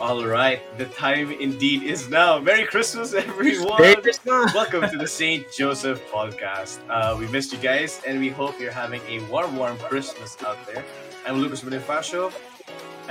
All 0.00 0.24
right, 0.24 0.64
the 0.78 0.86
time 0.96 1.30
indeed 1.30 1.82
is 1.82 2.08
now. 2.08 2.40
Merry 2.40 2.64
Christmas, 2.64 3.12
everyone. 3.12 3.76
Merry 3.76 4.00
Christmas. 4.00 4.54
Welcome 4.54 4.88
to 4.88 4.96
the 4.96 5.06
St. 5.06 5.44
Joseph 5.52 6.00
podcast. 6.08 6.80
Uh, 6.88 7.20
we 7.20 7.28
missed 7.28 7.52
you 7.52 7.60
guys, 7.60 8.00
and 8.08 8.16
we 8.16 8.32
hope 8.32 8.58
you're 8.58 8.72
having 8.72 9.04
a 9.04 9.20
warm, 9.28 9.60
warm 9.60 9.76
Christmas 9.92 10.40
out 10.40 10.56
there. 10.64 10.82
I'm 11.28 11.36
Lucas 11.36 11.60
Bonifacio. 11.60 12.32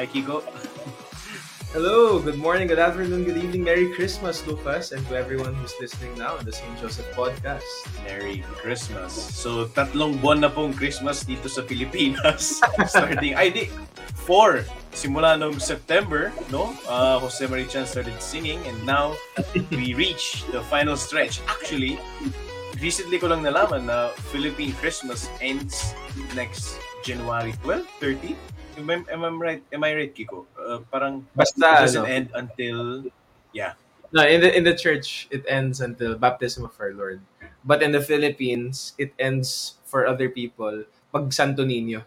Hi, 0.02 0.10
Kiko. 0.10 0.41
Hello, 1.78 2.18
good 2.18 2.41
morning, 2.41 2.65
good 2.65 2.82
afternoon, 2.82 3.24
good 3.24 3.37
evening, 3.37 3.64
Merry 3.64 3.93
Christmas, 3.93 4.42
Lucas, 4.50 4.92
and 4.92 5.06
to 5.06 5.14
everyone 5.14 5.54
who's 5.61 5.78
listening 5.78 6.18
now 6.18 6.42
on 6.42 6.43
the 6.43 6.51
St. 6.51 6.74
Joseph 6.82 7.06
podcast. 7.14 7.69
Merry 8.01 8.42
Christmas. 8.57 9.14
So, 9.14 9.69
tatlong 9.78 10.18
buwan 10.18 10.42
na 10.42 10.50
pong 10.50 10.74
Christmas 10.74 11.21
dito 11.21 11.54
sa 11.54 11.61
Pilipinas. 11.61 12.57
Starting, 12.89 13.37
ay 13.37 13.54
di, 13.54 13.69
four. 14.25 14.65
Simula 14.92 15.38
nung 15.38 15.60
September, 15.61 16.34
no? 16.50 16.74
Uh, 16.89 17.20
Jose 17.21 17.46
Marichan 17.46 17.86
started 17.86 18.18
singing 18.21 18.60
and 18.66 18.78
now 18.86 19.14
we 19.71 19.93
reach 19.93 20.43
the 20.52 20.61
final 20.68 20.97
stretch. 20.97 21.39
Actually, 21.47 22.02
recently 22.82 23.20
ko 23.20 23.28
lang 23.30 23.46
nalaman 23.46 23.86
na 23.86 24.10
Philippine 24.33 24.74
Christmas 24.82 25.30
ends 25.39 25.94
next 26.33 26.80
January 27.06 27.54
12, 27.64 27.86
30. 28.02 28.36
Am 28.80 28.89
I, 28.89 28.96
am 29.11 29.21
I 29.24 29.30
right? 29.30 29.64
Am 29.71 29.83
I 29.83 29.92
right, 29.94 30.11
Kiko? 30.16 30.47
Uh, 30.56 30.80
parang 30.92 31.28
Basta, 31.36 31.60
it 31.60 31.80
doesn't 31.86 32.08
ano, 32.08 32.16
end 32.16 32.28
until 32.33 33.03
yeah. 33.52 33.73
no, 34.11 34.25
in 34.25 34.42
the, 34.42 34.50
in 34.56 34.64
the 34.64 34.73
church, 34.73 35.28
it 35.30 35.44
ends 35.47 35.81
until 35.81 36.16
baptism 36.16 36.66
of 36.66 36.73
our 36.80 36.94
Lord. 36.94 37.22
But 37.64 37.83
in 37.83 37.92
the 37.92 38.02
Philippines, 38.02 38.94
it 38.97 39.14
ends 39.19 39.75
for 39.86 40.08
other 40.08 40.30
people 40.30 40.86
pag 41.11 41.33
Santo 41.33 41.66
Niño. 41.66 42.03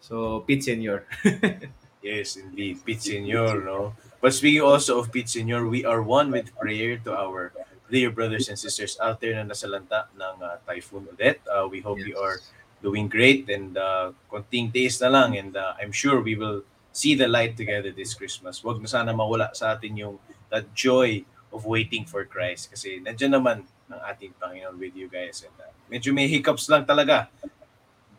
So, 0.00 0.40
Pete 0.40 0.64
Senor. 0.64 1.04
Yes, 2.00 2.36
indeed. 2.36 2.80
Pete 2.84 3.02
Senor, 3.02 3.60
no? 3.60 3.92
But 4.20 4.32
speaking 4.32 4.64
also 4.64 4.98
of 5.00 5.12
Pete 5.12 5.28
Senor, 5.28 5.68
we 5.68 5.84
are 5.84 6.02
one 6.02 6.32
with 6.32 6.56
prayer 6.56 6.96
to 7.04 7.12
our 7.12 7.52
dear 7.90 8.10
brothers 8.10 8.48
and 8.48 8.58
sisters 8.58 8.96
out 9.02 9.20
there 9.20 9.36
na 9.36 9.44
nasalanta 9.44 10.08
ng 10.16 10.36
uh, 10.40 10.56
Typhoon 10.64 11.08
Odette. 11.12 11.42
Uh, 11.44 11.68
we 11.68 11.80
hope 11.80 11.98
you 12.00 12.16
are 12.16 12.38
doing 12.80 13.08
great 13.08 13.50
and 13.50 13.76
uh, 13.76 14.12
konting 14.30 14.72
days 14.72 15.00
na 15.02 15.12
lang 15.12 15.36
and 15.36 15.52
uh, 15.56 15.76
I'm 15.76 15.92
sure 15.92 16.22
we 16.22 16.38
will 16.38 16.64
see 16.92 17.14
the 17.14 17.28
light 17.28 17.58
together 17.58 17.92
this 17.92 18.14
Christmas. 18.14 18.64
Wag 18.64 18.80
na 18.80 18.88
sana 18.88 19.12
mawala 19.12 19.52
sa 19.52 19.76
atin 19.76 19.98
yung 19.98 20.16
that 20.48 20.72
joy 20.72 21.26
of 21.52 21.66
waiting 21.66 22.06
for 22.06 22.24
Christ 22.24 22.70
kasi 22.70 23.02
nandiyan 23.02 23.36
naman 23.36 23.66
ang 23.90 24.00
ating 24.06 24.32
Panginoon 24.38 24.78
with 24.78 24.94
you 24.94 25.10
guys 25.10 25.42
and 25.42 25.54
uh, 25.58 25.70
medyo 25.90 26.14
may 26.14 26.30
hiccups 26.30 26.70
lang 26.70 26.86
talaga 26.86 27.26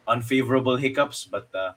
unfavorable 0.04 0.76
hiccups 0.76 1.24
but 1.32 1.48
uh, 1.56 1.72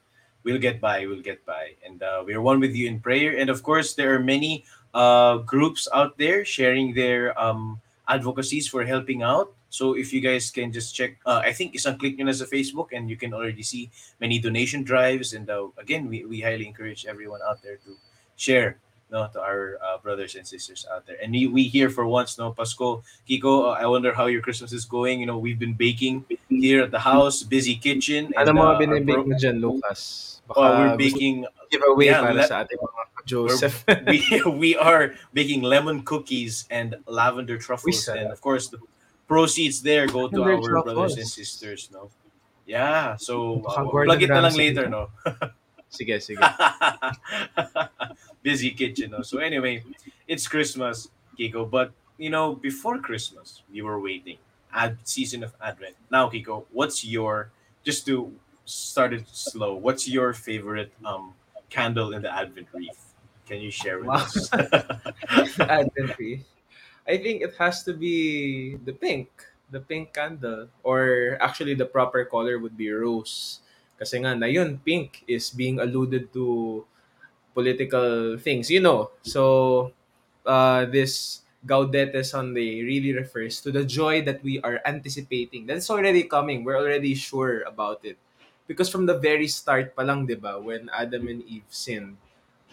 we'll 0.44 0.60
get 0.60 0.80
by 0.80 1.06
we'll 1.06 1.24
get 1.24 1.44
by. 1.44 1.74
And 1.84 2.02
uh, 2.02 2.22
we're 2.24 2.40
one 2.40 2.60
with 2.60 2.76
you 2.76 2.86
in 2.86 3.00
prayer. 3.00 3.36
And 3.36 3.50
of 3.50 3.62
course 3.62 3.94
there 3.94 4.14
are 4.14 4.20
many 4.20 4.64
uh, 4.92 5.38
groups 5.38 5.88
out 5.92 6.16
there 6.16 6.44
sharing 6.44 6.94
their 6.94 7.34
um, 7.40 7.80
advocacies 8.06 8.68
for 8.68 8.84
helping 8.84 9.22
out. 9.22 9.52
So 9.70 9.94
if 9.96 10.12
you 10.12 10.20
guys 10.20 10.50
can 10.50 10.70
just 10.70 10.94
check 10.94 11.18
uh, 11.26 11.42
i 11.42 11.50
think 11.50 11.74
isang 11.74 11.98
click 11.98 12.14
nyo 12.14 12.30
na 12.30 12.36
sa 12.36 12.46
facebook 12.46 12.94
and 12.94 13.10
you 13.10 13.18
can 13.18 13.34
already 13.34 13.66
see 13.66 13.90
many 14.22 14.38
donation 14.38 14.86
drives. 14.86 15.34
And 15.34 15.50
uh, 15.50 15.74
again 15.80 16.06
we, 16.06 16.22
we 16.24 16.38
highly 16.38 16.68
encourage 16.68 17.10
everyone 17.10 17.42
out 17.42 17.58
there 17.58 17.82
to 17.82 17.98
share 18.38 18.78
no 19.14 19.30
to 19.30 19.38
our 19.38 19.78
uh, 19.78 19.96
brothers 20.02 20.34
and 20.34 20.42
sisters 20.42 20.82
out 20.90 21.06
there 21.06 21.14
and 21.22 21.30
we, 21.30 21.46
we 21.46 21.62
here 21.70 21.86
for 21.86 22.02
once 22.02 22.34
no 22.34 22.50
pasco 22.50 22.98
kiko 23.30 23.70
uh, 23.70 23.78
i 23.78 23.86
wonder 23.86 24.10
how 24.10 24.26
your 24.26 24.42
christmas 24.42 24.74
is 24.74 24.82
going 24.82 25.22
you 25.22 25.28
know 25.30 25.38
we've 25.38 25.62
been 25.62 25.78
baking 25.78 26.26
here 26.50 26.82
at 26.82 26.90
the 26.90 26.98
house 26.98 27.46
busy 27.46 27.78
kitchen 27.78 28.34
Ano 28.34 28.50
and, 28.50 28.58
mga 28.58 28.72
uh, 28.74 28.78
binibake 28.82 29.14
bro- 29.22 29.30
mo 29.30 29.34
dyan, 29.38 29.56
Lucas? 29.62 30.00
Baka 30.50 30.58
Oh, 30.60 30.70
we're 30.76 30.96
baking. 31.00 31.46
giveaway 31.72 32.12
yeah, 32.12 32.20
para 32.20 32.34
le- 32.36 32.44
sa 32.44 32.66
ating 32.66 32.76
mga 32.76 33.02
Joseph. 33.24 33.77
we 34.12 34.20
we 34.52 34.70
are 34.77 35.16
baking 35.33 35.64
lemon 35.64 36.05
cookies 36.05 36.68
and 36.68 36.92
lavender 37.08 37.56
truffles, 37.56 38.05
and 38.12 38.28
of 38.28 38.36
course 38.44 38.68
the 38.68 38.77
proceeds 39.24 39.80
there 39.80 40.05
go 40.05 40.28
to 40.28 40.44
Lavender 40.44 40.77
our 40.77 40.84
brothers 40.84 41.16
and 41.16 41.24
sisters. 41.24 41.89
No, 41.89 42.12
yeah. 42.68 43.16
So 43.16 43.64
uh, 43.64 43.89
plug 43.89 44.20
it 44.20 44.28
na 44.28 44.44
lang 44.44 44.52
later. 44.52 44.84
No, 44.92 45.08
sige, 45.94 46.20
sige. 46.22 46.42
busy 48.42 48.70
kitchen. 48.70 49.10
No. 49.10 49.22
So 49.22 49.38
anyway, 49.38 49.84
it's 50.28 50.46
Christmas, 50.48 51.08
Kiko. 51.38 51.68
But 51.68 51.92
you 52.18 52.30
know, 52.30 52.55
before 52.55 52.98
Christmas, 52.98 53.62
we 53.72 53.82
were 53.82 54.00
waiting. 54.00 54.38
Ad 54.74 54.98
season 55.04 55.44
of 55.44 55.54
Advent. 55.62 55.94
Now, 56.10 56.28
Kiko, 56.28 56.64
what's 56.72 57.04
your 57.04 57.50
just 57.84 58.06
to 58.06 58.33
start 58.64 59.14
it 59.14 59.24
slow? 59.30 59.74
What's 59.74 60.08
your 60.08 60.33
favorite 60.34 60.92
um 61.04 61.34
candle 61.70 62.12
in 62.12 62.22
the 62.22 62.33
Advent 62.33 62.68
wreath? 62.74 63.14
Can 63.46 63.60
you 63.60 63.70
share 63.70 63.98
with 63.98 64.08
Wow. 64.08 64.27
us? 64.27 64.50
Advent 65.60 66.10
tree. 66.16 66.44
I 67.06 67.18
think 67.18 67.42
it 67.42 67.54
has 67.58 67.83
to 67.84 67.92
be 67.94 68.77
the 68.84 68.92
pink, 68.92 69.28
the 69.70 69.80
pink 69.80 70.12
candle. 70.14 70.68
Or 70.83 71.38
actually, 71.40 71.74
the 71.74 71.86
proper 71.86 72.24
color 72.24 72.58
would 72.58 72.77
be 72.77 72.90
rose. 72.90 73.60
Kasi 73.98 74.18
nga, 74.20 74.34
na 74.34 74.46
yun, 74.46 74.80
pink 74.82 75.22
is 75.27 75.50
being 75.50 75.78
alluded 75.78 76.32
to 76.34 76.82
political 77.55 78.36
things, 78.38 78.70
you 78.70 78.80
know. 78.80 79.10
So, 79.22 79.92
uh, 80.44 80.84
this 80.86 81.42
Gaudete 81.64 82.20
Sunday 82.27 82.84
really 82.84 83.16
refers 83.16 83.60
to 83.62 83.72
the 83.72 83.84
joy 83.84 84.20
that 84.28 84.44
we 84.44 84.60
are 84.60 84.80
anticipating. 84.84 85.64
That's 85.64 85.88
already 85.88 86.24
coming. 86.24 86.62
We're 86.62 86.77
already 86.77 87.14
sure 87.14 87.62
about 87.64 88.04
it. 88.04 88.18
Because 88.66 88.88
from 88.88 89.06
the 89.06 89.16
very 89.16 89.48
start 89.48 89.96
pa 89.96 90.02
lang, 90.02 90.27
di 90.27 90.36
ba, 90.36 90.60
when 90.60 90.90
Adam 90.92 91.28
and 91.28 91.40
Eve 91.48 91.68
sinned, 91.68 92.16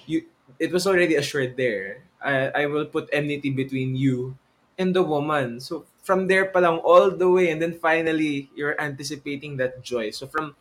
you, 0.08 0.28
it 0.60 0.72
was 0.72 0.88
already 0.88 1.16
assured 1.16 1.56
there. 1.56 2.04
I, 2.22 2.64
I 2.64 2.66
will 2.66 2.86
put 2.86 3.10
enmity 3.12 3.50
between 3.50 3.96
you 3.96 4.36
and 4.78 4.96
the 4.96 5.04
woman. 5.04 5.60
So 5.60 5.86
from 6.04 6.28
there 6.28 6.46
pa 6.50 6.60
lang 6.60 6.80
all 6.80 7.12
the 7.12 7.30
way 7.30 7.52
and 7.52 7.62
then 7.62 7.74
finally 7.74 8.50
you're 8.56 8.80
anticipating 8.80 9.58
that 9.58 9.84
joy. 9.84 10.12
So 10.12 10.28
from 10.28 10.56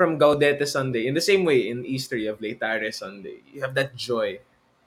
from 0.00 0.18
Gaudete 0.18 0.64
Sunday, 0.66 1.06
in 1.06 1.12
the 1.12 1.20
same 1.20 1.44
way 1.44 1.68
in 1.68 1.84
Easter 1.84 2.16
you 2.16 2.28
have 2.32 2.40
Laetare 2.40 2.88
Sunday. 2.88 3.44
You 3.52 3.60
have 3.60 3.74
that 3.74 3.94
joy. 3.94 4.40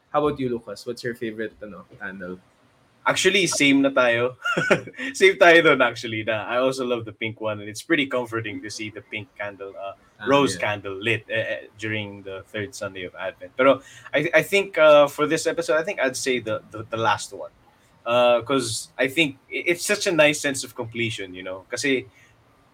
How 0.10 0.26
about 0.26 0.40
you, 0.40 0.50
Lucas? 0.50 0.88
What's 0.90 1.04
your 1.04 1.14
favorite 1.14 1.54
ano, 1.62 1.86
candle? 2.02 2.40
Actually, 3.06 3.46
same 3.46 3.86
na 3.86 3.94
tayo. 3.94 4.42
same 5.14 5.38
tayo 5.38 5.62
doon 5.62 5.86
actually. 5.86 6.26
Na 6.26 6.50
I 6.50 6.58
also 6.58 6.82
love 6.82 7.06
the 7.06 7.14
pink 7.14 7.38
one 7.38 7.62
and 7.62 7.70
it's 7.70 7.86
pretty 7.86 8.10
comforting 8.10 8.58
to 8.66 8.74
see 8.74 8.90
the 8.90 9.06
pink 9.06 9.30
candle, 9.38 9.78
uh, 9.78 9.94
Ah, 10.18 10.26
rose 10.26 10.58
yeah. 10.58 10.66
candle 10.66 10.98
lit 10.98 11.30
uh, 11.30 11.38
uh, 11.38 11.62
during 11.78 12.26
the 12.26 12.42
third 12.50 12.74
Sunday 12.74 13.06
of 13.06 13.14
Advent. 13.14 13.54
Pero 13.54 13.86
I, 14.10 14.34
I 14.34 14.42
think 14.42 14.82
uh, 14.82 15.06
for 15.06 15.30
this 15.30 15.46
episode, 15.46 15.78
I 15.78 15.86
think 15.86 16.02
I'd 16.02 16.18
say 16.18 16.42
the 16.42 16.66
the, 16.74 16.90
the 16.90 16.98
last 16.98 17.30
one. 17.38 17.54
Because 18.02 18.90
I 18.98 19.14
think 19.14 19.38
it's 19.46 19.86
such 19.86 20.10
a 20.10 20.12
nice 20.12 20.42
sense 20.42 20.66
of 20.66 20.74
completion, 20.74 21.38
you 21.38 21.46
know. 21.46 21.70
Kasi 21.70 22.10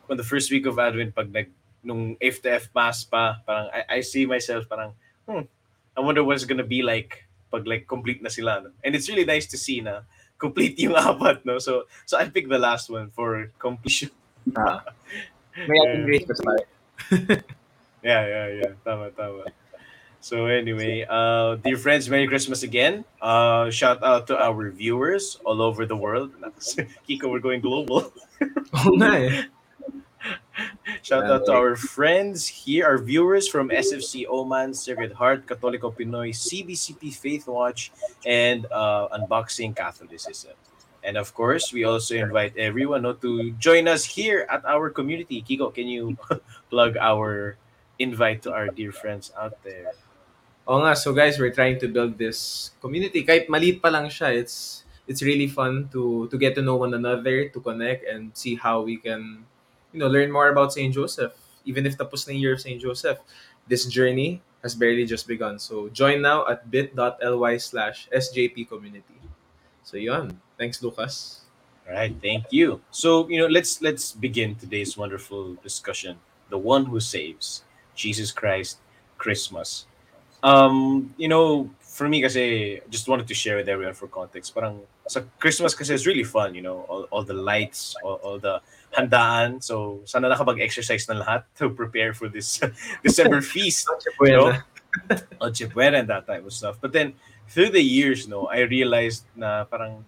on 0.09 0.15
the 0.15 0.23
first 0.23 0.49
week 0.49 0.65
of 0.65 0.79
Advent, 0.79 1.13
pag 1.13 1.29
nag, 1.35 1.51
nung 1.83 2.15
F 2.21 2.41
to 2.43 2.51
F 2.51 2.69
mass 2.75 3.03
pa, 3.03 3.39
parang 3.45 3.69
I, 3.71 3.97
I 3.97 3.99
see 4.01 4.25
myself 4.25 4.67
parang, 4.67 4.93
hmm, 5.27 5.45
I 5.95 5.99
wonder 6.01 6.23
what 6.23 6.35
it's 6.35 6.45
gonna 6.45 6.67
be 6.67 6.81
like 6.81 7.25
pag 7.51 7.65
like 7.65 7.87
complete 7.87 8.21
na 8.21 8.29
sila. 8.29 8.61
No? 8.61 8.69
And 8.83 8.95
it's 8.95 9.09
really 9.09 9.25
nice 9.25 9.47
to 9.53 9.57
see 9.57 9.81
na 9.81 10.05
complete 10.37 10.79
yung 10.79 10.95
apat, 10.99 11.43
no? 11.45 11.59
So 11.59 11.87
so 12.05 12.17
I 12.17 12.29
picked 12.29 12.49
the 12.49 12.61
last 12.61 12.89
one 12.89 13.09
for 13.11 13.51
completion. 13.59 14.11
Ah. 14.55 14.83
May 15.67 15.75
ating 15.75 16.05
grace 16.07 16.23
pa 16.23 16.35
tayo. 16.39 16.63
Yeah, 17.99 18.23
yeah, 18.27 18.47
yeah. 18.63 18.71
Tama, 18.85 19.11
tama. 19.11 19.51
So 20.21 20.47
anyway, 20.47 21.05
uh, 21.07 21.55
dear 21.55 21.77
friends, 21.77 22.09
Merry 22.09 22.27
Christmas 22.27 22.63
again. 22.63 23.05
Uh, 23.21 23.69
shout 23.71 24.03
out 24.03 24.27
to 24.27 24.35
our 24.35 24.71
viewers 24.71 25.39
all 25.45 25.61
over 25.61 25.85
the 25.85 25.95
world. 25.95 26.31
Kiko, 27.07 27.31
we're 27.31 27.43
going 27.43 27.61
global. 27.61 28.11
Oo 28.75 28.95
nga 28.99 29.15
eh. 29.19 29.47
Shout 31.01 31.25
out 31.25 31.45
to 31.45 31.53
our 31.53 31.75
friends 31.75 32.47
here, 32.47 32.85
our 32.85 32.97
viewers 32.97 33.47
from 33.47 33.69
SFC 33.69 34.27
Oman, 34.27 34.73
Sacred 34.73 35.13
Heart, 35.13 35.47
Catholico 35.47 35.95
Pinoy, 35.95 36.35
CBCP 36.35 37.13
Faith 37.13 37.47
Watch, 37.47 37.91
and 38.25 38.65
uh, 38.71 39.07
Unboxing 39.13 39.75
Catholicism. 39.75 40.51
And 41.03 41.15
of 41.17 41.33
course, 41.33 41.71
we 41.71 41.85
also 41.85 42.15
invite 42.15 42.57
everyone 42.57 43.03
no, 43.03 43.13
to 43.13 43.51
join 43.53 43.87
us 43.87 44.03
here 44.03 44.45
at 44.49 44.65
our 44.65 44.89
community. 44.89 45.41
Kiko, 45.41 45.73
can 45.73 45.87
you 45.87 46.17
plug 46.69 46.97
our 46.97 47.57
invite 47.97 48.41
to 48.43 48.51
our 48.51 48.67
dear 48.67 48.91
friends 48.91 49.31
out 49.39 49.63
there? 49.63 49.91
Oh 50.67 50.77
nga, 50.85 50.95
so 50.95 51.13
guys, 51.13 51.39
we're 51.39 51.55
trying 51.55 51.79
to 51.79 51.87
build 51.87 52.19
this 52.19 52.71
community. 52.77 53.25
Kahit 53.25 53.49
maliit 53.49 53.81
pa 53.81 53.89
lang 53.89 54.05
siya, 54.05 54.37
it's 54.37 54.85
it's 55.09 55.25
really 55.25 55.49
fun 55.49 55.89
to 55.89 56.29
to 56.29 56.35
get 56.37 56.53
to 56.53 56.61
know 56.61 56.77
one 56.77 56.93
another, 56.93 57.49
to 57.49 57.59
connect, 57.63 58.05
and 58.05 58.29
see 58.37 58.53
how 58.53 58.85
we 58.85 59.01
can, 59.01 59.49
you 59.93 59.99
know, 59.99 60.07
learn 60.07 60.31
more 60.31 60.49
about 60.49 60.73
St. 60.73 60.93
Joseph. 60.93 61.33
Even 61.65 61.85
if 61.85 61.97
tapos 61.97 62.27
na 62.27 62.33
year 62.33 62.53
of 62.53 62.61
St. 62.61 62.81
Joseph, 62.81 63.19
this 63.67 63.85
journey 63.85 64.41
has 64.63 64.75
barely 64.75 65.05
just 65.05 65.27
begun. 65.27 65.59
So 65.59 65.89
join 65.89 66.21
now 66.21 66.47
at 66.47 66.69
bit.ly 66.71 67.57
slash 67.57 68.09
SJP 68.09 68.67
community. 68.69 69.19
So 69.83 69.97
yun. 69.97 70.39
Thanks, 70.57 70.83
Lucas. 70.83 71.41
All 71.87 71.95
right, 71.95 72.13
thank 72.21 72.51
you. 72.51 72.81
So 72.91 73.27
you 73.29 73.39
know, 73.39 73.47
let's 73.47 73.81
let's 73.81 74.11
begin 74.11 74.55
today's 74.55 74.97
wonderful 74.97 75.55
discussion. 75.63 76.19
The 76.49 76.57
one 76.57 76.85
who 76.85 76.99
saves, 76.99 77.63
Jesus 77.95 78.31
Christ, 78.31 78.77
Christmas. 79.17 79.85
Um, 80.43 81.13
you 81.17 81.27
know, 81.27 81.69
for 81.99 82.07
me 82.07 82.23
kasi 82.23 82.79
just 82.87 83.11
wanted 83.11 83.27
to 83.27 83.35
share 83.35 83.59
with 83.59 83.67
everyone 83.67 83.91
for 83.91 84.07
context. 84.07 84.55
Parang 84.55 84.79
sa 85.03 85.19
Christmas 85.35 85.75
kasi 85.75 85.91
it's 85.91 86.07
really 86.07 86.23
fun, 86.23 86.55
you 86.55 86.63
know, 86.63 86.87
all, 86.87 87.03
all 87.11 87.27
the 87.27 87.35
lights, 87.35 87.91
all, 87.99 88.23
all 88.23 88.39
the 88.39 88.63
handaan. 88.95 89.59
So 89.59 89.99
sana 90.07 90.31
nakapag-exercise 90.31 91.11
na 91.11 91.19
lahat 91.19 91.43
to 91.59 91.67
prepare 91.75 92.15
for 92.15 92.31
this 92.31 92.63
December 93.03 93.43
feast. 93.43 93.91
Noche 95.43 95.67
Buena 95.67 95.99
and 95.99 96.07
that 96.07 96.23
type 96.23 96.47
of 96.47 96.55
stuff. 96.55 96.79
But 96.79 96.95
then 96.95 97.19
through 97.51 97.75
the 97.75 97.83
years, 97.83 98.31
no, 98.31 98.47
I 98.47 98.63
realized 98.63 99.27
na 99.35 99.67
parang 99.67 100.07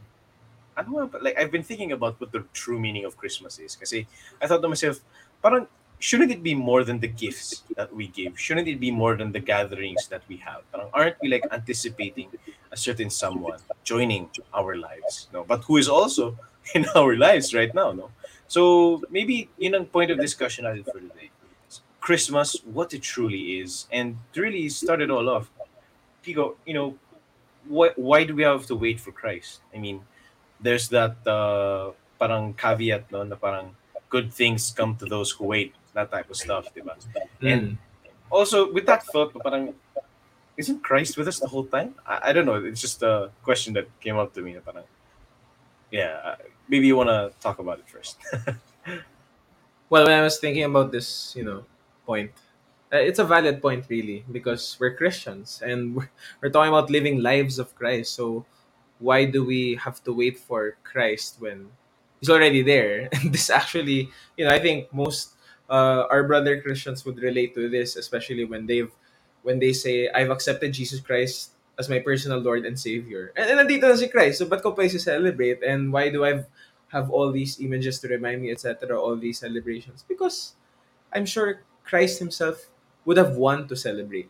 ano 0.79 0.87
nga, 0.95 1.19
like 1.19 1.35
I've 1.35 1.51
been 1.51 1.67
thinking 1.67 1.91
about 1.91 2.15
what 2.23 2.31
the 2.31 2.47
true 2.55 2.79
meaning 2.79 3.03
of 3.03 3.19
Christmas 3.19 3.59
is. 3.59 3.75
Kasi 3.75 4.07
I 4.39 4.47
thought 4.47 4.63
to 4.63 4.71
myself, 4.71 5.03
parang 5.43 5.67
shouldn't 6.01 6.31
it 6.31 6.41
be 6.41 6.55
more 6.55 6.83
than 6.83 6.99
the 6.99 7.07
gifts 7.07 7.61
that 7.77 7.93
we 7.93 8.07
give? 8.07 8.37
Shouldn't 8.37 8.67
it 8.67 8.79
be 8.79 8.89
more 8.89 9.15
than 9.15 9.31
the 9.31 9.39
gatherings 9.39 10.07
that 10.09 10.23
we 10.27 10.37
have? 10.37 10.65
Parang 10.73 10.89
aren't 10.93 11.15
we 11.21 11.29
like 11.29 11.45
anticipating 11.53 12.27
a 12.71 12.77
certain 12.77 13.09
someone 13.09 13.61
joining 13.85 14.27
our 14.51 14.75
lives? 14.75 15.29
No, 15.31 15.45
but 15.45 15.61
who 15.69 15.77
is 15.77 15.87
also 15.87 16.35
in 16.75 16.89
our 16.95 17.15
lives 17.15 17.53
right 17.53 17.73
now? 17.73 17.93
No, 17.93 18.09
so 18.49 19.01
maybe 19.13 19.47
yun 19.61 19.77
ang 19.77 19.85
point 19.85 20.09
of 20.09 20.17
discussion 20.17 20.65
natin 20.65 20.89
for 20.89 20.99
today. 20.99 21.29
Christmas, 22.01 22.57
what 22.65 22.97
it 22.97 23.05
truly 23.05 23.61
is, 23.61 23.85
and 23.93 24.17
really 24.33 24.67
start 24.73 25.05
it 25.05 25.13
all 25.13 25.29
off. 25.29 25.53
Kiko, 26.25 26.57
you 26.65 26.73
know, 26.73 26.97
why 27.69 27.93
why 27.93 28.25
do 28.25 28.33
we 28.33 28.41
have 28.41 28.65
to 28.73 28.75
wait 28.75 28.97
for 28.97 29.13
Christ? 29.13 29.61
I 29.69 29.77
mean, 29.77 30.01
there's 30.57 30.89
that 30.89 31.21
uh, 31.29 31.93
parang 32.17 32.57
caveat 32.57 33.13
no, 33.13 33.21
na 33.21 33.37
parang 33.37 33.77
good 34.09 34.33
things 34.33 34.73
come 34.73 34.97
to 34.97 35.05
those 35.05 35.29
who 35.29 35.45
wait, 35.45 35.77
that 35.93 36.11
type 36.11 36.29
of 36.29 36.35
stuff, 36.35 36.73
diba? 36.73 36.95
And 37.41 37.61
mm. 37.61 37.77
also 38.29 38.71
with 38.71 38.85
that 38.85 39.05
thought, 39.07 39.33
parang 39.43 39.73
isn't 40.57 40.83
Christ 40.83 41.17
with 41.17 41.27
us 41.27 41.39
the 41.39 41.47
whole 41.47 41.65
time? 41.65 41.95
I, 42.05 42.29
I 42.29 42.33
don't 42.33 42.45
know. 42.45 42.55
It's 42.55 42.81
just 42.81 43.01
a 43.01 43.31
question 43.43 43.73
that 43.73 43.87
came 43.99 44.17
up 44.17 44.33
to 44.35 44.41
me. 44.41 44.53
na 44.53 44.59
Parang, 44.59 44.83
yeah, 45.89 46.35
maybe 46.67 46.87
you 46.87 46.95
want 46.95 47.09
to 47.09 47.31
talk 47.39 47.59
about 47.59 47.79
it 47.79 47.89
first. 47.89 48.17
Well, 49.91 50.05
when 50.05 50.17
I 50.17 50.23
was 50.23 50.39
thinking 50.39 50.63
about 50.63 50.93
this, 50.93 51.35
you 51.35 51.43
know, 51.43 51.65
point, 52.05 52.31
uh, 52.93 53.03
it's 53.03 53.19
a 53.19 53.25
valid 53.25 53.61
point, 53.61 53.83
really, 53.89 54.23
because 54.31 54.77
we're 54.79 54.95
Christians 54.95 55.61
and 55.61 55.93
we're, 55.93 56.09
we're 56.39 56.49
talking 56.49 56.69
about 56.69 56.89
living 56.89 57.19
lives 57.19 57.59
of 57.59 57.75
Christ. 57.75 58.15
So, 58.15 58.45
why 58.99 59.25
do 59.25 59.43
we 59.43 59.75
have 59.75 60.01
to 60.05 60.13
wait 60.13 60.39
for 60.39 60.77
Christ 60.85 61.43
when 61.43 61.67
He's 62.21 62.29
already 62.29 62.61
there? 62.61 63.09
And 63.11 63.33
this 63.35 63.49
actually, 63.49 64.07
you 64.37 64.45
know, 64.45 64.51
I 64.51 64.59
think 64.59 64.93
most 64.93 65.35
uh, 65.71 66.05
our 66.11 66.27
brother 66.27 66.59
Christians 66.59 67.07
would 67.07 67.17
relate 67.23 67.55
to 67.55 67.71
this, 67.71 67.95
especially 67.95 68.43
when 68.43 68.67
they've 68.67 68.91
when 69.41 69.57
they 69.63 69.71
say, 69.71 70.11
"I've 70.11 70.29
accepted 70.29 70.75
Jesus 70.75 70.99
Christ 70.99 71.55
as 71.79 71.87
my 71.87 72.03
personal 72.03 72.43
Lord 72.43 72.67
and 72.67 72.75
Savior," 72.75 73.31
and, 73.39 73.47
and 73.47 73.57
nandito 73.63 73.87
na 73.87 73.95
si 73.95 74.11
Christ. 74.11 74.43
So, 74.43 74.45
ba't 74.45 74.61
ko 74.61 74.75
pa 74.75 74.85
celebrate? 74.91 75.63
And 75.63 75.95
why 75.95 76.11
do 76.11 76.27
I 76.27 76.43
have 76.91 77.07
all 77.09 77.31
these 77.31 77.57
images 77.63 78.03
to 78.03 78.11
remind 78.11 78.43
me, 78.43 78.51
etc., 78.51 78.99
all 78.99 79.15
these 79.15 79.39
celebrations? 79.39 80.03
Because 80.03 80.59
I'm 81.15 81.25
sure 81.25 81.63
Christ 81.87 82.19
himself 82.19 82.67
would 83.07 83.17
have 83.17 83.39
won 83.39 83.65
to 83.71 83.75
celebrate. 83.79 84.29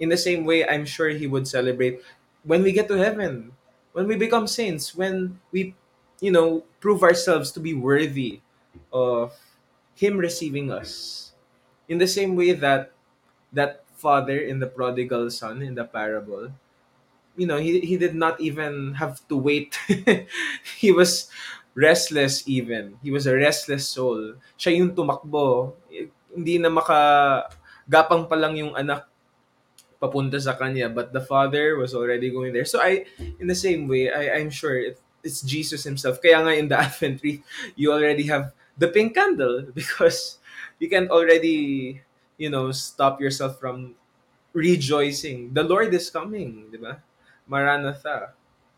In 0.00 0.08
the 0.08 0.18
same 0.18 0.44
way, 0.44 0.66
I'm 0.66 0.84
sure 0.88 1.08
he 1.12 1.28
would 1.28 1.46
celebrate 1.46 2.00
when 2.42 2.62
we 2.62 2.72
get 2.72 2.88
to 2.88 2.96
heaven, 2.96 3.52
when 3.92 4.06
we 4.08 4.16
become 4.16 4.46
saints, 4.46 4.94
when 4.94 5.40
we, 5.52 5.74
you 6.20 6.30
know, 6.30 6.64
prove 6.80 7.02
ourselves 7.02 7.50
to 7.52 7.60
be 7.60 7.74
worthy 7.74 8.40
of 8.92 9.32
him 9.96 10.20
receiving 10.20 10.70
us. 10.70 11.32
In 11.88 11.98
the 11.98 12.06
same 12.06 12.36
way 12.36 12.52
that 12.52 12.92
that 13.50 13.82
father 13.96 14.36
in 14.36 14.60
the 14.60 14.68
prodigal 14.68 15.32
son 15.32 15.64
in 15.64 15.74
the 15.74 15.88
parable, 15.88 16.52
you 17.36 17.48
know, 17.48 17.56
he, 17.56 17.80
he 17.80 17.96
did 17.96 18.14
not 18.14 18.40
even 18.40 18.94
have 19.00 19.20
to 19.28 19.36
wait. 19.36 19.78
he 20.76 20.92
was 20.92 21.28
restless 21.74 22.44
even. 22.48 22.96
He 23.02 23.10
was 23.10 23.26
a 23.26 23.36
restless 23.36 23.88
soul. 23.88 24.36
Siya 24.60 24.76
yung 24.76 24.96
tumakbo. 24.96 25.76
Hindi 26.32 26.60
na 26.60 26.68
maka 26.68 27.48
gapang 27.88 28.28
pa 28.28 28.36
lang 28.36 28.56
yung 28.56 28.76
anak 28.76 29.08
papunta 29.96 30.36
sa 30.36 30.52
kanya 30.52 30.92
but 30.92 31.12
the 31.12 31.24
father 31.24 31.76
was 31.80 31.96
already 31.96 32.28
going 32.28 32.52
there 32.52 32.68
so 32.68 32.76
i 32.84 33.00
in 33.40 33.48
the 33.48 33.56
same 33.56 33.88
way 33.88 34.12
i 34.12 34.36
i'm 34.36 34.52
sure 34.52 34.76
it, 34.76 35.00
it's 35.24 35.40
jesus 35.40 35.88
himself 35.88 36.20
kaya 36.20 36.36
nga 36.44 36.52
in 36.52 36.68
the 36.68 36.76
advent 36.84 37.16
wreath 37.24 37.40
you 37.80 37.88
already 37.88 38.28
have 38.28 38.52
the 38.78 38.88
pink 38.88 39.14
candle 39.14 39.66
because 39.74 40.38
you 40.78 40.88
can 40.88 41.08
already 41.08 42.00
you 42.38 42.50
know 42.50 42.72
stop 42.72 43.20
yourself 43.20 43.58
from 43.60 43.94
rejoicing. 44.52 45.52
The 45.54 45.64
lord 45.64 45.94
is 45.94 46.10
coming 46.10 46.70
di 46.72 46.78
maranatha. 47.48 48.32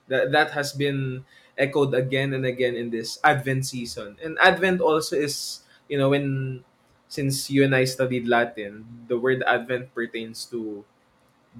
That 0.09 0.33
that 0.33 0.50
has 0.56 0.73
been 0.73 1.25
echoed 1.59 1.93
again 1.95 2.33
and 2.33 2.47
again 2.47 2.75
in 2.77 2.91
this 2.91 3.21
advent 3.25 3.67
season. 3.67 4.17
And 4.25 4.39
advent 4.41 4.81
also 4.81 5.17
is 5.17 5.62
you 5.89 5.99
know 5.99 6.11
when 6.11 6.65
since 7.09 7.51
you 7.51 7.65
and 7.65 7.75
I 7.75 7.85
studied 7.85 8.29
Latin, 8.29 8.85
the 9.09 9.17
word 9.19 9.43
Advent 9.47 9.94
pertains 9.94 10.44
to 10.53 10.85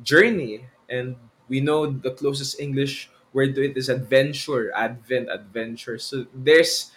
journey, 0.03 0.67
and 0.89 1.17
we 1.49 1.61
know 1.61 1.87
the 1.91 2.11
closest 2.13 2.61
English 2.61 3.11
word 3.33 3.55
to 3.55 3.65
it 3.65 3.77
is 3.77 3.89
adventure, 3.89 4.73
Advent, 4.75 5.29
adventure. 5.31 5.99
So 5.99 6.27
there's, 6.35 6.93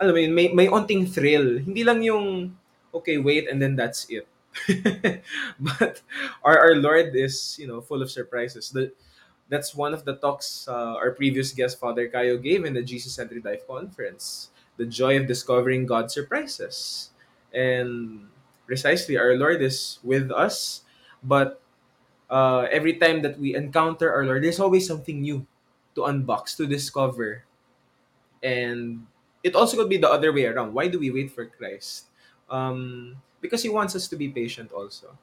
alam 0.00 0.14
mo 0.14 0.20
yun, 0.20 0.34
may, 0.34 0.48
may 0.48 0.68
onting 0.68 1.06
thrill. 1.06 1.60
Hindi 1.60 1.84
lang 1.84 2.02
yung, 2.02 2.56
okay, 2.94 3.18
wait, 3.18 3.48
and 3.48 3.60
then 3.60 3.76
that's 3.76 4.06
it. 4.08 4.26
but 5.60 6.02
our, 6.42 6.58
our 6.58 6.74
Lord 6.74 7.14
is, 7.14 7.56
you 7.60 7.68
know, 7.68 7.80
full 7.80 8.02
of 8.02 8.10
surprises. 8.10 8.70
The, 8.70 8.92
that's 9.48 9.74
one 9.74 9.94
of 9.94 10.04
the 10.04 10.16
talks 10.16 10.66
uh, 10.66 10.96
our 10.96 11.12
previous 11.12 11.52
guest, 11.52 11.78
Father 11.78 12.08
Kayo, 12.08 12.40
gave 12.42 12.64
in 12.64 12.74
the 12.74 12.82
Jesus 12.82 13.14
Centered 13.14 13.44
Life 13.44 13.66
Conference. 13.66 14.50
The 14.76 14.86
joy 14.86 15.18
of 15.20 15.26
discovering 15.26 15.84
God's 15.86 16.14
surprises 16.14 17.10
and 17.52 18.26
precisely 18.66 19.18
our 19.18 19.34
lord 19.34 19.60
is 19.62 19.98
with 20.02 20.30
us 20.30 20.82
but 21.22 21.60
uh, 22.30 22.66
every 22.70 22.94
time 22.94 23.22
that 23.22 23.38
we 23.38 23.54
encounter 23.54 24.12
our 24.12 24.24
lord 24.24 24.42
there's 24.42 24.60
always 24.60 24.86
something 24.86 25.20
new 25.20 25.46
to 25.94 26.02
unbox 26.02 26.56
to 26.56 26.66
discover 26.66 27.42
and 28.42 29.06
it 29.42 29.54
also 29.54 29.76
could 29.76 29.88
be 29.88 29.96
the 29.96 30.08
other 30.08 30.32
way 30.32 30.46
around 30.46 30.72
why 30.72 30.88
do 30.88 30.98
we 30.98 31.10
wait 31.10 31.30
for 31.30 31.46
christ 31.46 32.06
um, 32.50 33.16
because 33.40 33.62
he 33.62 33.68
wants 33.68 33.94
us 33.94 34.08
to 34.08 34.16
be 34.16 34.28
patient 34.28 34.72
also 34.72 35.16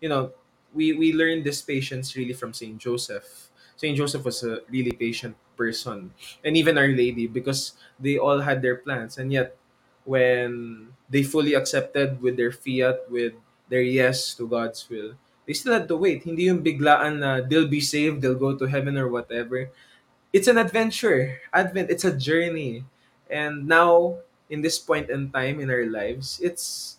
you 0.00 0.08
know 0.08 0.30
we 0.74 0.92
we 0.92 1.12
learn 1.12 1.42
this 1.42 1.62
patience 1.62 2.16
really 2.16 2.34
from 2.34 2.52
saint 2.52 2.78
joseph 2.78 3.50
saint 3.76 3.96
joseph 3.96 4.24
was 4.24 4.42
a 4.42 4.60
really 4.70 4.92
patient 4.92 5.34
person 5.56 6.10
and 6.44 6.56
even 6.56 6.76
our 6.78 6.88
lady 6.88 7.26
because 7.26 7.74
they 7.98 8.18
all 8.18 8.40
had 8.40 8.60
their 8.62 8.76
plans 8.76 9.18
and 9.18 9.32
yet 9.32 9.56
when 10.04 10.88
they 11.08 11.22
fully 11.22 11.54
accepted 11.54 12.20
with 12.20 12.36
their 12.36 12.52
fiat, 12.52 13.10
with 13.10 13.32
their 13.68 13.82
yes 13.82 14.34
to 14.36 14.46
God's 14.46 14.88
will, 14.88 15.16
they 15.46 15.52
still 15.52 15.72
had 15.72 15.88
to 15.88 15.96
wait. 15.96 16.24
Hindi 16.24 16.44
yung 16.48 16.62
biglaan 16.62 17.20
na 17.20 17.40
they'll 17.40 17.68
be 17.68 17.80
saved, 17.80 18.22
they'll 18.22 18.38
go 18.38 18.56
to 18.56 18.66
heaven 18.66 18.96
or 18.96 19.08
whatever. 19.08 19.68
It's 20.32 20.48
an 20.48 20.58
adventure. 20.58 21.40
Advent, 21.52 21.90
it's 21.90 22.04
a 22.04 22.12
journey. 22.12 22.84
And 23.30 23.66
now, 23.68 24.18
in 24.50 24.62
this 24.62 24.78
point 24.78 25.10
in 25.10 25.30
time 25.30 25.60
in 25.60 25.70
our 25.70 25.86
lives, 25.86 26.40
it's 26.42 26.98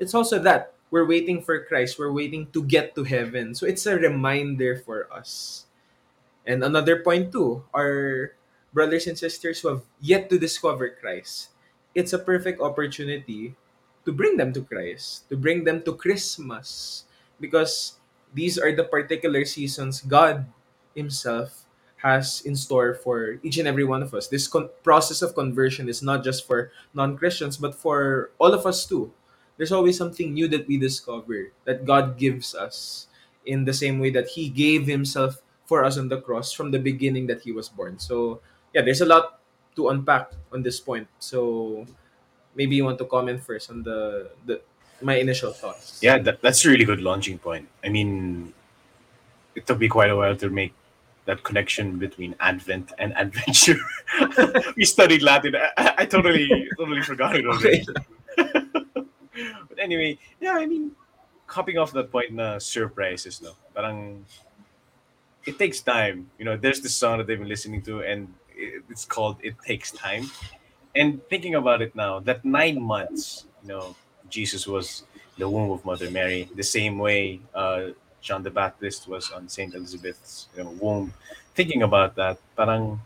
it's 0.00 0.14
also 0.14 0.38
that 0.40 0.72
we're 0.90 1.06
waiting 1.06 1.42
for 1.42 1.58
Christ. 1.64 1.98
We're 1.98 2.12
waiting 2.12 2.48
to 2.52 2.62
get 2.62 2.94
to 2.94 3.04
heaven. 3.04 3.54
So 3.54 3.66
it's 3.66 3.86
a 3.86 3.96
reminder 3.98 4.76
for 4.76 5.10
us. 5.12 5.66
And 6.46 6.62
another 6.62 7.02
point 7.02 7.32
too, 7.32 7.64
our 7.74 8.32
brothers 8.72 9.06
and 9.06 9.18
sisters 9.18 9.60
who 9.60 9.68
have 9.68 9.82
yet 10.00 10.30
to 10.30 10.38
discover 10.38 10.88
Christ 10.90 11.50
it's 11.96 12.12
a 12.12 12.20
perfect 12.20 12.60
opportunity 12.60 13.56
to 14.04 14.12
bring 14.12 14.36
them 14.36 14.52
to 14.52 14.62
Christ, 14.62 15.28
to 15.30 15.36
bring 15.36 15.64
them 15.64 15.82
to 15.82 15.96
Christmas, 15.96 17.04
because 17.40 17.98
these 18.32 18.58
are 18.60 18.70
the 18.70 18.84
particular 18.84 19.44
seasons 19.44 20.00
God 20.00 20.46
Himself 20.94 21.65
has 21.96 22.42
in 22.44 22.54
store 22.54 22.94
for 22.94 23.38
each 23.42 23.58
and 23.58 23.66
every 23.66 23.84
one 23.84 24.02
of 24.02 24.12
us. 24.14 24.28
This 24.28 24.46
con- 24.46 24.68
process 24.82 25.22
of 25.22 25.34
conversion 25.34 25.88
is 25.88 26.02
not 26.02 26.22
just 26.22 26.46
for 26.46 26.70
non 26.94 27.16
Christians, 27.16 27.56
but 27.56 27.74
for 27.74 28.30
all 28.38 28.52
of 28.52 28.66
us 28.66 28.84
too. 28.84 29.12
There's 29.56 29.72
always 29.72 29.96
something 29.96 30.34
new 30.34 30.48
that 30.48 30.68
we 30.68 30.76
discover 30.76 31.52
that 31.64 31.86
God 31.86 32.18
gives 32.18 32.54
us 32.54 33.08
in 33.46 33.64
the 33.64 33.72
same 33.72 33.98
way 33.98 34.10
that 34.10 34.28
He 34.28 34.48
gave 34.48 34.86
Himself 34.86 35.40
for 35.64 35.84
us 35.84 35.96
on 35.96 36.08
the 36.08 36.20
cross 36.20 36.52
from 36.52 36.70
the 36.70 36.78
beginning 36.78 37.26
that 37.28 37.40
He 37.40 37.52
was 37.52 37.68
born. 37.68 37.98
So, 37.98 38.40
yeah, 38.74 38.82
there's 38.82 39.00
a 39.00 39.06
lot 39.08 39.40
to 39.76 39.88
unpack 39.88 40.32
on 40.52 40.62
this 40.62 40.80
point. 40.80 41.08
So 41.18 41.86
maybe 42.54 42.76
you 42.76 42.84
want 42.84 42.98
to 42.98 43.04
comment 43.04 43.42
first 43.42 43.70
on 43.70 43.82
the, 43.82 44.30
the 44.44 44.60
my 45.00 45.16
initial 45.16 45.52
thoughts. 45.52 46.00
Yeah, 46.02 46.18
that, 46.18 46.40
that's 46.40 46.64
a 46.64 46.68
really 46.68 46.84
good 46.84 47.00
launching 47.00 47.38
point. 47.38 47.68
I 47.84 47.88
mean, 47.88 48.52
it 49.54 49.66
took 49.66 49.78
me 49.78 49.88
quite 49.88 50.10
a 50.10 50.16
while 50.16 50.36
to 50.36 50.48
make 50.50 50.72
that 51.26 51.42
connection 51.42 51.98
between 51.98 52.34
Advent 52.40 52.92
and 52.98 53.12
adventure. 53.16 53.78
we 54.76 54.84
studied 54.84 55.22
Latin. 55.22 55.54
I, 55.76 55.94
I 55.98 56.06
totally, 56.06 56.48
totally 56.78 57.02
forgot 57.02 57.36
it 57.36 57.46
already. 57.46 57.84
but 58.36 59.78
anyway, 59.78 60.18
yeah, 60.40 60.52
I 60.54 60.66
mean, 60.66 60.92
copying 61.46 61.78
off 61.78 61.92
that 61.92 62.10
point 62.10 62.32
na 62.32 62.58
surprises, 62.58 63.42
no? 63.42 63.52
Parang, 63.74 64.24
it 65.44 65.58
takes 65.58 65.80
time. 65.80 66.30
You 66.38 66.44
know, 66.44 66.56
there's 66.56 66.80
this 66.80 66.94
song 66.94 67.18
that 67.18 67.26
they've 67.26 67.38
been 67.38 67.48
listening 67.48 67.82
to, 67.82 68.02
and 68.02 68.32
it- 68.54 68.82
it's 68.88 69.04
called 69.04 69.36
"It 69.42 69.54
Takes 69.66 69.90
Time." 69.92 70.30
And 70.94 71.20
thinking 71.28 71.54
about 71.56 71.82
it 71.82 71.94
now, 71.94 72.20
that 72.20 72.44
nine 72.44 72.80
months, 72.80 73.44
you 73.62 73.68
know, 73.68 73.94
Jesus 74.30 74.66
was 74.66 75.04
the 75.38 75.48
womb 75.48 75.70
of 75.70 75.84
Mother 75.84 76.10
Mary, 76.10 76.48
the 76.54 76.62
same 76.62 76.98
way 76.98 77.40
uh, 77.54 77.90
John 78.26 78.42
the 78.42 78.50
Baptist 78.50 79.06
was 79.06 79.30
on 79.30 79.46
Saint 79.46 79.78
Elizabeth's 79.78 80.50
you 80.58 80.64
know, 80.66 80.74
womb. 80.82 81.14
Thinking 81.54 81.86
about 81.86 82.18
that, 82.18 82.42
parang 82.58 82.98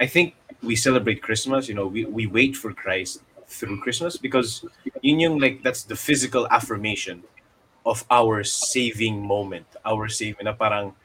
I 0.00 0.08
think 0.08 0.34
we 0.64 0.74
celebrate 0.74 1.20
Christmas. 1.20 1.68
You 1.68 1.76
know, 1.76 1.86
we, 1.86 2.08
we 2.08 2.26
wait 2.26 2.56
for 2.56 2.72
Christ 2.72 3.20
through 3.46 3.84
Christmas 3.84 4.16
because 4.16 4.64
yun 5.04 5.20
yung 5.20 5.36
like 5.36 5.60
that's 5.60 5.84
the 5.84 5.94
physical 5.94 6.48
affirmation 6.48 7.22
of 7.84 8.00
our 8.10 8.40
saving 8.42 9.20
moment, 9.20 9.68
our 9.84 10.08
saving 10.08 10.48
na 10.48 10.56
parang 10.56 10.96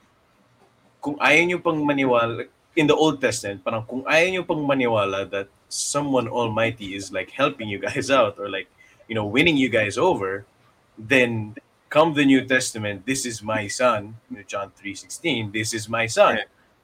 kung 1.04 1.20
ayaw 1.20 1.44
nyo 1.44 1.60
pang 1.60 1.84
maniwala 1.84 2.48
in 2.80 2.88
the 2.88 2.96
Old 2.96 3.20
Testament, 3.20 3.68
parang 3.68 3.84
kung 3.84 4.08
ayaw 4.08 4.32
nyo 4.32 4.44
pang 4.48 4.64
maniwala 4.64 5.28
that 5.28 5.52
someone 5.68 6.32
almighty 6.32 6.96
is 6.96 7.12
like 7.12 7.36
helping 7.36 7.68
you 7.68 7.84
guys 7.84 8.08
out 8.20 8.40
or 8.40 8.48
like 8.48 8.72
you 9.12 9.16
know 9.18 9.28
winning 9.28 9.60
you 9.60 9.68
guys 9.68 10.00
over, 10.00 10.48
then 10.96 11.52
come 11.90 12.14
the 12.14 12.26
New 12.26 12.44
Testament, 12.46 13.06
this 13.06 13.26
is 13.26 13.42
my 13.42 13.68
son, 13.68 14.16
John 14.48 14.72
3:16, 14.76 15.52
this 15.52 15.74
is 15.74 15.88
my 15.88 16.06
son. 16.08 16.40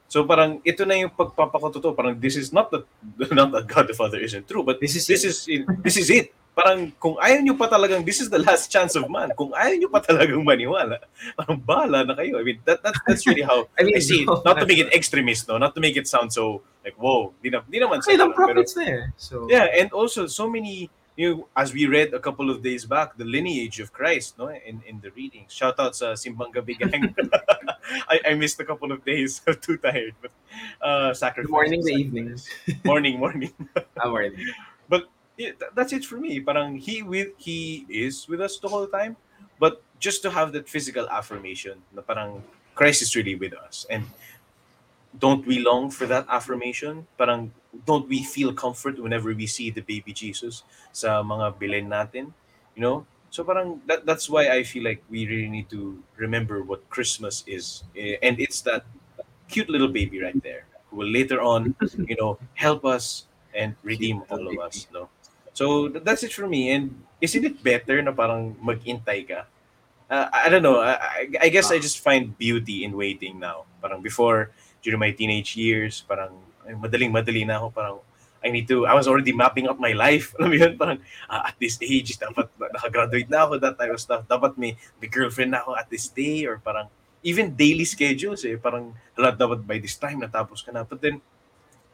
So 0.08 0.22
parang 0.24 0.60
ito 0.62 0.84
na 0.84 0.94
yung 1.00 1.10
pagpapakototoo, 1.10 1.96
parang 1.96 2.14
this 2.20 2.36
is 2.36 2.52
not 2.52 2.70
the 2.70 2.84
not 3.34 3.50
that 3.52 3.66
God 3.66 3.88
the 3.88 3.96
Father 3.96 4.20
isn't 4.20 4.46
true, 4.46 4.62
but 4.62 4.78
This 4.78 4.94
is 4.94 5.04
this 5.06 5.24
it. 5.24 5.28
is 5.28 5.38
it. 5.48 5.62
this 5.82 5.96
is 5.96 6.08
it. 6.12 6.30
Parang 6.54 6.94
kung 7.02 7.18
ayaw 7.18 7.42
nyo 7.42 7.58
pa 7.58 7.66
talagang 7.66 8.06
this 8.06 8.22
is 8.22 8.30
the 8.30 8.38
last 8.38 8.70
chance 8.70 8.94
of 8.94 9.10
man. 9.10 9.34
Kung 9.34 9.50
ayaw 9.50 9.74
nyo 9.74 9.88
pa 9.90 9.98
talagang 9.98 10.38
maniwala, 10.46 11.02
parang 11.34 11.58
bala 11.58 12.06
na 12.06 12.14
kayo. 12.14 12.38
I 12.38 12.46
mean 12.46 12.62
that, 12.62 12.78
that 12.86 12.94
that's 13.10 13.26
really 13.26 13.42
how 13.42 13.66
I 13.80 13.82
mean, 13.82 13.98
I 13.98 14.02
see 14.04 14.22
it. 14.22 14.30
no, 14.30 14.38
Not 14.46 14.62
to 14.62 14.66
make 14.70 14.78
it 14.78 14.94
extremist, 14.94 15.50
no, 15.50 15.58
not 15.58 15.74
to 15.74 15.82
make 15.82 15.98
it 15.98 16.06
sound 16.06 16.30
so 16.30 16.62
like 16.86 16.94
whoa, 16.94 17.34
di, 17.42 17.50
na, 17.50 17.66
di 17.66 17.82
naman 17.82 17.98
sa 18.06 18.14
Kailang 18.14 18.30
ganun, 18.30 18.38
pero- 18.38 18.54
prophets 18.54 18.76
na 18.78 18.84
eh. 18.86 19.02
So, 19.18 19.50
yeah, 19.50 19.66
and 19.74 19.90
also 19.90 20.30
so 20.30 20.46
many 20.46 20.94
you 21.16 21.30
know, 21.30 21.48
as 21.56 21.72
we 21.72 21.86
read 21.86 22.12
a 22.12 22.20
couple 22.20 22.50
of 22.50 22.62
days 22.62 22.84
back, 22.84 23.16
the 23.16 23.24
lineage 23.24 23.80
of 23.80 23.92
Christ, 23.92 24.38
no, 24.38 24.48
in, 24.48 24.82
in 24.86 25.00
the 25.00 25.10
readings. 25.12 25.52
Shout 25.52 25.78
out 25.78 25.94
sa 25.94 26.14
Simbang 26.14 26.52
Gabi 26.52 26.78
gang. 26.78 27.14
I, 28.08 28.20
I 28.28 28.34
missed 28.34 28.58
a 28.60 28.64
couple 28.64 28.90
of 28.90 29.04
days, 29.04 29.40
too 29.60 29.76
tired, 29.76 30.14
but 30.20 30.32
uh, 30.82 31.08
the 31.08 31.14
sacrifice. 31.14 31.50
morning, 31.50 31.82
the 31.84 31.94
evening. 31.94 32.40
morning, 32.84 33.18
morning. 33.18 33.52
Ah, 34.00 34.08
morning. 34.08 34.34
Yeah, 35.36 35.50
th- 35.58 35.74
that's 35.74 35.92
it 35.92 36.04
for 36.04 36.16
me. 36.16 36.38
Parang 36.38 36.78
he 36.78 37.02
with 37.02 37.34
he 37.38 37.86
is 37.90 38.28
with 38.28 38.40
us 38.40 38.58
the 38.58 38.68
whole 38.68 38.86
time, 38.86 39.16
but 39.58 39.82
just 39.98 40.22
to 40.22 40.30
have 40.30 40.52
that 40.54 40.68
physical 40.68 41.10
affirmation, 41.10 41.82
na 41.90 42.06
parang 42.06 42.42
Christ 42.74 43.02
is 43.02 43.10
really 43.18 43.34
with 43.34 43.54
us, 43.54 43.86
and 43.90 44.06
don't 45.18 45.46
we 45.46 45.60
long 45.60 45.90
for 45.90 46.06
that 46.06 46.26
affirmation? 46.28 47.06
Parang 47.18 47.52
don't 47.86 48.08
we 48.08 48.22
feel 48.22 48.52
comfort 48.52 48.98
whenever 48.98 49.34
we 49.34 49.46
see 49.46 49.70
the 49.70 49.82
baby 49.82 50.12
Jesus 50.12 50.62
sa 50.92 51.22
mga 51.22 51.58
belen 51.58 51.88
natin, 51.90 52.32
you 52.74 52.82
know? 52.82 53.06
So 53.30 53.42
parang 53.42 53.82
that, 53.86 54.06
that's 54.06 54.30
why 54.30 54.48
I 54.50 54.62
feel 54.62 54.84
like 54.84 55.02
we 55.10 55.26
really 55.26 55.50
need 55.50 55.68
to 55.70 55.98
remember 56.16 56.62
what 56.62 56.88
Christmas 56.90 57.42
is, 57.46 57.82
Eh, 57.98 58.14
and 58.22 58.38
it's 58.38 58.62
that 58.62 58.86
cute 59.48 59.68
little 59.68 59.90
baby 59.90 60.22
right 60.22 60.38
there 60.42 60.66
who 60.90 61.02
will 61.02 61.10
later 61.10 61.42
on, 61.42 61.74
you 62.06 62.14
know, 62.14 62.38
help 62.54 62.84
us 62.84 63.26
and 63.54 63.74
redeem 63.82 64.22
all 64.30 64.46
of 64.46 64.58
us, 64.58 64.86
no? 64.94 65.08
So 65.54 65.88
that's 65.88 66.22
it 66.22 66.32
for 66.32 66.46
me. 66.46 66.70
And 66.74 66.94
isn't 67.20 67.44
it 67.44 67.62
better 67.62 68.02
na 68.02 68.10
parang 68.10 68.54
mag-intay 68.62 69.26
ka? 69.26 69.46
Uh, 70.10 70.26
I 70.30 70.48
don't 70.50 70.62
know. 70.62 70.82
I, 70.82 71.30
I 71.40 71.48
guess 71.48 71.70
I 71.70 71.78
just 71.78 71.98
find 72.02 72.36
beauty 72.36 72.84
in 72.84 72.92
waiting 72.94 73.38
now. 73.38 73.64
Parang 73.80 74.02
before, 74.02 74.50
during 74.84 75.00
my 75.00 75.10
teenage 75.10 75.56
years, 75.56 76.04
parang 76.04 76.36
ay, 76.68 76.76
madaling-madali 76.76 77.48
na 77.48 77.64
ako. 77.64 77.68
Parang 77.72 77.96
I 78.44 78.52
need 78.52 78.68
to, 78.68 78.84
I 78.84 78.92
was 78.92 79.08
already 79.08 79.32
mapping 79.32 79.64
out 79.66 79.80
my 79.80 79.96
life. 79.96 80.30
Alam 80.36 80.52
mo 80.52 80.56
yun? 80.60 80.76
Parang 80.76 81.00
ah, 81.32 81.48
at 81.48 81.56
this 81.56 81.80
age, 81.80 82.20
dapat 82.20 82.52
nakagraduate 82.60 83.32
na 83.32 83.48
ako, 83.48 83.56
that 83.56 83.80
type 83.80 83.96
of 83.96 84.04
stuff. 84.04 84.28
Dapat 84.28 84.60
may, 84.60 84.76
may 85.00 85.08
girlfriend 85.08 85.56
na 85.56 85.64
ako 85.64 85.80
at 85.80 85.88
this 85.88 86.12
day 86.12 86.44
or 86.44 86.60
parang 86.60 86.92
even 87.24 87.56
daily 87.56 87.88
schedules 87.88 88.44
eh. 88.44 88.60
Parang 88.60 88.92
hala, 89.16 89.32
dapat 89.32 89.64
by 89.64 89.80
this 89.80 89.96
time 89.96 90.20
natapos 90.20 90.60
ka 90.60 90.68
na. 90.76 90.84
But 90.84 91.00
then, 91.00 91.24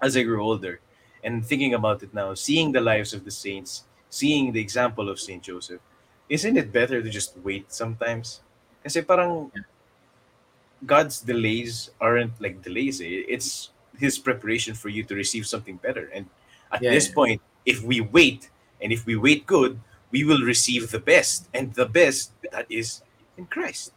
as 0.03 0.19
I 0.19 0.27
grew 0.27 0.43
older, 0.43 0.83
and 1.23 1.47
thinking 1.47 1.75
about 1.79 2.03
it 2.03 2.11
now, 2.11 2.35
seeing 2.35 2.73
the 2.73 2.83
lives 2.83 3.15
of 3.15 3.23
the 3.23 3.31
saints, 3.31 3.85
seeing 4.11 4.51
the 4.51 4.61
example 4.61 5.09
of 5.09 5.21
Saint 5.21 5.47
Joseph, 5.47 5.79
isn't 6.29 6.57
it 6.57 6.73
better 6.73 7.03
to 7.03 7.11
just 7.11 7.37
wait 7.45 7.71
sometimes? 7.71 8.41
Kasi 8.83 9.03
parang 9.03 9.53
God's 10.87 11.21
delays 11.21 11.91
aren't 12.01 12.41
like 12.41 12.63
delays. 12.63 13.01
It's 13.03 13.71
His 13.99 14.19
preparation 14.19 14.73
for 14.75 14.89
you 14.89 15.05
to 15.05 15.15
receive 15.15 15.45
something 15.47 15.77
better. 15.77 16.09
And 16.15 16.25
at 16.73 16.81
Yeah, 16.83 16.91
this 16.97 17.09
yeah. 17.09 17.15
point, 17.15 17.41
if 17.69 17.83
we 17.85 18.01
wait, 18.01 18.49
and 18.81 18.93
if 18.93 19.05
we 19.05 19.17
wait 19.17 19.45
good, 19.45 19.77
we 20.11 20.25
will 20.25 20.41
receive 20.41 20.91
the 20.91 20.99
best. 20.99 21.49
And 21.53 21.75
the 21.77 21.85
best 21.85 22.33
that 22.53 22.65
is 22.73 23.03
in 23.37 23.45
Christ. 23.47 23.93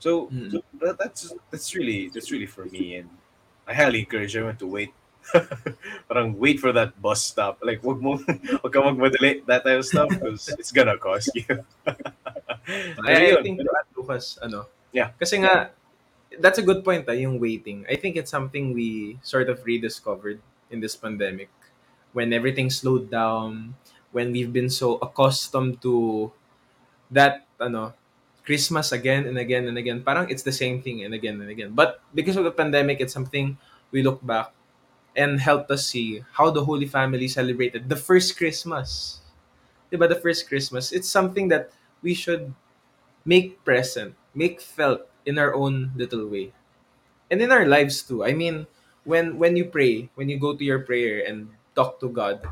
So 0.00 0.28
Mm. 0.28 0.60
that, 0.80 0.96
that's 1.00 1.32
that's 1.52 1.72
really 1.76 2.08
that's 2.12 2.28
really 2.32 2.48
for 2.48 2.64
me, 2.68 2.96
and 3.00 3.08
I 3.68 3.72
highly 3.76 4.00
encourage 4.04 4.32
everyone 4.36 4.56
to 4.60 4.68
wait. 4.68 4.92
Parang 6.08 6.32
wait 6.40 6.56
for 6.60 6.72
that 6.72 6.96
bus 7.00 7.20
stop. 7.22 7.60
Like 7.60 7.84
wag 7.84 8.00
mo 8.00 8.16
wag 8.64 8.72
ka 8.72 8.80
magmadali 8.80 9.44
that 9.44 9.64
type 9.64 9.80
of 9.80 9.84
stuff 9.84 10.08
because 10.08 10.48
it's 10.56 10.72
gonna 10.72 10.96
cost 10.96 11.28
you. 11.36 11.44
I, 13.04 13.36
I 13.36 13.42
think 13.42 13.60
add, 13.60 13.88
Lucas, 13.96 14.38
ano, 14.40 14.68
Yeah. 14.92 15.12
kasi 15.20 15.38
nga, 15.44 15.70
that's 16.40 16.58
a 16.58 16.64
good 16.66 16.84
point, 16.84 17.06
ah, 17.08 17.16
yung 17.16 17.38
waiting. 17.38 17.86
I 17.88 17.96
think 17.96 18.16
it's 18.16 18.30
something 18.30 18.72
we 18.74 19.18
sort 19.22 19.48
of 19.48 19.64
rediscovered 19.64 20.40
in 20.70 20.80
this 20.80 20.96
pandemic. 20.96 21.50
When 22.12 22.32
everything 22.32 22.70
slowed 22.70 23.10
down, 23.10 23.76
when 24.12 24.32
we've 24.32 24.52
been 24.52 24.70
so 24.70 24.98
accustomed 24.98 25.82
to 25.82 26.32
that, 27.10 27.46
ano, 27.60 27.94
Christmas 28.44 28.92
again 28.92 29.26
and 29.26 29.38
again 29.38 29.68
and 29.68 29.78
again. 29.78 30.02
Parang 30.02 30.28
it's 30.30 30.42
the 30.42 30.52
same 30.54 30.82
thing 30.82 31.04
and 31.04 31.14
again 31.14 31.40
and 31.40 31.50
again. 31.50 31.72
But 31.74 32.00
because 32.14 32.36
of 32.36 32.44
the 32.44 32.50
pandemic, 32.52 33.00
it's 33.00 33.12
something 33.12 33.58
we 33.92 34.02
look 34.02 34.24
back 34.26 34.52
and 35.16 35.40
helped 35.40 35.70
us 35.70 35.88
see 35.88 36.24
how 36.34 36.50
the 36.50 36.64
Holy 36.64 36.86
Family 36.86 37.28
celebrated 37.28 37.88
the 37.88 37.96
first 37.96 38.36
Christmas. 38.38 39.20
Diba, 39.92 40.08
the 40.08 40.18
first 40.20 40.48
Christmas. 40.48 40.92
It's 40.92 41.08
something 41.08 41.48
that 41.48 41.70
we 42.02 42.14
should 42.14 42.54
make 43.26 43.64
present, 43.64 44.14
make 44.34 44.60
felt 44.62 45.09
in 45.26 45.38
our 45.38 45.54
own 45.54 45.92
little 45.96 46.26
way. 46.26 46.52
And 47.30 47.40
in 47.40 47.52
our 47.52 47.66
lives 47.66 48.02
too. 48.02 48.24
I 48.24 48.32
mean, 48.34 48.66
when 49.04 49.38
when 49.38 49.56
you 49.56 49.66
pray, 49.66 50.10
when 50.14 50.28
you 50.28 50.38
go 50.38 50.54
to 50.56 50.64
your 50.64 50.80
prayer 50.82 51.22
and 51.26 51.50
talk 51.74 52.00
to 52.00 52.08
God, 52.10 52.42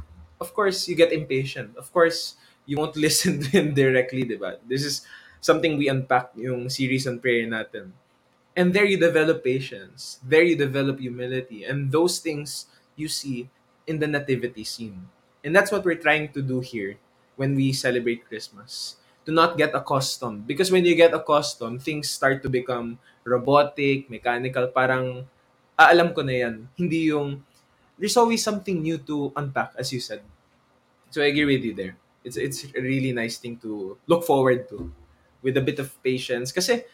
of 0.41 0.55
course 0.55 0.89
you 0.89 0.95
get 0.95 1.13
impatient. 1.13 1.77
Of 1.77 1.93
course, 1.93 2.37
you 2.67 2.79
won't 2.79 2.97
listen 3.07 3.41
to 3.43 3.49
him 3.51 3.75
directly, 3.75 4.25
diba? 4.25 4.59
This 4.67 4.85
is 4.85 5.03
something 5.41 5.79
we 5.79 5.89
unpack 5.89 6.33
yung 6.37 6.69
series 6.71 7.07
on 7.07 7.19
prayer 7.21 7.47
natin. 7.47 7.93
And 8.57 8.75
there 8.75 8.85
you 8.85 8.99
develop 8.99 9.45
patience. 9.45 10.19
There 10.27 10.43
you 10.43 10.57
develop 10.57 10.99
humility. 10.99 11.65
And 11.65 11.93
those 11.93 12.19
things 12.19 12.67
you 12.97 13.09
see 13.09 13.49
in 13.87 14.01
the 14.01 14.07
nativity 14.09 14.65
scene. 14.65 15.09
And 15.45 15.55
that's 15.55 15.71
what 15.71 15.85
we're 15.85 16.01
trying 16.01 16.35
to 16.35 16.43
do 16.43 16.61
here 16.61 16.99
when 17.37 17.55
we 17.55 17.73
celebrate 17.73 18.27
Christmas. 18.27 18.97
To 19.29 19.33
not 19.37 19.61
get 19.61 19.77
accustomed. 19.77 20.49
Because 20.49 20.73
when 20.73 20.89
you 20.89 20.97
get 20.97 21.13
accustomed, 21.13 21.85
things 21.85 22.09
start 22.09 22.41
to 22.41 22.49
become 22.49 22.97
robotic, 23.29 24.09
mechanical, 24.09 24.73
parang, 24.73 25.29
ah, 25.77 25.93
alam 25.93 26.17
ko 26.17 26.25
na 26.25 26.49
yan. 26.49 26.65
Hindi 26.81 27.13
yung, 27.13 27.45
there's 28.01 28.17
always 28.17 28.41
something 28.41 28.81
new 28.81 28.97
to 29.05 29.29
unpack, 29.37 29.77
as 29.77 29.93
you 29.93 30.01
said. 30.01 30.25
So 31.13 31.21
I 31.21 31.29
agree 31.29 31.45
with 31.45 31.61
you 31.61 31.77
there. 31.77 32.01
It's, 32.25 32.41
it's 32.41 32.65
a 32.73 32.81
really 32.81 33.13
nice 33.13 33.37
thing 33.37 33.61
to 33.61 34.01
look 34.09 34.25
forward 34.25 34.65
to 34.73 34.89
with 35.45 35.57
a 35.57 35.65
bit 35.65 35.79
of 35.79 35.93
patience. 36.03 36.49
Kasi, 36.49 36.89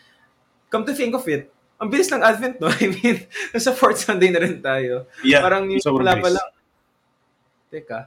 come 0.70 0.82
to 0.86 0.94
think 0.94 1.14
of 1.14 1.22
it, 1.30 1.54
ang 1.78 1.90
bilis 1.90 2.10
ng 2.10 2.22
Advent, 2.22 2.58
no? 2.58 2.70
I 2.82 2.86
mean, 2.90 3.26
nasa 3.54 3.74
fourth 3.74 4.02
Sunday 4.02 4.30
na 4.30 4.42
rin 4.42 4.62
tayo. 4.62 5.06
Yeah, 5.22 5.42
Parang 5.42 5.70
yung 5.70 5.82
sobrang 5.82 6.06
wala 6.06 6.18
pa 6.18 6.28
bilis. 6.30 6.34
lang. 6.38 6.48
Teka, 7.70 8.00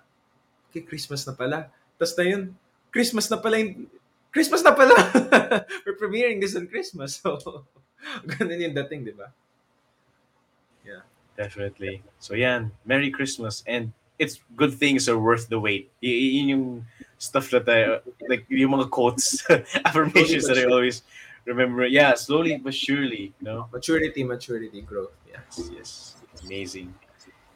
okay, 0.72 0.84
Christmas 0.84 1.24
na 1.28 1.34
pala. 1.36 1.72
Tapos 2.00 2.16
na 2.16 2.26
yun, 2.28 2.44
Christmas 2.92 3.28
na 3.28 3.38
pala 3.40 3.60
yung, 3.60 3.88
Christmas 4.38 4.62
na 4.62 4.78
pala! 4.78 4.94
We're 5.84 5.98
premiering 5.98 6.38
this 6.38 6.54
on 6.54 6.70
Christmas. 6.70 7.18
So, 7.18 7.66
ganun 8.30 8.62
yung 8.62 8.78
dating, 8.78 9.10
di 9.10 9.18
ba? 9.18 9.34
Definitely. 11.38 12.02
So 12.18 12.34
yan, 12.34 12.72
Merry 12.84 13.12
Christmas 13.12 13.64
and 13.70 13.94
it's 14.18 14.42
good 14.58 14.74
things 14.74 15.08
are 15.08 15.20
worth 15.22 15.48
the 15.48 15.60
wait. 15.62 15.94
Y- 16.02 16.42
yun 16.42 16.50
yung 16.50 16.86
stuff 17.22 17.54
that 17.54 17.70
I, 17.70 18.02
like 18.28 18.50
yung 18.50 18.74
mga 18.74 18.90
quotes, 18.90 19.46
affirmations 19.86 20.50
that 20.50 20.58
I 20.58 20.66
always 20.66 21.04
remember. 21.46 21.86
Yeah, 21.86 22.16
slowly 22.16 22.58
but 22.58 22.74
surely, 22.74 23.38
you 23.38 23.46
know. 23.46 23.70
Maturity, 23.72 24.26
maturity, 24.26 24.82
growth. 24.82 25.14
Yes, 25.30 25.70
yes. 25.72 26.16
Amazing. 26.44 26.94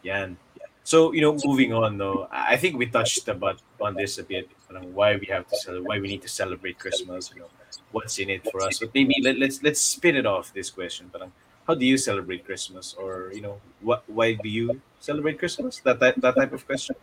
Yan. 0.03 0.37
So, 0.83 1.11
you 1.11 1.21
know, 1.21 1.35
moving 1.43 1.73
on 1.73 1.97
though, 1.97 2.29
I 2.29 2.53
I 2.53 2.57
think 2.57 2.77
we 2.77 2.85
touched 2.85 3.25
about 3.27 3.61
on 3.81 3.97
this 3.97 4.21
a 4.21 4.23
bit, 4.23 4.45
parang 4.71 4.93
why 4.93 5.15
we 5.15 5.27
have 5.27 5.47
to 5.47 5.55
celebrate, 5.57 5.87
why 5.87 5.99
we 5.99 6.07
need 6.07 6.21
to 6.21 6.27
celebrate 6.27 6.79
Christmas, 6.79 7.31
you 7.33 7.41
know, 7.41 7.49
what's 7.91 8.19
in 8.19 8.29
it 8.29 8.47
for 8.49 8.61
us. 8.61 8.79
But 8.79 8.93
maybe 8.93 9.15
let, 9.21 9.37
let's 9.37 9.61
let's 9.63 9.81
spin 9.81 10.15
it 10.15 10.25
off 10.25 10.53
this 10.53 10.69
question. 10.69 11.09
Parang, 11.11 11.27
um, 11.27 11.33
how 11.67 11.75
do 11.75 11.85
you 11.85 11.97
celebrate 11.97 12.45
Christmas, 12.45 12.95
or 12.95 13.31
you 13.33 13.41
know, 13.41 13.59
what 13.81 14.03
why 14.07 14.33
do 14.33 14.49
you 14.49 14.81
celebrate 14.99 15.39
Christmas? 15.39 15.79
That 15.83 15.99
type 15.99 16.15
that 16.17 16.35
type 16.35 16.53
of 16.53 16.65
question. 16.65 16.95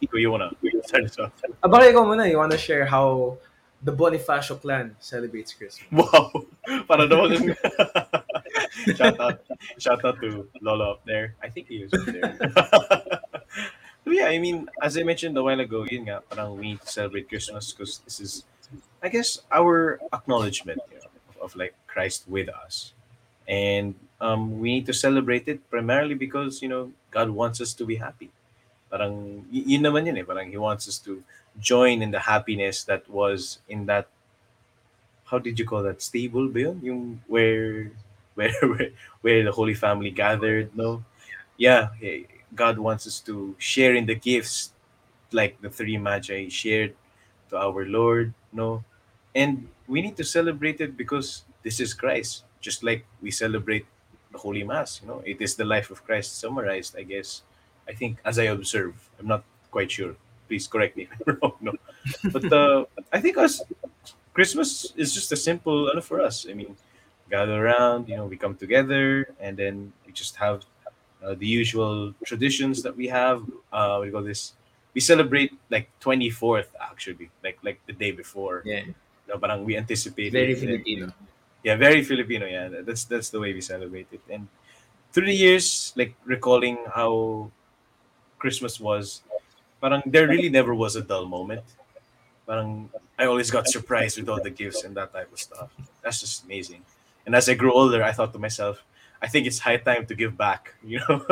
Kiko, 0.00 0.16
you 0.20 0.30
wanna 0.30 0.50
start 0.84 1.04
this 1.04 1.18
off? 1.18 1.32
Uh, 1.44 1.52
About 1.62 1.84
ikaw 1.84 2.08
muna, 2.08 2.28
you 2.28 2.38
wanna 2.38 2.58
share 2.58 2.86
how 2.86 3.36
the 3.82 3.92
Bonifacio 3.92 4.60
clan 4.60 4.96
celebrates 5.00 5.52
Christmas? 5.52 5.84
Wow, 5.92 6.32
para 6.88 7.04
naman 7.04 7.52
shout 8.96 9.20
out 9.20 9.44
shout 9.76 10.00
out 10.04 10.16
to 10.24 10.48
Lolo 10.60 10.96
up 10.96 11.04
there. 11.04 11.36
I 11.44 11.48
think 11.52 11.68
he 11.68 11.84
was 11.84 11.92
up 11.92 12.08
there. 12.08 12.32
Yeah, 14.20 14.28
I 14.28 14.38
mean, 14.38 14.68
as 14.82 14.96
I 14.98 15.02
mentioned 15.02 15.36
a 15.38 15.42
while 15.42 15.60
ago, 15.60 15.84
yun 15.88 16.04
nga, 16.04 16.20
parang 16.28 16.56
we 16.58 16.76
need 16.76 16.80
to 16.84 16.90
celebrate 16.90 17.28
Christmas 17.28 17.72
because 17.72 18.00
this 18.04 18.20
is, 18.20 18.44
I 19.02 19.08
guess, 19.08 19.40
our 19.50 20.00
acknowledgement 20.12 20.80
you 20.92 20.98
know, 21.00 21.08
of, 21.40 21.50
of 21.52 21.56
like 21.56 21.74
Christ 21.86 22.28
with 22.28 22.48
us, 22.48 22.92
and 23.48 23.94
um, 24.20 24.60
we 24.60 24.68
need 24.76 24.86
to 24.86 24.92
celebrate 24.94 25.48
it 25.48 25.64
primarily 25.70 26.14
because 26.14 26.60
you 26.62 26.68
know 26.68 26.92
God 27.10 27.30
wants 27.30 27.60
us 27.60 27.72
to 27.80 27.84
be 27.86 27.96
happy. 27.96 28.30
Parang 28.92 29.46
y- 29.48 29.64
yun 29.78 29.82
naman 29.82 30.06
yun 30.06 30.18
eh. 30.20 30.26
Parang 30.26 30.50
He 30.50 30.58
wants 30.58 30.88
us 30.88 30.98
to 31.08 31.22
join 31.58 32.02
in 32.02 32.10
the 32.12 32.20
happiness 32.28 32.84
that 32.84 33.08
was 33.08 33.60
in 33.68 33.86
that. 33.86 34.08
How 35.26 35.38
did 35.38 35.58
you 35.58 35.64
call 35.64 35.82
that? 35.84 36.02
Stable 36.02 36.48
ba 36.48 36.60
yun? 36.60 36.80
Yung 36.82 37.02
where 37.26 37.90
where 38.34 38.52
where, 38.62 38.90
where 39.22 39.40
the 39.44 39.52
Holy 39.52 39.74
Family 39.74 40.10
gathered. 40.10 40.74
No, 40.76 41.04
yeah, 41.56 41.90
eh, 42.02 42.24
God 42.54 42.78
wants 42.78 43.06
us 43.06 43.20
to 43.20 43.54
share 43.58 43.94
in 43.94 44.06
the 44.06 44.14
gifts 44.14 44.72
like 45.32 45.60
the 45.60 45.70
three 45.70 45.96
magi 45.96 46.48
shared 46.48 46.94
to 47.50 47.56
our 47.56 47.84
Lord, 47.86 48.34
no? 48.52 48.84
And 49.34 49.68
we 49.86 50.02
need 50.02 50.16
to 50.16 50.24
celebrate 50.24 50.80
it 50.80 50.96
because 50.96 51.44
this 51.62 51.80
is 51.80 51.94
Christ. 51.94 52.44
Just 52.60 52.82
like 52.82 53.06
we 53.22 53.30
celebrate 53.30 53.86
the 54.32 54.38
Holy 54.38 54.64
Mass, 54.64 55.00
you 55.02 55.08
know, 55.08 55.22
it 55.24 55.40
is 55.40 55.54
the 55.54 55.64
life 55.64 55.90
of 55.90 56.04
Christ 56.04 56.38
summarized, 56.38 56.96
I 56.96 57.02
guess. 57.02 57.42
I 57.88 57.92
think 57.92 58.18
as 58.24 58.38
I 58.38 58.44
observe, 58.44 58.94
I'm 59.18 59.26
not 59.26 59.44
quite 59.70 59.90
sure. 59.90 60.14
Please 60.48 60.66
correct 60.66 60.96
me 60.96 61.08
wrong, 61.26 61.54
no. 61.60 61.72
But 62.32 62.52
uh, 62.52 62.84
I 63.12 63.20
think 63.20 63.38
us 63.38 63.62
Christmas 64.34 64.92
is 64.96 65.14
just 65.14 65.32
a 65.32 65.36
simple 65.36 65.90
ano 65.90 66.00
for 66.00 66.20
us. 66.20 66.46
I 66.48 66.54
mean, 66.54 66.76
gather 67.30 67.54
around, 67.54 68.08
you 68.08 68.16
know, 68.16 68.26
we 68.26 68.36
come 68.36 68.54
together 68.54 69.30
and 69.40 69.56
then 69.56 69.92
we 70.06 70.12
just 70.12 70.36
have 70.36 70.64
uh, 71.24 71.34
the 71.34 71.46
usual 71.46 72.14
traditions 72.24 72.82
that 72.82 72.96
we 72.96 73.08
have. 73.08 73.42
Uh, 73.72 74.02
you 74.04 74.12
call 74.12 74.22
this? 74.22 74.54
We 74.94 75.00
celebrate 75.00 75.52
like 75.70 75.88
24th 76.00 76.68
actually, 76.80 77.30
like 77.44 77.58
like 77.62 77.80
the 77.86 77.92
day 77.92 78.10
before. 78.10 78.62
Yeah, 78.64 78.84
No, 79.28 79.38
parang 79.38 79.64
we 79.64 79.76
anticipate 79.76 80.32
very 80.32 80.52
it. 80.52 80.58
Filipino. 80.58 81.12
Yeah, 81.62 81.76
very 81.76 82.02
Filipino. 82.02 82.46
Yeah, 82.46 82.82
that's 82.82 83.04
that's 83.04 83.30
the 83.30 83.38
way 83.38 83.52
we 83.54 83.60
celebrate 83.60 84.08
it. 84.10 84.22
And 84.28 84.48
through 85.12 85.26
the 85.26 85.34
years, 85.36 85.92
like 85.94 86.14
recalling 86.24 86.78
how 86.90 87.50
Christmas 88.38 88.80
was, 88.80 89.22
parang 89.80 90.02
there 90.06 90.26
really 90.26 90.48
never 90.48 90.74
was 90.74 90.96
a 90.96 91.02
dull 91.02 91.26
moment. 91.26 91.62
Parang 92.46 92.88
I 93.18 93.26
always 93.26 93.50
got 93.50 93.68
surprised 93.68 94.18
with 94.18 94.28
all 94.28 94.42
the 94.42 94.50
gifts 94.50 94.84
and 94.84 94.96
that 94.96 95.12
type 95.12 95.30
of 95.32 95.38
stuff. 95.38 95.70
That's 96.02 96.20
just 96.20 96.44
amazing. 96.44 96.82
And 97.26 97.34
as 97.36 97.48
I 97.48 97.54
grew 97.54 97.72
older, 97.72 98.02
I 98.02 98.12
thought 98.12 98.32
to 98.32 98.38
myself, 98.38 98.82
I 99.22 99.28
think 99.28 99.46
it's 99.46 99.58
high 99.58 99.76
time 99.76 100.06
to 100.06 100.14
give 100.14 100.36
back, 100.36 100.74
you 100.84 101.00
know, 101.08 101.24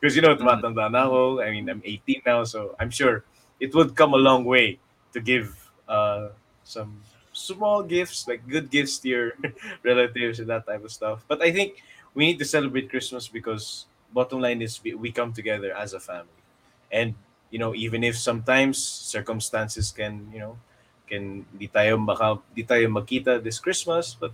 because 0.00 0.16
you 0.16 0.22
know, 0.22 0.34
tumatanda 0.36 0.90
na 0.90 1.04
ako. 1.04 1.40
I 1.40 1.50
mean, 1.52 1.68
I'm 1.68 1.82
18 1.84 2.22
now, 2.24 2.44
so 2.44 2.74
I'm 2.80 2.90
sure 2.90 3.24
it 3.60 3.74
would 3.74 3.94
come 3.94 4.14
a 4.14 4.20
long 4.20 4.44
way 4.44 4.78
to 5.12 5.20
give 5.20 5.52
uh, 5.88 6.28
some 6.64 7.00
small 7.32 7.82
gifts, 7.82 8.26
like 8.26 8.46
good 8.48 8.70
gifts 8.70 8.98
to 9.04 9.08
your 9.08 9.26
relatives 9.84 10.40
and 10.40 10.48
that 10.48 10.66
type 10.66 10.84
of 10.84 10.90
stuff. 10.90 11.24
But 11.28 11.42
I 11.42 11.52
think 11.52 11.82
we 12.14 12.26
need 12.26 12.38
to 12.38 12.44
celebrate 12.44 12.88
Christmas 12.88 13.28
because 13.28 13.86
bottom 14.12 14.40
line 14.40 14.62
is 14.62 14.80
we, 14.82 14.94
we 14.94 15.12
come 15.12 15.32
together 15.32 15.76
as 15.76 15.92
a 15.92 16.00
family, 16.00 16.40
and 16.90 17.14
you 17.50 17.58
know, 17.58 17.74
even 17.74 18.02
if 18.02 18.16
sometimes 18.16 18.78
circumstances 18.82 19.92
can, 19.92 20.26
you 20.32 20.40
know, 20.40 20.56
can 21.06 21.44
di 21.54 21.68
tayo 21.68 22.00
maka, 22.00 22.40
di 22.56 22.64
tayo 22.64 22.88
magkita 22.88 23.42
this 23.42 23.60
Christmas, 23.60 24.16
but 24.16 24.32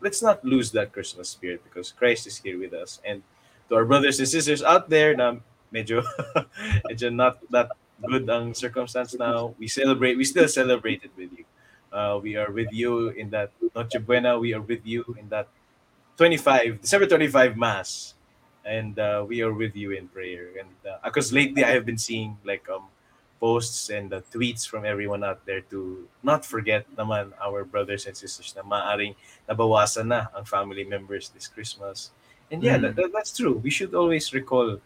let's 0.00 0.22
not 0.22 0.44
lose 0.44 0.70
that 0.72 0.92
Christmas 0.92 1.28
spirit 1.28 1.62
because 1.64 1.92
Christ 1.92 2.26
is 2.26 2.38
here 2.38 2.58
with 2.58 2.72
us. 2.72 3.00
And 3.04 3.22
to 3.68 3.76
our 3.76 3.84
brothers 3.84 4.18
and 4.18 4.28
sisters 4.28 4.62
out 4.62 4.88
there 4.90 5.16
na 5.16 5.36
medyo, 5.72 6.04
medyo 6.88 7.12
not 7.12 7.38
that 7.50 7.70
good 8.04 8.28
ang 8.28 8.54
circumstance 8.54 9.14
now, 9.14 9.54
we 9.58 9.68
celebrate, 9.68 10.16
we 10.16 10.24
still 10.24 10.48
celebrate 10.48 11.02
it 11.04 11.10
with 11.16 11.30
you. 11.32 11.44
Uh, 11.92 12.18
we 12.22 12.36
are 12.36 12.50
with 12.50 12.68
you 12.72 13.08
in 13.10 13.30
that 13.30 13.52
Noche 13.74 13.96
Buena. 14.04 14.38
We 14.38 14.52
are 14.52 14.60
with 14.60 14.84
you 14.84 15.04
in 15.18 15.28
that 15.30 15.48
25, 16.18 16.82
December 16.82 17.06
25 17.06 17.56
Mass. 17.56 18.14
And 18.64 18.98
uh, 18.98 19.24
we 19.26 19.42
are 19.42 19.52
with 19.52 19.76
you 19.76 19.92
in 19.92 20.08
prayer. 20.08 20.50
And 20.58 20.68
because 21.04 21.32
lately 21.32 21.64
I 21.64 21.70
have 21.70 21.86
been 21.86 21.98
seeing 21.98 22.36
like 22.44 22.68
um 22.68 22.90
posts 23.36 23.90
and 23.92 24.08
the 24.08 24.24
tweets 24.32 24.64
from 24.66 24.84
everyone 24.88 25.20
out 25.22 25.44
there 25.44 25.60
to 25.68 26.08
not 26.24 26.44
forget 26.44 26.88
naman 26.96 27.32
our 27.36 27.64
brothers 27.64 28.06
and 28.08 28.16
sisters 28.16 28.54
na 28.56 28.64
maaring 28.64 29.12
nabawasan 29.44 30.08
na 30.08 30.32
ang 30.32 30.44
family 30.48 30.84
members 30.84 31.28
this 31.30 31.46
Christmas. 31.48 32.10
And 32.48 32.62
yeah, 32.62 32.78
Mm. 32.78 32.82
that, 32.90 32.92
that- 32.96 33.12
that's 33.12 33.34
true. 33.36 33.58
We 33.60 33.68
should 33.70 33.92
always 33.92 34.32
recall 34.32 34.80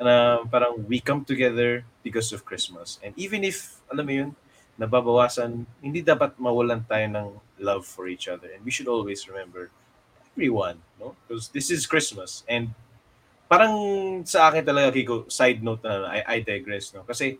na 0.00 0.42
parang 0.50 0.82
we 0.90 0.98
come 0.98 1.22
together 1.22 1.86
because 2.02 2.34
of 2.34 2.42
Christmas. 2.42 2.98
And 2.98 3.14
even 3.14 3.46
if, 3.46 3.78
alam 3.86 4.04
mo 4.06 4.12
yun, 4.12 4.30
nababawasan, 4.74 5.62
hindi 5.78 6.02
dapat 6.02 6.34
mawalan 6.34 6.82
tayo 6.82 7.06
ng 7.06 7.28
love 7.62 7.86
for 7.86 8.10
each 8.10 8.26
other. 8.26 8.50
And 8.50 8.58
we 8.66 8.74
should 8.74 8.90
always 8.90 9.22
remember 9.30 9.70
everyone, 10.34 10.82
no? 10.98 11.14
Because 11.24 11.46
this 11.54 11.70
is 11.70 11.86
Christmas. 11.86 12.42
And 12.50 12.74
parang 13.46 13.70
sa 14.26 14.50
akin 14.50 14.66
talaga, 14.66 14.90
Kiko, 14.90 15.30
side 15.30 15.62
note 15.62 15.86
na 15.86 16.10
I, 16.10 16.18
I 16.26 16.36
digress, 16.42 16.90
no? 16.90 17.06
Kasi 17.06 17.38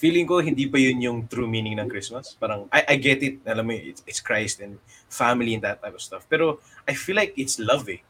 feeling 0.00 0.24
ko 0.24 0.40
hindi 0.40 0.64
pa 0.64 0.80
yun 0.80 0.96
yung 1.04 1.18
true 1.28 1.44
meaning 1.44 1.76
ng 1.76 1.84
Christmas. 1.84 2.32
Parang, 2.40 2.64
I, 2.72 2.80
I 2.88 2.94
get 2.96 3.20
it, 3.20 3.44
alam 3.44 3.68
mo, 3.68 3.76
it's, 3.76 4.00
it's 4.08 4.20
Christ 4.24 4.64
and 4.64 4.80
family 5.12 5.52
and 5.52 5.60
that 5.60 5.84
type 5.84 5.92
of 5.92 6.00
stuff. 6.00 6.24
Pero 6.24 6.56
I 6.88 6.96
feel 6.96 7.20
like 7.20 7.36
it's 7.36 7.60
love 7.60 7.84
eh. 7.92 8.00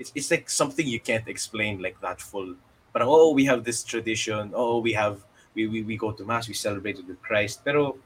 It's, 0.00 0.10
it's 0.16 0.32
like 0.32 0.48
something 0.48 0.88
you 0.88 1.04
can't 1.04 1.28
explain 1.28 1.84
like 1.84 2.00
that 2.00 2.24
full. 2.24 2.56
Parang, 2.96 3.08
oh, 3.12 3.36
we 3.36 3.44
have 3.44 3.62
this 3.62 3.84
tradition. 3.84 4.56
Oh, 4.56 4.80
we 4.80 4.96
have, 4.96 5.20
we, 5.52 5.68
we, 5.68 5.84
we 5.84 6.00
go 6.00 6.12
to 6.16 6.24
Mass, 6.24 6.48
we 6.48 6.56
celebrate 6.56 6.96
with 6.96 7.20
Christ. 7.20 7.60
Pero 7.62 8.00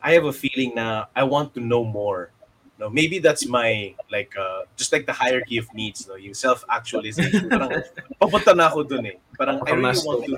I 0.00 0.14
have 0.14 0.24
a 0.24 0.32
feeling 0.32 0.78
na 0.78 1.10
I 1.10 1.24
want 1.26 1.54
to 1.54 1.60
know 1.60 1.82
more. 1.82 2.30
No, 2.78 2.88
maybe 2.88 3.18
that's 3.18 3.48
my 3.48 3.96
like 4.12 4.36
uh, 4.38 4.68
just 4.76 4.92
like 4.92 5.08
the 5.08 5.12
hierarchy 5.12 5.56
of 5.56 5.66
needs, 5.72 6.06
no, 6.06 6.14
yung 6.14 6.36
self-actualization. 6.36 7.48
Parang 7.48 7.72
papunta 8.20 8.52
na 8.52 8.68
ako 8.68 8.84
dun 8.84 9.08
eh. 9.08 9.16
Parang 9.32 9.64
I 9.64 9.72
really 9.72 9.96
want 10.04 10.28
to 10.28 10.36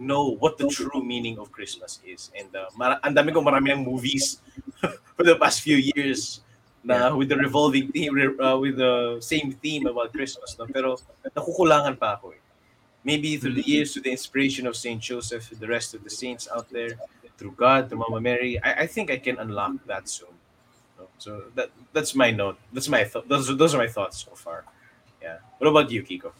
know 0.00 0.36
what 0.40 0.56
the 0.56 0.66
true 0.68 1.04
meaning 1.04 1.38
of 1.38 1.52
Christmas 1.52 2.00
is. 2.06 2.32
And 2.32 2.48
uh, 2.56 2.72
mara- 2.76 2.98
ang 3.04 3.14
dami 3.14 3.36
ko 3.36 3.44
marami 3.44 3.76
ng 3.76 3.84
movies 3.84 4.40
for 5.14 5.22
the 5.22 5.36
past 5.36 5.60
few 5.60 5.76
years 5.76 6.40
na 6.80 7.12
with 7.12 7.28
the 7.28 7.36
revolving 7.36 7.92
theme 7.92 8.16
uh, 8.40 8.56
with 8.56 8.80
the 8.80 9.20
same 9.20 9.52
theme 9.60 9.84
about 9.84 10.16
Christmas 10.16 10.56
no 10.56 10.64
pero 10.64 10.96
nakukulangan 11.36 11.92
pa 12.00 12.16
ako 12.16 12.32
eh. 12.32 12.40
Maybe 13.04 13.36
through 13.36 13.60
the 13.60 13.64
years 13.64 13.92
through 13.92 14.08
the 14.08 14.12
inspiration 14.16 14.64
of 14.64 14.72
Saint 14.76 15.04
Joseph 15.04 15.52
the 15.52 15.68
rest 15.68 15.92
of 15.92 16.00
the 16.00 16.12
saints 16.12 16.48
out 16.48 16.72
there 16.72 16.96
through 17.36 17.52
God 17.52 17.92
through 17.92 18.00
Mama 18.00 18.24
Mary 18.24 18.56
I, 18.64 18.84
I 18.84 18.86
think 18.88 19.12
I 19.12 19.20
can 19.20 19.36
unlock 19.36 19.76
that 19.84 20.08
soon. 20.08 20.32
No? 20.96 21.12
So 21.20 21.52
that 21.52 21.68
that's 21.92 22.16
my 22.16 22.32
note. 22.32 22.56
That's 22.72 22.88
my 22.88 23.04
th- 23.04 23.28
those 23.28 23.52
those 23.52 23.76
are 23.76 23.80
my 23.84 23.92
thoughts 23.92 24.24
so 24.24 24.32
far. 24.32 24.64
Yeah. 25.20 25.44
What 25.60 25.68
about 25.68 25.92
you, 25.92 26.00
Kiko? 26.00 26.32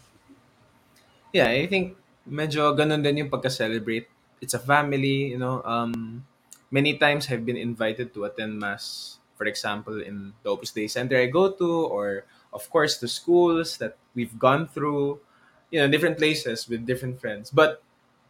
Yeah, 1.36 1.52
I 1.52 1.68
think 1.68 1.99
medyo 2.30 2.72
ganun 2.76 3.02
din 3.02 3.26
yung 3.26 3.30
pagka-celebrate. 3.30 4.08
It's 4.40 4.54
a 4.54 4.62
family, 4.62 5.36
you 5.36 5.38
know. 5.38 5.60
Um, 5.64 6.24
many 6.70 6.96
times 6.96 7.28
I've 7.30 7.44
been 7.44 7.58
invited 7.60 8.14
to 8.14 8.24
attend 8.24 8.58
mass, 8.58 9.18
for 9.36 9.44
example, 9.46 10.00
in 10.00 10.32
the 10.42 10.50
Opus 10.50 10.70
Dei 10.72 10.88
Center 10.88 11.16
I 11.18 11.26
go 11.26 11.50
to, 11.52 11.70
or 11.86 12.24
of 12.52 12.68
course 12.70 12.98
to 12.98 13.08
schools 13.08 13.76
that 13.78 13.96
we've 14.14 14.38
gone 14.38 14.66
through, 14.66 15.20
you 15.70 15.80
know, 15.80 15.88
different 15.88 16.18
places 16.18 16.68
with 16.68 16.86
different 16.86 17.20
friends. 17.20 17.50
But 17.50 17.82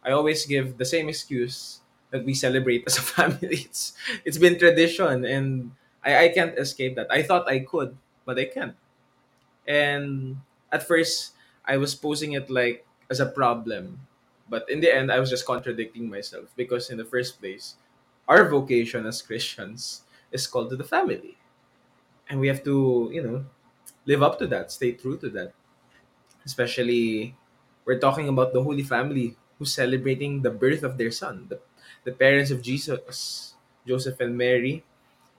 I 0.03 0.11
always 0.11 0.45
give 0.45 0.77
the 0.77 0.85
same 0.85 1.09
excuse 1.09 1.79
that 2.11 2.25
we 2.25 2.33
celebrate 2.33 2.83
as 2.87 2.97
a 2.97 3.01
family. 3.15 3.69
It's 3.69 3.93
it's 4.25 4.37
been 4.37 4.59
tradition, 4.59 5.23
and 5.25 5.71
I 6.03 6.25
I 6.25 6.27
can't 6.33 6.57
escape 6.57 6.95
that. 6.97 7.07
I 7.11 7.23
thought 7.23 7.47
I 7.47 7.59
could, 7.63 7.95
but 8.25 8.37
I 8.39 8.45
can't. 8.45 8.75
And 9.67 10.37
at 10.71 10.87
first, 10.87 11.33
I 11.65 11.77
was 11.77 11.95
posing 11.95 12.33
it 12.33 12.49
like 12.49 12.85
as 13.11 13.19
a 13.19 13.27
problem. 13.27 13.99
But 14.49 14.69
in 14.71 14.79
the 14.79 14.93
end, 14.93 15.11
I 15.11 15.19
was 15.19 15.29
just 15.29 15.45
contradicting 15.45 16.09
myself 16.09 16.49
because, 16.55 16.89
in 16.89 16.97
the 16.97 17.05
first 17.05 17.39
place, 17.39 17.75
our 18.27 18.47
vocation 18.49 19.05
as 19.05 19.21
Christians 19.21 20.03
is 20.31 20.47
called 20.47 20.71
to 20.71 20.77
the 20.79 20.87
family. 20.87 21.37
And 22.29 22.39
we 22.39 22.47
have 22.47 22.63
to, 22.63 23.09
you 23.11 23.23
know, 23.23 23.45
live 24.05 24.23
up 24.23 24.39
to 24.39 24.47
that, 24.47 24.71
stay 24.71 24.93
true 24.93 25.17
to 25.19 25.29
that. 25.35 25.53
Especially, 26.45 27.35
we're 27.85 27.99
talking 27.99 28.27
about 28.27 28.53
the 28.53 28.63
Holy 28.63 28.83
Family 28.83 29.35
who's 29.59 29.73
celebrating 29.73 30.41
the 30.41 30.49
birth 30.49 30.83
of 30.83 30.97
their 30.97 31.11
son, 31.11 31.45
the, 31.49 31.59
the 32.03 32.11
parents 32.11 32.51
of 32.51 32.61
Jesus, 32.61 33.53
Joseph 33.87 34.19
and 34.19 34.37
Mary. 34.37 34.83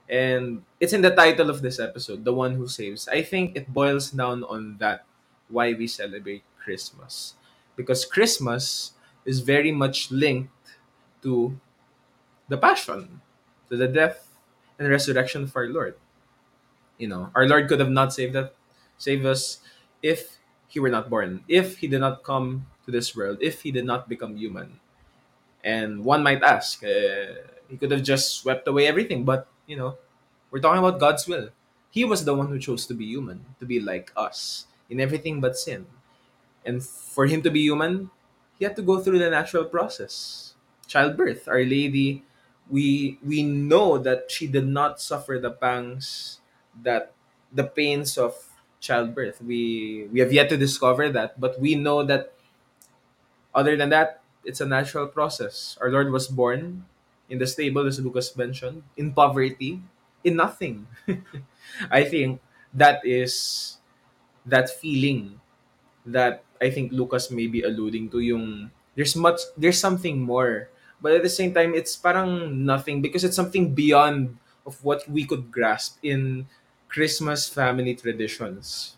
And 0.09 0.63
it's 0.79 0.93
in 0.93 1.01
the 1.01 1.15
title 1.15 1.49
of 1.49 1.61
this 1.61 1.79
episode, 1.79 2.25
The 2.25 2.33
One 2.33 2.55
Who 2.55 2.67
Saves. 2.67 3.07
I 3.07 3.23
think 3.23 3.55
it 3.55 3.73
boils 3.73 4.11
down 4.11 4.43
on 4.45 4.77
that 4.79 5.05
why 5.49 5.73
we 5.73 5.87
celebrate 5.87 6.43
Christmas. 6.59 7.35
Because 7.75 8.05
Christmas 8.05 8.93
is 9.25 9.39
very 9.39 9.71
much 9.71 10.11
linked 10.11 10.51
to 11.21 11.57
the 12.49 12.57
passion, 12.57 13.21
to 13.69 13.77
the 13.77 13.87
death 13.87 14.29
and 14.77 14.89
resurrection 14.89 15.43
of 15.43 15.55
our 15.55 15.67
Lord. 15.67 15.95
You 16.97 17.07
know, 17.07 17.29
our 17.35 17.47
Lord 17.47 17.67
could 17.67 17.79
have 17.79 17.89
not 17.89 18.13
saved 18.13 18.33
that 18.33 18.53
save 18.97 19.25
us 19.25 19.59
if 20.01 20.37
he 20.67 20.79
were 20.79 20.89
not 20.89 21.09
born, 21.09 21.43
if 21.47 21.77
he 21.79 21.87
did 21.87 21.99
not 21.99 22.23
come 22.23 22.67
to 22.85 22.91
this 22.91 23.15
world, 23.15 23.37
if 23.41 23.61
he 23.61 23.71
did 23.71 23.85
not 23.85 24.09
become 24.09 24.35
human. 24.37 24.79
And 25.63 26.03
one 26.03 26.23
might 26.23 26.43
ask, 26.43 26.83
uh, 26.83 27.47
he 27.69 27.77
could 27.77 27.91
have 27.91 28.03
just 28.03 28.35
swept 28.35 28.67
away 28.67 28.87
everything, 28.87 29.23
but 29.23 29.47
you 29.65 29.77
know, 29.77 29.97
we're 30.51 30.59
talking 30.59 30.79
about 30.79 30.99
God's 30.99 31.27
will. 31.27 31.49
He 31.89 32.05
was 32.05 32.25
the 32.25 32.35
one 32.35 32.47
who 32.47 32.59
chose 32.59 32.85
to 32.87 32.93
be 32.93 33.05
human, 33.05 33.45
to 33.59 33.65
be 33.65 33.79
like 33.79 34.11
us 34.15 34.67
in 34.89 34.99
everything 34.99 35.41
but 35.41 35.57
sin. 35.57 35.85
And 36.65 36.83
for 36.83 37.25
him 37.25 37.41
to 37.43 37.51
be 37.51 37.61
human, 37.61 38.09
he 38.57 38.65
had 38.65 38.75
to 38.77 38.81
go 38.81 38.99
through 38.99 39.19
the 39.19 39.29
natural 39.29 39.65
process. 39.65 40.55
Childbirth. 40.87 41.47
Our 41.47 41.63
Lady, 41.63 42.23
we 42.69 43.17
we 43.23 43.43
know 43.43 43.97
that 43.97 44.31
she 44.31 44.47
did 44.47 44.67
not 44.67 45.01
suffer 45.01 45.39
the 45.41 45.51
pangs 45.51 46.39
that 46.83 47.13
the 47.51 47.63
pains 47.65 48.17
of 48.17 48.35
childbirth. 48.79 49.41
We 49.41 50.07
we 50.11 50.19
have 50.19 50.31
yet 50.33 50.49
to 50.49 50.57
discover 50.57 51.09
that, 51.11 51.39
but 51.39 51.59
we 51.59 51.75
know 51.75 52.03
that 52.03 52.33
other 53.53 53.75
than 53.77 53.89
that, 53.89 54.21
it's 54.43 54.61
a 54.61 54.65
natural 54.65 55.07
process. 55.07 55.77
Our 55.81 55.89
Lord 55.89 56.11
was 56.11 56.27
born 56.27 56.85
in 57.29 57.39
the 57.39 57.47
stable, 57.47 57.85
as 57.87 57.99
Lucas 57.99 58.35
mentioned, 58.35 58.83
in 58.97 59.13
poverty, 59.13 59.81
in 60.23 60.35
nothing. 60.35 60.87
I 61.91 62.03
think 62.03 62.41
that 62.73 63.05
is 63.05 63.77
that 64.45 64.69
feeling 64.69 65.41
that 66.05 66.43
I 66.61 66.69
think 66.69 66.91
Lucas 66.91 67.31
may 67.31 67.47
be 67.47 67.61
alluding 67.63 68.09
to 68.11 68.19
yung 68.19 68.71
there's 68.95 69.15
much 69.15 69.41
there's 69.57 69.79
something 69.79 70.21
more. 70.21 70.69
But 71.01 71.13
at 71.19 71.23
the 71.23 71.31
same 71.33 71.53
time 71.53 71.75
it's 71.75 71.95
parang 71.95 72.63
nothing 72.65 73.01
because 73.01 73.23
it's 73.23 73.35
something 73.35 73.73
beyond 73.75 74.37
of 74.65 74.79
what 74.83 75.03
we 75.09 75.25
could 75.27 75.51
grasp 75.51 75.99
in 76.03 76.47
Christmas 76.87 77.49
family 77.49 77.95
traditions. 77.95 78.95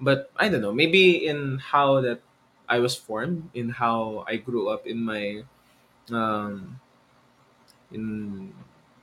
But 0.00 0.30
I 0.36 0.48
don't 0.48 0.60
know, 0.60 0.72
maybe 0.72 1.26
in 1.26 1.58
how 1.58 2.00
that 2.00 2.20
I 2.68 2.78
was 2.80 2.96
formed, 2.96 3.50
in 3.54 3.70
how 3.70 4.24
I 4.26 4.36
grew 4.36 4.68
up 4.68 4.86
in 4.86 5.02
my 5.04 5.44
um 6.10 6.80
in 7.92 8.52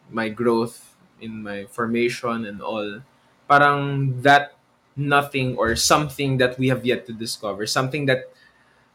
my 0.10 0.30
growth, 0.30 0.96
in 1.22 1.44
my 1.44 1.66
formation 1.66 2.46
and 2.46 2.62
all, 2.62 3.02
parang 3.48 4.22
that 4.22 4.56
nothing 5.00 5.58
or 5.58 5.76
something 5.76 6.38
that 6.38 6.60
we 6.60 6.70
have 6.70 6.86
yet 6.86 7.08
to 7.08 7.14
discover, 7.14 7.66
something 7.68 8.06
that 8.08 8.32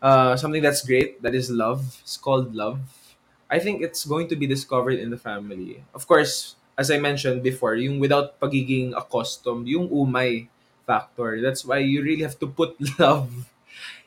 uh, 0.03 0.37
something 0.37 0.63
that's 0.63 0.85
great, 0.87 1.23
that 1.23 1.35
is 1.35 1.51
love. 1.51 1.99
It's 2.03 2.17
called 2.17 2.55
love. 2.55 2.81
I 3.51 3.59
think 3.59 3.83
it's 3.83 4.05
going 4.05 4.29
to 4.29 4.37
be 4.37 4.47
discovered 4.47 4.99
in 4.99 5.11
the 5.11 5.19
family. 5.19 5.85
Of 5.95 6.07
course, 6.07 6.57
as 6.79 6.91
I 6.91 6.99
mentioned 6.99 7.43
before, 7.43 7.75
yung 7.77 8.01
without 8.01 8.41
pagiging 8.41 8.97
accustomed, 8.97 9.69
yung 9.69 9.89
umay 9.89 10.49
factor. 10.87 11.41
That's 11.41 11.65
why 11.65 11.79
you 11.79 12.03
really 12.03 12.23
have 12.23 12.39
to 12.41 12.47
put 12.49 12.77
love 12.99 13.31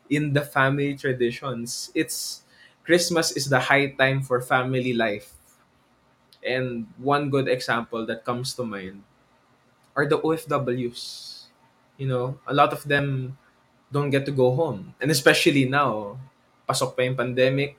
in 0.10 0.34
the 0.34 0.42
family 0.42 0.96
traditions. 0.98 1.92
It's 1.96 2.44
Christmas 2.86 3.32
is 3.34 3.50
the 3.50 3.60
high 3.72 3.92
time 3.92 4.22
for 4.24 4.42
family 4.42 4.94
life 4.94 5.34
And 6.44 6.88
one 6.98 7.30
good 7.30 7.48
example 7.48 8.06
that 8.08 8.26
comes 8.26 8.54
to 8.56 8.64
mind 8.64 9.04
are 9.96 10.06
the 10.08 10.20
OFWs. 10.24 11.37
You 11.98 12.08
know, 12.08 12.40
a 12.46 12.54
lot 12.54 12.74
of 12.74 12.84
them 12.86 13.38
don't 13.92 14.10
get 14.10 14.26
to 14.26 14.32
go 14.32 14.54
home. 14.54 14.94
And 15.02 15.10
especially 15.12 15.66
now, 15.66 16.18
pasok 16.70 16.96
pa 16.96 17.02
yung 17.04 17.18
pandemic, 17.18 17.78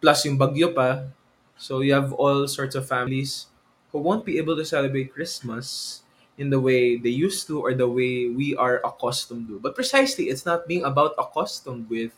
plus 0.00 0.26
yung 0.26 0.36
bagyo 0.36 0.74
pa. 0.74 1.08
So 1.56 1.80
you 1.80 1.94
have 1.94 2.12
all 2.12 2.46
sorts 2.46 2.74
of 2.74 2.86
families 2.86 3.46
who 3.90 3.98
won't 3.98 4.24
be 4.24 4.38
able 4.38 4.56
to 4.56 4.64
celebrate 4.64 5.14
Christmas 5.14 6.02
in 6.38 6.50
the 6.50 6.60
way 6.60 6.96
they 6.96 7.10
used 7.10 7.46
to 7.48 7.58
or 7.58 7.74
the 7.74 7.88
way 7.88 8.28
we 8.28 8.54
are 8.54 8.80
accustomed 8.86 9.48
to. 9.48 9.58
But 9.58 9.74
precisely, 9.74 10.30
it's 10.30 10.46
not 10.46 10.68
being 10.68 10.84
about 10.84 11.18
accustomed 11.18 11.90
with 11.90 12.14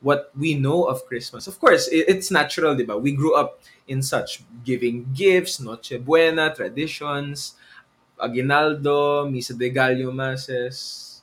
what 0.00 0.30
we 0.36 0.54
know 0.54 0.84
of 0.84 1.06
Christmas. 1.06 1.46
Of 1.46 1.58
course, 1.60 1.88
it's 1.90 2.30
natural, 2.30 2.74
diba? 2.74 3.00
We 3.00 3.12
grew 3.12 3.34
up 3.34 3.62
in 3.86 4.02
such 4.02 4.42
giving 4.64 5.06
gifts, 5.14 5.60
Noche 5.60 6.02
Buena, 6.02 6.52
traditions, 6.54 7.54
Aguinaldo, 8.24 9.28
Misa 9.30 9.54
de 9.56 9.68
Gallo 9.70 10.12
Masses. 10.12 11.22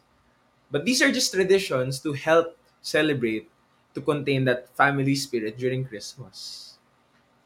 But 0.72 0.86
these 0.86 1.02
are 1.02 1.12
just 1.12 1.34
traditions 1.34 2.00
to 2.02 2.14
help 2.14 2.58
celebrate, 2.82 3.50
to 3.96 4.02
contain 4.02 4.46
that 4.46 4.70
family 4.76 5.16
spirit 5.16 5.58
during 5.58 5.86
Christmas. 5.86 6.76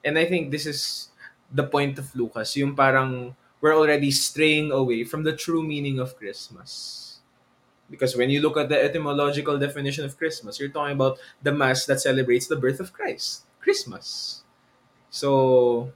And 0.03 0.17
I 0.17 0.25
think 0.25 0.51
this 0.51 0.65
is 0.65 1.09
the 1.51 1.63
point 1.65 1.99
of 1.99 2.13
Lucas, 2.15 2.55
yung 2.57 2.75
parang 2.75 3.35
we're 3.61 3.75
already 3.75 4.11
straying 4.11 4.71
away 4.71 5.03
from 5.03 5.23
the 5.23 5.33
true 5.35 5.63
meaning 5.63 5.99
of 5.99 6.17
Christmas 6.17 7.19
because 7.89 8.15
when 8.15 8.29
you 8.29 8.41
look 8.41 8.57
at 8.57 8.69
the 8.69 8.81
etymological 8.81 9.57
definition 9.59 10.05
of 10.05 10.17
Christmas, 10.17 10.59
you're 10.59 10.69
talking 10.69 10.95
about 10.95 11.19
the 11.43 11.51
mass 11.51 11.85
that 11.85 12.01
celebrates 12.01 12.47
the 12.47 12.55
birth 12.55 12.79
of 12.79 12.93
Christ, 12.93 13.43
Christmas. 13.61 14.43
So, 15.09 15.93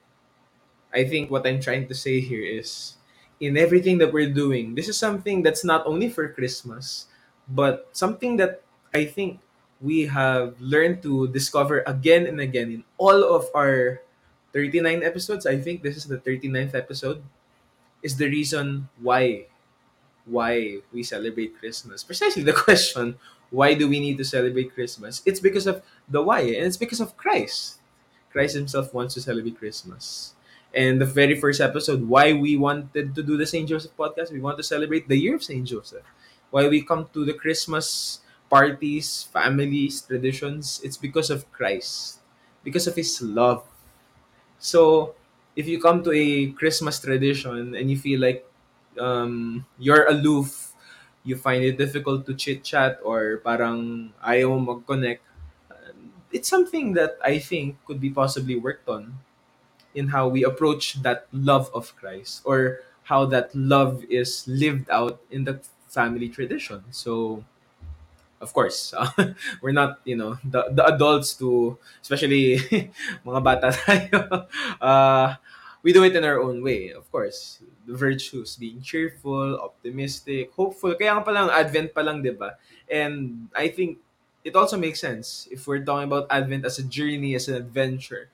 I 0.93 1.05
think 1.05 1.31
what 1.31 1.47
I'm 1.47 1.61
trying 1.61 1.87
to 1.87 1.95
say 1.95 2.19
here 2.21 2.43
is 2.45 2.95
in 3.39 3.57
everything 3.57 3.97
that 3.99 4.11
we're 4.11 4.31
doing, 4.31 4.75
this 4.75 4.87
is 4.87 4.97
something 4.97 5.43
that's 5.43 5.63
not 5.63 5.85
only 5.87 6.09
for 6.09 6.27
Christmas, 6.29 7.07
but 7.47 7.87
something 7.93 8.37
that 8.37 8.61
I 8.93 9.05
think 9.05 9.39
we 9.81 10.07
have 10.07 10.59
learned 10.59 11.01
to 11.03 11.27
discover 11.29 11.83
again 11.87 12.27
and 12.27 12.39
again 12.39 12.71
in 12.71 12.83
all 12.97 13.23
of 13.23 13.47
our 13.55 14.01
39 14.51 15.03
episodes. 15.03 15.45
I 15.45 15.57
think 15.57 15.83
this 15.83 15.95
is 15.95 16.05
the 16.05 16.17
39th 16.17 16.75
episode, 16.75 17.23
is 18.03 18.17
the 18.17 18.27
reason 18.29 18.89
why 19.01 19.47
why 20.25 20.77
we 20.93 21.03
celebrate 21.03 21.57
Christmas. 21.59 22.03
Precisely 22.03 22.43
the 22.43 22.53
question, 22.67 23.17
why 23.49 23.73
do 23.73 23.89
we 23.89 23.99
need 23.99 24.17
to 24.17 24.25
celebrate 24.25 24.73
Christmas? 24.73 25.21
It's 25.25 25.39
because 25.39 25.67
of 25.67 25.81
the 26.07 26.21
why, 26.21 26.41
and 26.41 26.65
it's 26.67 26.77
because 26.77 26.99
of 27.01 27.17
Christ. 27.17 27.79
Christ 28.31 28.55
Himself 28.55 28.93
wants 28.93 29.15
to 29.15 29.21
celebrate 29.21 29.57
Christmas. 29.57 30.33
And 30.73 31.01
the 31.01 31.05
very 31.05 31.33
first 31.39 31.61
episode, 31.61 32.05
why 32.07 32.33
we 32.33 32.55
wanted 32.55 33.15
to 33.15 33.23
do 33.23 33.37
the 33.37 33.45
St. 33.45 33.67
Joseph 33.67 33.95
podcast, 33.97 34.31
we 34.31 34.39
want 34.39 34.57
to 34.57 34.63
celebrate 34.63 35.07
the 35.09 35.17
year 35.17 35.35
of 35.35 35.43
St. 35.43 35.65
Joseph. 35.65 36.05
Why 36.51 36.67
we 36.67 36.81
come 36.85 37.09
to 37.13 37.25
the 37.25 37.33
Christmas 37.33 38.19
parties, 38.49 39.25
families, 39.33 40.01
traditions, 40.01 40.81
it's 40.83 40.97
because 40.97 41.29
of 41.29 41.49
Christ, 41.51 42.19
because 42.63 42.85
of 42.85 42.95
His 42.95 43.21
love. 43.21 43.65
So, 44.59 45.15
if 45.55 45.67
you 45.67 45.81
come 45.81 46.03
to 46.03 46.11
a 46.11 46.51
Christmas 46.53 46.99
tradition 46.99 47.75
and 47.75 47.89
you 47.89 47.97
feel 47.97 48.19
like 48.19 48.45
um, 48.99 49.65
you're 49.77 50.07
aloof, 50.07 50.73
you 51.23 51.35
find 51.35 51.63
it 51.63 51.77
difficult 51.77 52.25
to 52.27 52.33
chit 52.33 52.63
chat 52.63 52.99
or 53.03 53.37
parang 53.43 54.11
ayaw 54.23 54.49
mo 54.59 54.75
mag-connect, 54.75 55.21
uh, 55.71 55.93
it's 56.31 56.49
something 56.49 56.93
that 56.93 57.17
I 57.23 57.39
think 57.39 57.77
could 57.85 57.99
be 58.01 58.09
possibly 58.09 58.55
worked 58.57 58.87
on 58.89 59.15
in 59.95 60.09
how 60.09 60.27
we 60.27 60.43
approach 60.43 61.01
that 61.01 61.27
love 61.33 61.69
of 61.73 61.95
Christ 61.95 62.41
or 62.45 62.81
how 63.03 63.25
that 63.25 63.53
love 63.55 64.03
is 64.09 64.47
lived 64.47 64.89
out 64.89 65.19
in 65.31 65.43
the 65.43 65.59
family 65.87 66.29
tradition. 66.29 66.83
So, 66.91 67.43
of 68.41 68.53
course, 68.53 68.93
uh, 68.95 69.09
we're 69.61 69.73
not, 69.73 69.99
you 70.05 70.15
know, 70.15 70.37
the, 70.43 70.69
the 70.71 70.85
adults 70.85 71.33
to, 71.35 71.77
especially 72.01 72.57
mga 73.25 73.41
bata 73.43 73.71
tayo, 73.77 74.47
uh, 74.81 75.35
we 75.83 75.93
do 75.93 76.03
it 76.03 76.15
in 76.15 76.23
our 76.23 76.39
own 76.39 76.63
way, 76.63 76.91
of 76.91 77.09
course. 77.11 77.59
The 77.87 77.95
virtues, 77.95 78.55
being 78.55 78.81
cheerful, 78.81 79.59
optimistic, 79.59 80.51
hopeful. 80.53 80.93
Kaya 80.95 81.17
nga 81.17 81.23
palang 81.25 81.49
Advent 81.49 81.93
pa 81.93 82.01
lang, 82.01 82.21
di 82.21 82.31
ba? 82.31 82.59
And 82.91 83.47
I 83.55 83.69
think 83.69 83.97
it 84.43 84.55
also 84.55 84.77
makes 84.77 84.99
sense 84.99 85.47
if 85.51 85.67
we're 85.67 85.83
talking 85.83 86.07
about 86.07 86.27
Advent 86.29 86.65
as 86.65 86.79
a 86.79 86.85
journey, 86.85 87.35
as 87.35 87.47
an 87.47 87.55
adventure. 87.55 88.29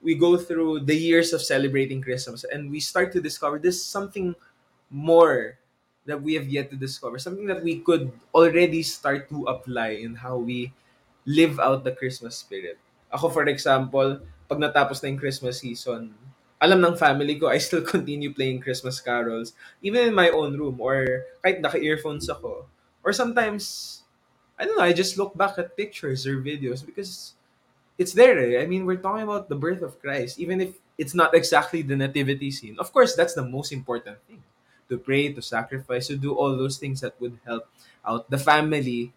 We 0.00 0.14
go 0.16 0.36
through 0.36 0.88
the 0.88 0.96
years 0.96 1.32
of 1.32 1.42
celebrating 1.44 2.00
Christmas 2.00 2.44
and 2.44 2.70
we 2.70 2.80
start 2.80 3.12
to 3.12 3.20
discover 3.20 3.58
there's 3.58 3.84
something 3.84 4.34
more 4.88 5.60
that 6.06 6.20
we 6.20 6.34
have 6.34 6.48
yet 6.48 6.70
to 6.70 6.76
discover, 6.76 7.18
something 7.18 7.46
that 7.46 7.62
we 7.62 7.80
could 7.80 8.10
already 8.34 8.82
start 8.82 9.28
to 9.28 9.44
apply 9.44 10.00
in 10.00 10.16
how 10.16 10.36
we 10.36 10.72
live 11.26 11.60
out 11.60 11.84
the 11.84 11.92
Christmas 11.92 12.36
spirit. 12.36 12.78
Ako, 13.12 13.28
for 13.28 13.44
example, 13.46 14.18
pag 14.48 14.58
natapos 14.58 15.02
na 15.02 15.12
yung 15.12 15.20
Christmas 15.20 15.60
season, 15.60 16.10
alam 16.60 16.82
ng 16.82 16.96
family 16.96 17.38
ko, 17.40 17.48
I 17.48 17.58
still 17.58 17.86
continue 17.94 18.32
playing 18.32 18.60
Christmas 18.60 19.00
carols, 19.00 19.52
even 19.80 20.10
in 20.10 20.14
my 20.14 20.28
own 20.28 20.56
room, 20.56 20.76
or 20.80 21.26
kahit 21.40 21.60
naka-earphones 21.60 22.28
ako. 22.28 22.66
Or 23.00 23.12
sometimes, 23.12 24.02
I 24.60 24.68
don't 24.68 24.76
know, 24.76 24.84
I 24.84 24.92
just 24.92 25.16
look 25.16 25.32
back 25.32 25.56
at 25.56 25.76
pictures 25.76 26.26
or 26.26 26.42
videos 26.42 26.84
because 26.84 27.32
it's 28.00 28.16
there. 28.16 28.40
Eh? 28.40 28.62
I 28.62 28.66
mean, 28.66 28.88
we're 28.88 28.96
talking 28.96 29.28
about 29.28 29.52
the 29.52 29.60
birth 29.60 29.84
of 29.84 30.00
Christ, 30.00 30.40
even 30.40 30.64
if 30.64 30.80
it's 30.96 31.12
not 31.12 31.36
exactly 31.36 31.84
the 31.84 31.94
nativity 31.94 32.50
scene. 32.50 32.80
Of 32.80 32.92
course, 32.96 33.14
that's 33.14 33.36
the 33.36 33.44
most 33.44 33.70
important 33.76 34.16
thing. 34.24 34.40
to 34.90 34.98
pray, 34.98 35.30
to 35.30 35.38
sacrifice, 35.38 36.10
to 36.10 36.18
do 36.18 36.34
all 36.34 36.50
those 36.58 36.74
things 36.74 36.98
that 36.98 37.14
would 37.22 37.38
help 37.46 37.70
out 38.02 38.26
the 38.26 38.36
family 38.36 39.14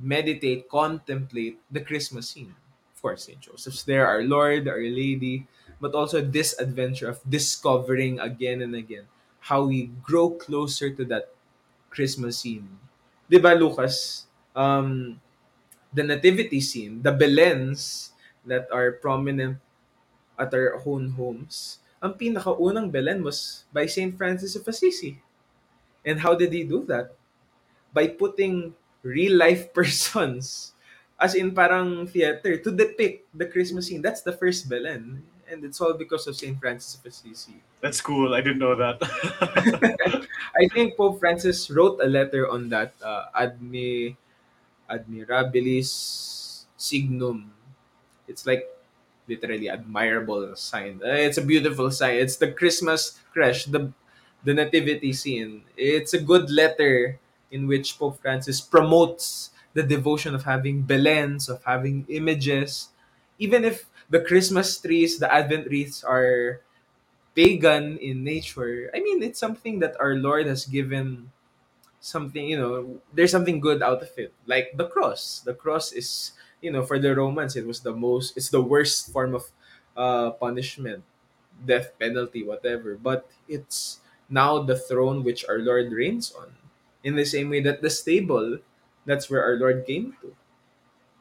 meditate, 0.00 0.70
contemplate 0.72 1.60
the 1.68 1.84
Christmas 1.84 2.32
scene. 2.32 2.56
Of 2.96 3.02
course, 3.02 3.28
St. 3.28 3.36
Joseph's 3.36 3.84
there, 3.84 4.08
our 4.08 4.24
Lord, 4.24 4.64
our 4.64 4.80
Lady, 4.80 5.44
but 5.84 5.92
also 5.92 6.24
this 6.24 6.56
adventure 6.56 7.12
of 7.12 7.20
discovering 7.28 8.16
again 8.24 8.64
and 8.64 8.72
again 8.72 9.04
how 9.52 9.68
we 9.68 9.92
grow 10.00 10.30
closer 10.30 10.88
to 10.90 11.04
that 11.04 11.28
Christmas 11.92 12.40
scene. 12.40 12.66
Di 13.28 13.36
ba, 13.36 13.52
Lucas? 13.52 14.24
Um, 14.56 15.20
the 15.96 16.04
nativity 16.04 16.60
scene, 16.60 17.00
the 17.00 17.10
Belens 17.10 18.12
that 18.44 18.68
are 18.68 19.00
prominent 19.00 19.56
at 20.36 20.52
our 20.52 20.76
own 20.84 21.16
homes, 21.16 21.80
ang 22.04 22.12
pinakaunang 22.12 22.92
Belen 22.92 23.24
was 23.24 23.64
by 23.72 23.88
St. 23.88 24.12
Francis 24.12 24.52
of 24.52 24.68
Assisi. 24.68 25.16
And 26.04 26.20
how 26.20 26.36
did 26.36 26.52
he 26.52 26.62
do 26.62 26.84
that? 26.92 27.16
By 27.96 28.12
putting 28.12 28.76
real 29.00 29.40
life 29.40 29.72
persons 29.76 30.76
as 31.16 31.32
in 31.32 31.56
parang 31.56 32.04
theater 32.04 32.60
to 32.60 32.68
depict 32.68 33.24
the 33.32 33.48
Christmas 33.48 33.88
scene. 33.88 34.04
That's 34.04 34.20
the 34.20 34.36
first 34.36 34.68
Belen. 34.68 35.24
And 35.48 35.64
it's 35.64 35.80
all 35.80 35.96
because 35.96 36.26
of 36.28 36.36
St. 36.36 36.58
Francis 36.60 37.00
of 37.00 37.06
Assisi. 37.06 37.56
That's 37.80 38.02
cool. 38.02 38.34
I 38.34 38.42
didn't 38.44 38.60
know 38.60 38.74
that. 38.76 39.00
I 40.58 40.66
think 40.74 40.98
Pope 40.98 41.22
Francis 41.22 41.70
wrote 41.70 42.02
a 42.02 42.06
letter 42.10 42.50
on 42.50 42.68
that 42.74 42.92
uh, 43.00 43.30
Admi 43.32 44.18
Admirabilis 44.90 46.64
Signum. 46.76 47.52
It's 48.28 48.46
like 48.46 48.66
literally 49.28 49.68
admirable 49.68 50.54
sign. 50.56 51.00
Uh, 51.04 51.18
It's 51.26 51.38
a 51.38 51.44
beautiful 51.46 51.90
sign. 51.90 52.18
It's 52.18 52.36
the 52.36 52.52
Christmas 52.52 53.18
crèche, 53.34 53.70
the 53.70 53.92
the 54.44 54.54
nativity 54.54 55.12
scene. 55.12 55.62
It's 55.76 56.14
a 56.14 56.22
good 56.22 56.50
letter 56.50 57.18
in 57.50 57.66
which 57.66 57.98
Pope 57.98 58.20
Francis 58.22 58.60
promotes 58.60 59.50
the 59.74 59.82
devotion 59.82 60.34
of 60.34 60.44
having 60.44 60.82
belens, 60.82 61.48
of 61.48 61.62
having 61.64 62.06
images, 62.08 62.90
even 63.38 63.64
if 63.64 63.86
the 64.10 64.20
Christmas 64.22 64.78
trees, 64.78 65.18
the 65.18 65.28
Advent 65.32 65.66
wreaths 65.68 66.04
are 66.04 66.60
pagan 67.34 67.98
in 67.98 68.24
nature. 68.24 68.90
I 68.94 69.00
mean, 69.00 69.22
it's 69.22 69.38
something 69.38 69.78
that 69.80 69.96
our 70.00 70.14
Lord 70.16 70.46
has 70.46 70.64
given 70.66 71.30
something, 72.06 72.46
you 72.46 72.58
know, 72.58 73.00
there's 73.12 73.30
something 73.32 73.60
good 73.60 73.82
out 73.82 74.02
of 74.02 74.10
it. 74.16 74.32
Like 74.46 74.72
the 74.76 74.86
cross. 74.86 75.42
The 75.44 75.54
cross 75.54 75.92
is, 75.92 76.32
you 76.62 76.70
know, 76.70 76.82
for 76.82 76.98
the 76.98 77.14
Romans, 77.14 77.56
it 77.56 77.66
was 77.66 77.80
the 77.80 77.92
most, 77.94 78.36
it's 78.36 78.50
the 78.50 78.62
worst 78.62 79.12
form 79.12 79.34
of 79.34 79.44
uh, 79.96 80.30
punishment, 80.32 81.02
death 81.64 81.92
penalty, 81.98 82.44
whatever. 82.44 82.96
But 82.96 83.28
it's 83.48 84.00
now 84.30 84.62
the 84.62 84.76
throne 84.78 85.24
which 85.24 85.44
our 85.48 85.58
Lord 85.58 85.92
reigns 85.92 86.32
on. 86.38 86.54
In 87.04 87.16
the 87.16 87.24
same 87.26 87.50
way 87.50 87.60
that 87.62 87.82
the 87.82 87.90
stable, 87.90 88.58
that's 89.06 89.30
where 89.30 89.42
our 89.44 89.56
Lord 89.56 89.86
came 89.86 90.16
to. 90.22 90.34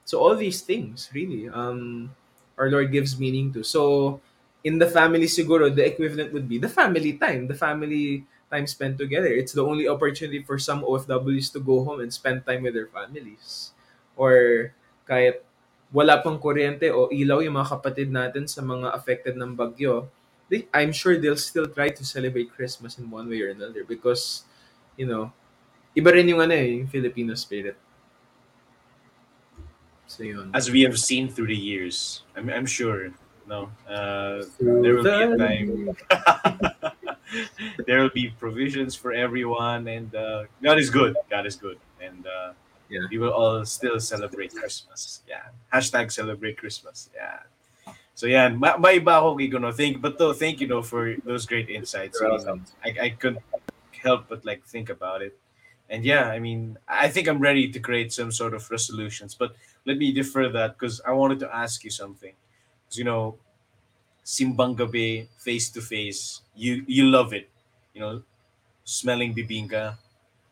So 0.06 0.20
all 0.20 0.36
these 0.36 0.62
things, 0.62 1.10
really, 1.14 1.50
um, 1.50 2.12
our 2.58 2.70
Lord 2.70 2.92
gives 2.92 3.20
meaning 3.20 3.52
to. 3.54 3.64
So 3.64 4.22
in 4.64 4.78
the 4.80 4.88
family, 4.88 5.26
siguro, 5.26 5.74
the 5.74 5.86
equivalent 5.86 6.34
would 6.34 6.48
be 6.48 6.58
the 6.58 6.70
family 6.70 7.14
time, 7.14 7.48
the 7.48 7.56
family 7.58 8.26
time 8.52 8.68
spent 8.68 8.98
together. 8.98 9.30
It's 9.30 9.54
the 9.54 9.66
only 9.66 9.88
opportunity 9.88 10.44
for 10.44 10.58
some 10.58 10.82
OFWs 10.84 11.52
to 11.54 11.60
go 11.60 11.84
home 11.84 12.00
and 12.00 12.14
spend 12.14 12.46
time 12.46 12.64
with 12.64 12.74
their 12.74 12.88
families. 12.88 13.72
Or 14.16 14.72
kahit 15.10 15.44
wala 15.92 16.22
pang 16.22 16.40
kuryente 16.40 16.90
o 16.92 17.10
ilaw 17.10 17.42
yung 17.42 17.58
mga 17.58 17.80
kapatid 17.80 18.10
natin 18.12 18.46
sa 18.50 18.62
mga 18.62 18.94
affected 18.94 19.36
ng 19.38 19.56
bagyo, 19.56 20.10
they, 20.50 20.68
I'm 20.74 20.92
sure 20.92 21.18
they'll 21.18 21.40
still 21.40 21.68
try 21.68 21.90
to 21.90 22.04
celebrate 22.06 22.54
Christmas 22.54 22.98
in 22.98 23.10
one 23.10 23.30
way 23.30 23.42
or 23.42 23.50
another 23.50 23.84
because, 23.84 24.44
you 24.98 25.06
know, 25.06 25.32
iba 25.98 26.12
rin 26.14 26.30
yung 26.30 26.42
ano 26.42 26.54
eh, 26.54 26.84
yung 26.84 26.90
Filipino 26.92 27.34
spirit. 27.34 27.78
So 30.06 30.24
yun. 30.24 30.52
As 30.54 30.70
we 30.70 30.86
have 30.86 31.00
seen 31.00 31.30
through 31.30 31.48
the 31.48 31.58
years, 31.58 32.22
I'm, 32.38 32.50
I'm 32.50 32.70
sure, 32.70 33.10
no, 33.48 33.72
uh, 33.90 34.44
Through 34.58 34.82
there 34.84 34.96
will 34.96 35.04
be 35.04 35.10
a 35.10 35.38
time. 35.38 35.72
there 37.88 38.02
will 38.02 38.14
be 38.14 38.30
provisions 38.40 38.96
for 38.96 39.12
everyone, 39.14 39.88
and 39.88 40.14
uh, 40.16 40.44
God 40.62 40.80
is 40.80 40.90
good. 40.90 41.16
God 41.30 41.46
is 41.46 41.56
good, 41.56 41.80
and 42.02 42.26
uh, 42.28 42.54
Yeah. 42.90 43.10
we 43.10 43.18
will 43.18 43.34
all 43.34 43.66
still 43.66 43.98
celebrate 44.00 44.54
Christmas. 44.54 45.26
Yeah. 45.26 45.50
Hashtag 45.74 46.12
celebrate 46.14 46.58
Christmas. 46.62 47.10
Yeah. 47.18 47.42
So 48.14 48.30
yeah, 48.30 48.48
ma 48.54 48.78
maiba 48.78 49.18
ako 49.20 49.36
kay 49.42 49.50
Kuno. 49.50 49.74
Thank, 49.74 50.00
but 50.06 50.16
though, 50.22 50.32
thank 50.38 50.62
you 50.62 50.70
know 50.70 50.86
for 50.86 51.18
those 51.26 51.50
great 51.50 51.68
insights. 51.68 52.22
I, 52.22 52.90
I 53.02 53.10
couldn't 53.18 53.42
help 53.92 54.30
but 54.30 54.46
like 54.46 54.64
think 54.70 54.94
about 54.94 55.26
it. 55.26 55.34
And 55.90 56.06
yeah, 56.06 56.30
I 56.30 56.38
mean, 56.40 56.78
I 56.88 57.10
think 57.10 57.28
I'm 57.28 57.42
ready 57.42 57.70
to 57.74 57.80
create 57.82 58.14
some 58.14 58.32
sort 58.32 58.54
of 58.54 58.64
resolutions. 58.70 59.34
But 59.36 59.58
let 59.86 59.98
me 59.98 60.14
defer 60.14 60.50
that 60.54 60.78
because 60.78 61.02
I 61.06 61.12
wanted 61.12 61.42
to 61.42 61.50
ask 61.50 61.84
you 61.84 61.90
something. 61.92 62.34
'Cause, 62.86 62.98
you 63.02 63.04
know, 63.06 63.36
simbang 64.26 64.74
gabi, 64.74 65.30
face 65.38 65.70
to 65.70 65.82
face, 65.86 66.42
you 66.58 66.82
you 66.90 67.06
love 67.06 67.32
it. 67.32 67.48
You 67.94 68.02
know, 68.02 68.16
smelling 68.84 69.38
bibingka 69.38 69.98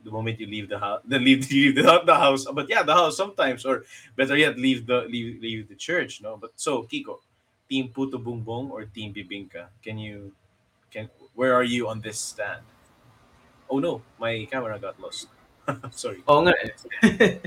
the 0.03 0.11
moment 0.11 0.39
you 0.39 0.47
leave 0.47 0.69
the 0.69 0.77
house, 0.79 1.01
the 1.07 1.17
leave, 1.17 1.49
leave 1.51 1.75
the, 1.75 2.01
the 2.05 2.15
house. 2.15 2.45
But 2.51 2.69
yeah, 2.69 2.83
the 2.83 2.93
house 2.93 3.17
sometimes, 3.17 3.65
or 3.65 3.85
better 4.15 4.35
yet, 4.37 4.57
leave 4.59 4.85
the 4.85 5.07
leave 5.07 5.41
leave 5.41 5.67
the 5.69 5.75
church. 5.75 6.21
No, 6.21 6.37
but 6.37 6.51
so 6.55 6.83
Kiko, 6.83 7.19
team 7.69 7.89
Puto 7.89 8.17
Bumbong 8.19 8.69
or 8.69 8.85
team 8.85 9.13
Bibingka? 9.13 9.67
Can 9.81 9.97
you 9.97 10.31
can 10.91 11.09
where 11.33 11.53
are 11.53 11.63
you 11.63 11.87
on 11.87 12.01
this 12.01 12.19
stand? 12.19 12.61
Oh 13.69 13.79
no, 13.79 14.01
my 14.19 14.45
camera 14.51 14.77
got 14.77 14.99
lost. 14.99 15.27
Sorry. 15.91 16.21
Nga 16.27 16.53
eh. 16.61 17.39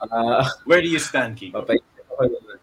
Ah, 0.00 0.46
Where 0.64 0.80
do 0.80 0.88
you 0.88 1.02
stand, 1.02 1.34
Kiko? 1.36 1.58
papaisip 1.60 2.06
ako 2.14 2.30
naman. 2.30 2.58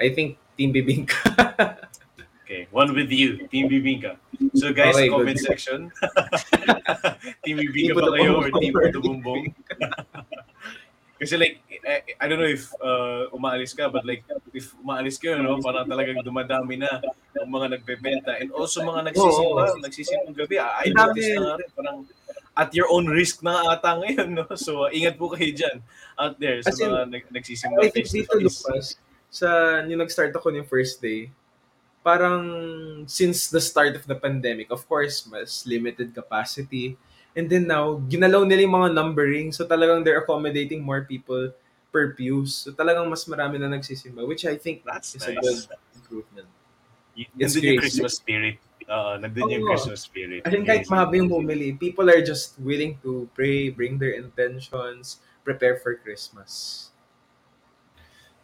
I 0.00 0.08
think 0.14 0.39
Team 0.60 0.76
Bibingka. 0.76 1.16
Okay, 2.50 2.66
one 2.74 2.90
with 2.98 3.14
you, 3.14 3.46
Team 3.46 3.70
Bibingka. 3.70 4.18
So 4.58 4.74
guys, 4.74 4.98
Okay, 4.98 5.06
comment 5.06 5.38
good. 5.38 5.46
section. 5.54 5.86
team 7.46 7.62
Bibingka 7.62 7.94
ba 7.94 8.10
kayo 8.10 8.42
or. 8.42 8.50
Team 8.58 8.74
Bumbong? 8.74 9.54
Kasi 11.22 11.38
like, 11.38 11.62
I, 11.86 12.02
I 12.18 12.24
don't 12.26 12.42
know 12.42 12.50
if 12.50 12.66
uh, 12.82 13.30
umaalis 13.30 13.70
ka, 13.70 13.86
but 13.86 14.02
like, 14.02 14.26
if 14.50 14.74
umaalis 14.82 15.22
ka, 15.22 15.38
no, 15.38 15.62
parang 15.62 15.86
talagang 15.86 16.26
dumadami 16.26 16.74
na 16.82 16.90
ang 17.38 17.46
mga 17.54 17.78
nagbebenta. 17.78 18.34
And 18.42 18.50
also 18.50 18.82
mga 18.82 19.14
nagsisimba, 19.14 19.62
Oo. 19.70 19.78
nagsisimbang 19.86 20.34
gabi. 20.34 20.58
Ah, 20.58 20.82
I 20.82 20.90
noticed 20.90 21.30
na 21.38 21.40
nga 21.44 21.54
rin, 21.54 21.70
parang 21.70 21.96
at 22.58 22.74
your 22.74 22.90
own 22.90 23.06
risk 23.06 23.46
na 23.46 23.78
ata 23.78 23.94
ngayon, 23.94 24.42
no? 24.42 24.44
So, 24.58 24.88
uh, 24.88 24.90
ingat 24.90 25.14
po 25.22 25.30
kayo 25.30 25.54
dyan 25.54 25.86
out 26.18 26.34
there 26.42 26.58
sa 26.66 26.74
in, 26.74 26.90
mga 26.90 27.00
nag- 27.14 27.30
nagsisimba 27.30 27.78
I 27.78 27.94
think 27.94 28.10
face 28.10 28.26
to 28.26 28.42
dito. 28.42 28.50
Lucas, 28.50 28.98
sa 29.30 29.80
yung 29.86 30.02
nag-start 30.02 30.34
ako 30.34 30.50
yung 30.50 30.66
first 30.66 30.98
day, 30.98 31.30
parang 32.02 32.44
since 33.06 33.48
the 33.48 33.60
start 33.62 33.94
of 33.94 34.04
the 34.10 34.18
pandemic, 34.18 34.68
of 34.74 34.82
course, 34.90 35.24
mas 35.30 35.64
limited 35.64 36.12
capacity. 36.12 36.98
And 37.38 37.46
then 37.46 37.70
now, 37.70 38.02
ginalaw 38.10 38.42
nila 38.42 38.66
yung 38.66 38.74
mga 38.74 38.90
numbering. 38.90 39.54
So 39.54 39.62
talagang 39.62 40.02
they're 40.02 40.18
accommodating 40.18 40.82
more 40.82 41.06
people 41.06 41.54
per 41.94 42.10
pews. 42.14 42.66
So 42.66 42.74
talagang 42.74 43.06
mas 43.06 43.22
marami 43.30 43.62
na 43.62 43.70
nagsisimba, 43.70 44.26
which 44.26 44.42
I 44.46 44.58
think 44.58 44.82
That's 44.82 45.14
is 45.14 45.22
a 45.26 45.38
nice. 45.38 45.38
good 45.38 45.60
improvement. 45.94 46.48
Y- 47.14 47.30
It's 47.38 47.54
Nandun 47.54 47.62
yung. 47.70 47.78
Christmas 47.78 48.14
spirit. 48.18 48.56
Oo, 48.90 49.10
nandun 49.22 49.46
yung 49.46 49.62
Oo. 49.62 49.70
Christmas 49.70 50.02
spirit. 50.02 50.42
I 50.42 50.50
think 50.50 50.66
kahit 50.66 50.90
mahaba 50.90 51.14
yung 51.14 51.30
homily, 51.30 51.78
people 51.78 52.10
are 52.10 52.22
just 52.22 52.58
willing 52.58 52.98
to 53.06 53.30
pray, 53.38 53.70
bring 53.70 53.98
their 54.02 54.18
intentions, 54.18 55.22
prepare 55.46 55.78
for 55.78 55.94
Christmas. 56.02 56.89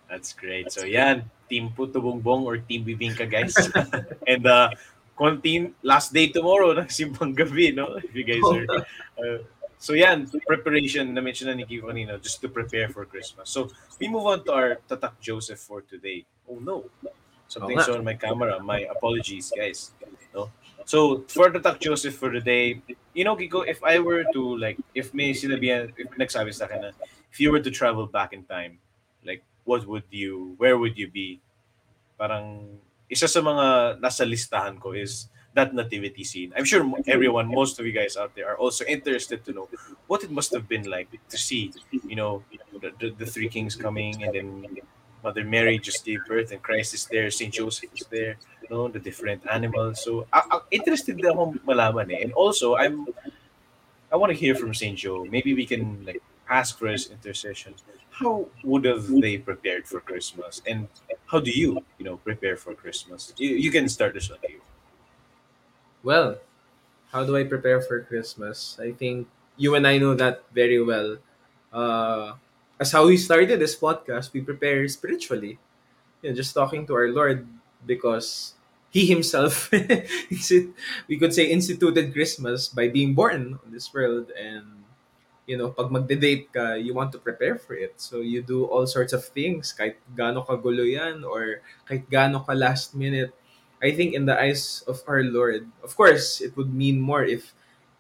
That's 0.09 0.33
great. 0.33 0.71
So 0.71 0.85
yeah, 0.85 1.23
Team 1.51 1.71
Puto 1.75 2.01
Bumbong 2.01 2.45
or 2.47 2.59
Team 2.59 2.85
Bibingka 2.85 3.31
guys. 3.31 3.55
and 4.27 4.47
uh 4.47 4.71
konting 5.17 5.73
last 5.83 6.13
day 6.13 6.29
tomorrow 6.29 6.73
ng 6.79 6.87
Simbang 6.93 7.35
Gabi, 7.35 7.75
no? 7.75 7.97
If 7.97 8.15
you 8.15 8.25
guys 8.25 8.45
are 8.45 8.85
uh, 9.17 9.39
So 9.79 9.93
yan, 9.93 10.27
preparation 10.47 11.13
na 11.13 11.21
mention 11.21 11.49
na 11.49 11.55
ni 11.55 11.65
kanina 11.69 12.17
just 12.21 12.41
to 12.41 12.49
prepare 12.49 12.89
for 12.89 13.05
Christmas. 13.05 13.51
So 13.51 13.69
we 14.01 14.09
move 14.09 14.25
on 14.25 14.45
to 14.49 14.53
our 14.53 14.71
Tatak 14.89 15.21
Joseph 15.21 15.61
for 15.61 15.83
today. 15.85 16.25
Oh 16.49 16.59
no. 16.59 16.89
Something's 17.47 17.87
nga. 17.87 18.01
on 18.01 18.05
my 18.05 18.15
camera. 18.15 18.59
My 18.59 18.89
apologies, 18.91 19.53
guys. 19.55 19.93
No? 20.35 20.51
So 20.89 21.23
for 21.29 21.53
Tatak 21.53 21.79
Joseph 21.79 22.17
for 22.17 22.33
today, 22.33 22.81
you 23.13 23.25
know, 23.25 23.37
Kiko, 23.37 23.69
if 23.69 23.85
I 23.85 24.01
were 24.01 24.25
to 24.33 24.57
like, 24.57 24.81
if 24.95 25.13
may 25.13 25.31
sinabihan, 25.37 25.93
if 25.95 26.09
nagsabi 26.17 26.57
sa 26.57 26.65
akin 26.65 26.91
na, 26.91 26.91
if 27.31 27.39
you 27.39 27.53
were 27.53 27.61
to 27.61 27.71
travel 27.71 28.09
back 28.09 28.33
in 28.33 28.49
time, 28.49 28.81
what 29.67 29.87
would 29.87 30.09
you, 30.11 30.55
where 30.57 30.79
would 30.79 30.97
you 30.97 31.11
be? 31.11 31.43
Parang, 32.19 32.79
isa 33.11 33.29
sa 33.29 33.45
mga 33.45 33.99
nasa 34.01 34.25
listahan 34.25 34.81
ko 34.81 34.97
is 34.97 35.29
that 35.53 35.75
nativity 35.75 36.25
scene. 36.25 36.53
I'm 36.57 36.65
sure 36.65 36.85
everyone, 37.07 37.49
most 37.49 37.79
of 37.79 37.87
you 37.87 37.93
guys 37.93 38.17
out 38.17 38.35
there 38.35 38.49
are 38.49 38.57
also 38.57 38.85
interested 38.85 39.45
to 39.45 39.53
know 39.53 39.69
what 40.07 40.23
it 40.23 40.31
must 40.31 40.53
have 40.53 40.69
been 40.69 40.85
like 40.89 41.09
to 41.13 41.39
see, 41.39 41.73
you 41.91 42.17
know, 42.17 42.43
the, 43.01 43.11
the, 43.11 43.27
three 43.27 43.49
kings 43.49 43.75
coming 43.75 44.23
and 44.23 44.35
then 44.35 44.49
Mother 45.25 45.45
Mary 45.45 45.79
just 45.79 46.05
gave 46.05 46.25
birth 46.27 46.53
and 46.53 46.63
Christ 46.63 46.95
is 46.95 47.07
there, 47.07 47.31
Saint 47.31 47.55
Joseph 47.55 47.91
is 47.97 48.07
there, 48.11 48.37
no, 48.71 48.89
the 48.89 48.99
different 48.99 49.43
animals. 49.51 50.05
So, 50.05 50.27
I, 50.33 50.61
interested 50.71 51.17
din 51.17 51.27
akong 51.27 51.59
malaman 51.67 52.13
eh. 52.13 52.21
And 52.23 52.33
also, 52.35 52.77
I'm 52.77 53.09
I 54.13 54.17
want 54.17 54.31
to 54.31 54.39
hear 54.39 54.55
from 54.55 54.73
Saint 54.73 54.99
Joe. 54.99 55.25
Maybe 55.25 55.55
we 55.55 55.67
can 55.67 56.05
like 56.07 56.23
ask 56.49 56.79
for 56.79 56.87
his 56.87 57.11
intercession. 57.11 57.75
How 58.19 58.49
would 58.65 58.85
have 58.85 59.07
they 59.09 59.39
prepared 59.39 59.87
for 59.87 60.01
Christmas, 60.01 60.61
and 60.67 60.89
how 61.27 61.39
do 61.41 61.51
you, 61.51 61.85
you 61.99 62.05
know, 62.05 62.17
prepare 62.17 62.57
for 62.57 62.75
Christmas? 62.75 63.33
You, 63.37 63.51
you 63.51 63.71
can 63.71 63.89
start 63.89 64.15
this 64.15 64.29
one. 64.31 64.39
You. 64.49 64.61
Well, 66.03 66.39
how 67.13 67.25
do 67.25 67.37
I 67.37 67.45
prepare 67.45 67.81
for 67.83 68.03
Christmas? 68.03 68.79
I 68.81 68.93
think 68.93 69.29
you 69.57 69.75
and 69.77 69.87
I 69.87 69.99
know 69.99 70.15
that 70.15 70.45
very 70.55 70.83
well. 70.83 71.19
Uh, 71.73 72.35
as 72.81 72.93
how 72.93 73.07
we 73.07 73.17
started 73.19 73.61
this 73.61 73.77
podcast, 73.77 74.33
we 74.35 74.43
prepare 74.43 74.87
spiritually. 74.89 75.59
You 76.23 76.31
know, 76.31 76.37
just 76.37 76.55
talking 76.55 76.87
to 76.89 76.95
our 76.95 77.09
Lord 77.11 77.47
because 77.87 78.55
He 78.91 79.07
Himself, 79.07 79.71
we 81.09 81.19
could 81.19 81.35
say, 81.35 81.47
instituted 81.47 82.13
Christmas 82.15 82.69
by 82.69 82.89
being 82.89 83.15
born 83.15 83.59
on 83.65 83.73
this 83.73 83.93
world. 83.95 84.33
And, 84.39 84.86
you 85.47 85.57
know, 85.57 85.71
pag 85.71 85.91
magde-date 85.91 86.53
ka, 86.53 86.75
you 86.75 86.93
want 86.93 87.15
to 87.15 87.19
prepare 87.19 87.57
for 87.57 87.75
it. 87.75 87.95
So 88.03 88.21
you 88.21 88.43
do 88.43 88.67
all 88.67 88.87
sorts 88.87 89.15
of 89.15 89.25
things, 89.25 89.71
kahit 89.71 89.97
gaano 90.13 90.43
kagulo 90.43 90.83
yan 90.83 91.23
or 91.23 91.63
kahit 91.87 92.11
gaano 92.11 92.43
ka 92.43 92.53
last 92.53 92.95
minute 92.95 93.33
I 93.83 93.93
think 93.93 94.15
in 94.15 94.25
the 94.25 94.33
eyes 94.33 94.83
of 94.89 95.05
our 95.07 95.23
Lord, 95.23 95.69
of 95.85 95.97
course, 95.97 96.41
it 96.41 96.57
would 96.57 96.73
mean 96.73 97.01
more 97.01 97.25
if 97.25 97.53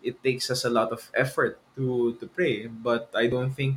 it 0.02 0.22
takes 0.22 0.50
us 0.50 0.64
a 0.64 0.72
lot 0.72 0.88
of 0.92 1.10
effort 1.12 1.60
to 1.76 2.16
to 2.16 2.24
pray. 2.24 2.64
But 2.66 3.12
I 3.12 3.28
don't 3.28 3.52
think 3.52 3.76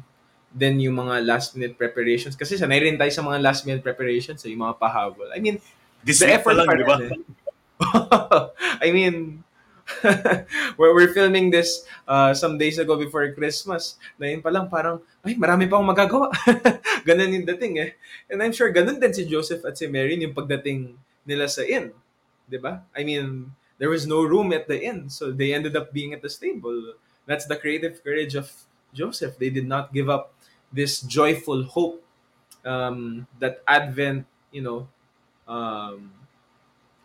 then 0.55 0.79
yung 0.79 0.95
mga 0.95 1.27
last 1.27 1.53
minute 1.53 1.77
preparations 1.77 2.39
kasi 2.39 2.55
sanay 2.55 2.81
rin 2.81 2.97
tayo 2.97 3.11
sa 3.11 3.21
mga 3.21 3.43
last 3.43 3.67
minute 3.67 3.83
preparations, 3.83 4.41
eh, 4.47 4.55
yung 4.55 4.63
mga 4.63 4.79
pahabol. 4.79 5.27
I 5.35 5.43
mean, 5.43 5.59
This 5.99 6.23
the 6.23 6.31
effort 6.31 6.55
lang, 6.55 6.71
di 6.71 6.87
ba? 6.87 6.95
I 8.83 8.95
mean, 8.95 9.43
we're, 10.77 10.93
we're 10.93 11.13
filming 11.13 11.49
this 11.49 11.85
uh, 12.07 12.33
some 12.33 12.57
days 12.57 12.77
ago 12.77 12.95
before 12.95 13.25
Christmas. 13.33 13.97
Na 14.17 14.27
yun 14.29 14.41
pa 14.41 14.49
lang 14.49 14.69
parang, 14.69 15.01
ay, 15.25 15.35
marami 15.35 15.69
pa 15.69 15.77
akong 15.77 15.89
magagawa. 15.89 16.27
ganun 17.07 17.33
yung 17.33 17.47
dating 17.47 17.81
eh. 17.81 17.91
And 18.29 18.41
I'm 18.41 18.53
sure 18.53 18.71
ganun 18.71 19.01
din 19.01 19.13
si 19.13 19.25
Joseph 19.25 19.65
at 19.65 19.77
si 19.77 19.87
Mary 19.87 20.15
yung 20.17 20.35
pagdating 20.35 20.95
nila 21.25 21.49
sa 21.49 21.65
inn. 21.65 21.93
ba? 22.49 22.81
I 22.95 23.03
mean, 23.03 23.51
there 23.77 23.89
was 23.89 24.05
no 24.05 24.23
room 24.23 24.51
at 24.53 24.67
the 24.67 24.77
inn, 24.77 25.09
so 25.09 25.31
they 25.31 25.53
ended 25.53 25.77
up 25.77 25.93
being 25.93 26.13
at 26.13 26.21
the 26.21 26.29
stable. 26.29 26.97
That's 27.25 27.45
the 27.45 27.55
creative 27.55 28.03
courage 28.03 28.35
of 28.35 28.49
Joseph. 28.93 29.37
They 29.37 29.49
did 29.49 29.67
not 29.67 29.93
give 29.93 30.09
up 30.09 30.33
this 30.73 31.01
joyful 31.01 31.63
hope 31.63 32.03
um, 32.65 33.27
that 33.39 33.61
Advent, 33.67 34.25
you 34.51 34.61
know, 34.61 34.87
um, 35.47 36.11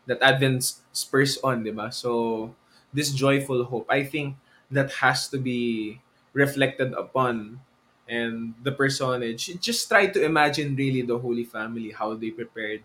that 0.06 0.20
Advent 0.20 0.64
spurs 0.92 1.38
on, 1.44 1.64
'di 1.64 1.72
ba? 1.72 1.92
So 1.92 2.52
this 2.94 3.10
joyful 3.12 3.64
hope, 3.64 3.86
I 3.90 4.04
think 4.04 4.36
that 4.70 4.92
has 5.04 5.28
to 5.30 5.38
be 5.38 6.00
reflected 6.32 6.94
upon 6.94 7.60
and 8.08 8.54
the 8.62 8.72
personage. 8.72 9.50
Just 9.60 9.88
try 9.88 10.06
to 10.08 10.24
imagine 10.24 10.76
really 10.76 11.02
the 11.02 11.18
holy 11.18 11.44
family 11.44 11.90
how 11.90 12.14
they 12.14 12.30
prepared 12.30 12.82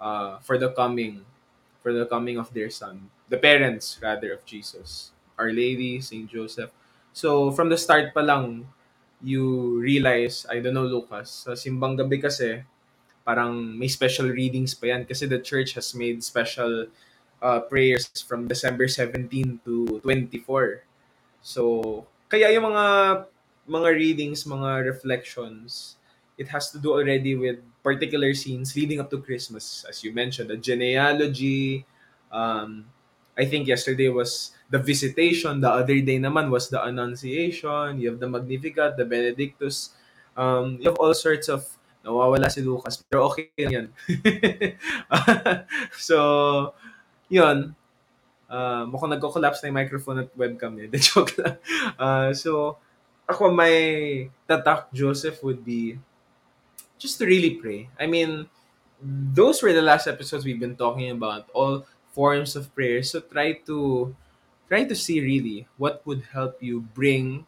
uh, 0.00 0.38
for 0.40 0.58
the 0.58 0.70
coming 0.72 1.24
for 1.82 1.92
the 1.92 2.06
coming 2.06 2.38
of 2.38 2.52
their 2.54 2.70
son 2.70 3.10
the 3.28 3.38
parents 3.38 3.98
rather 4.02 4.32
of 4.32 4.44
jesus. 4.44 5.10
Our 5.38 5.50
lady 5.50 6.00
saint 6.00 6.30
joseph. 6.30 6.70
So 7.12 7.50
from 7.50 7.68
the 7.68 7.78
start 7.78 8.14
pa 8.14 8.20
lang 8.20 8.68
you 9.22 9.78
realize 9.78 10.44
i 10.50 10.58
don't 10.58 10.74
know 10.74 10.82
lucas 10.82 11.46
sa 11.46 11.54
simbang 11.54 11.94
gabi 11.94 12.18
kasi 12.18 12.60
parang 13.22 13.54
may 13.78 13.86
special 13.86 14.26
readings 14.26 14.74
pa 14.74 14.90
yan 14.94 15.06
kasi 15.06 15.30
the 15.30 15.38
church 15.38 15.78
has 15.78 15.94
made 15.94 16.18
special 16.26 16.90
uh, 17.42 17.60
prayers 17.66 18.08
from 18.22 18.46
december 18.46 18.86
17 18.86 19.60
to 19.66 20.00
24 20.00 20.86
so 21.42 22.06
kaya 22.30 22.48
yung 22.54 22.70
mga 22.70 22.86
mga 23.66 23.88
readings 23.92 24.46
mga 24.46 24.86
reflections 24.86 25.98
it 26.38 26.48
has 26.48 26.70
to 26.72 26.78
do 26.78 26.96
already 26.96 27.36
with 27.36 27.60
particular 27.82 28.32
scenes 28.32 28.74
leading 28.74 29.00
up 29.00 29.10
to 29.10 29.18
Christmas, 29.18 29.84
as 29.88 30.02
you 30.02 30.14
mentioned, 30.14 30.48
the 30.48 30.56
genealogy. 30.56 31.84
Um, 32.30 32.86
I 33.36 33.44
think 33.44 33.66
yesterday 33.66 34.08
was 34.08 34.52
the 34.70 34.78
visitation. 34.78 35.60
The 35.60 35.70
other 35.70 35.98
day 36.00 36.18
naman 36.18 36.50
was 36.50 36.70
the 36.70 36.82
Annunciation. 36.82 38.00
You 38.00 38.14
have 38.14 38.20
the 38.20 38.28
Magnificat, 38.28 38.96
the 38.96 39.04
Benedictus. 39.04 39.90
Um, 40.36 40.78
you 40.80 40.88
have 40.88 40.98
all 40.98 41.12
sorts 41.14 41.48
of 41.48 41.66
nawawala 42.02 42.50
si 42.50 42.66
Lucas 42.66 42.98
pero 43.06 43.30
okay 43.30 43.54
yan. 43.54 43.94
so, 45.94 46.74
yun. 47.32 47.72
Uh, 48.52 48.84
mukhang 48.84 49.16
nagko-collapse 49.16 49.64
na 49.64 49.72
yung 49.72 49.80
microphone 49.80 50.18
at 50.20 50.30
webcam 50.36 50.76
niya. 50.76 50.90
The 50.92 51.00
joke 51.00 51.32
lang. 51.40 51.56
Uh, 51.96 52.30
so, 52.36 52.76
ako 53.24 53.48
may 53.48 54.28
tatak 54.44 54.92
Joseph 54.92 55.40
would 55.40 55.64
be 55.64 55.96
just 57.00 57.16
to 57.18 57.24
really 57.24 57.56
pray. 57.56 57.88
I 57.96 58.06
mean, 58.06 58.46
those 59.02 59.62
were 59.62 59.72
the 59.72 59.82
last 59.82 60.06
episodes 60.06 60.44
we've 60.44 60.60
been 60.60 60.76
talking 60.76 61.10
about, 61.10 61.50
all 61.52 61.86
forms 62.12 62.54
of 62.54 62.70
prayer. 62.74 63.02
So 63.02 63.20
try 63.20 63.58
to 63.66 64.14
try 64.68 64.84
to 64.84 64.94
see 64.94 65.20
really 65.20 65.66
what 65.76 66.06
would 66.06 66.30
help 66.32 66.62
you 66.62 66.86
bring 66.94 67.46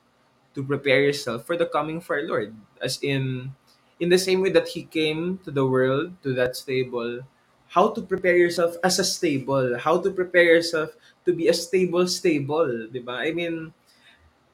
to 0.54 0.64
prepare 0.64 1.02
yourself 1.02 1.46
for 1.46 1.56
the 1.56 1.66
coming 1.66 1.98
of 1.98 2.10
our 2.10 2.22
Lord. 2.22 2.54
As 2.82 2.98
in 3.02 3.54
in 4.00 4.08
the 4.10 4.18
same 4.18 4.42
way 4.42 4.50
that 4.50 4.74
he 4.74 4.84
came 4.84 5.38
to 5.44 5.50
the 5.54 5.66
world, 5.66 6.18
to 6.26 6.34
that 6.34 6.56
stable, 6.56 7.22
how 7.74 7.90
to 7.90 7.98
prepare 7.98 8.38
yourself 8.38 8.78
as 8.86 9.02
a 9.02 9.04
stable, 9.04 9.74
how 9.82 9.98
to 9.98 10.14
prepare 10.14 10.46
yourself 10.46 10.94
to 11.26 11.34
be 11.34 11.50
a 11.50 11.54
stable 11.54 12.06
stable, 12.06 12.86
ba? 13.02 13.26
I 13.26 13.34
mean, 13.34 13.74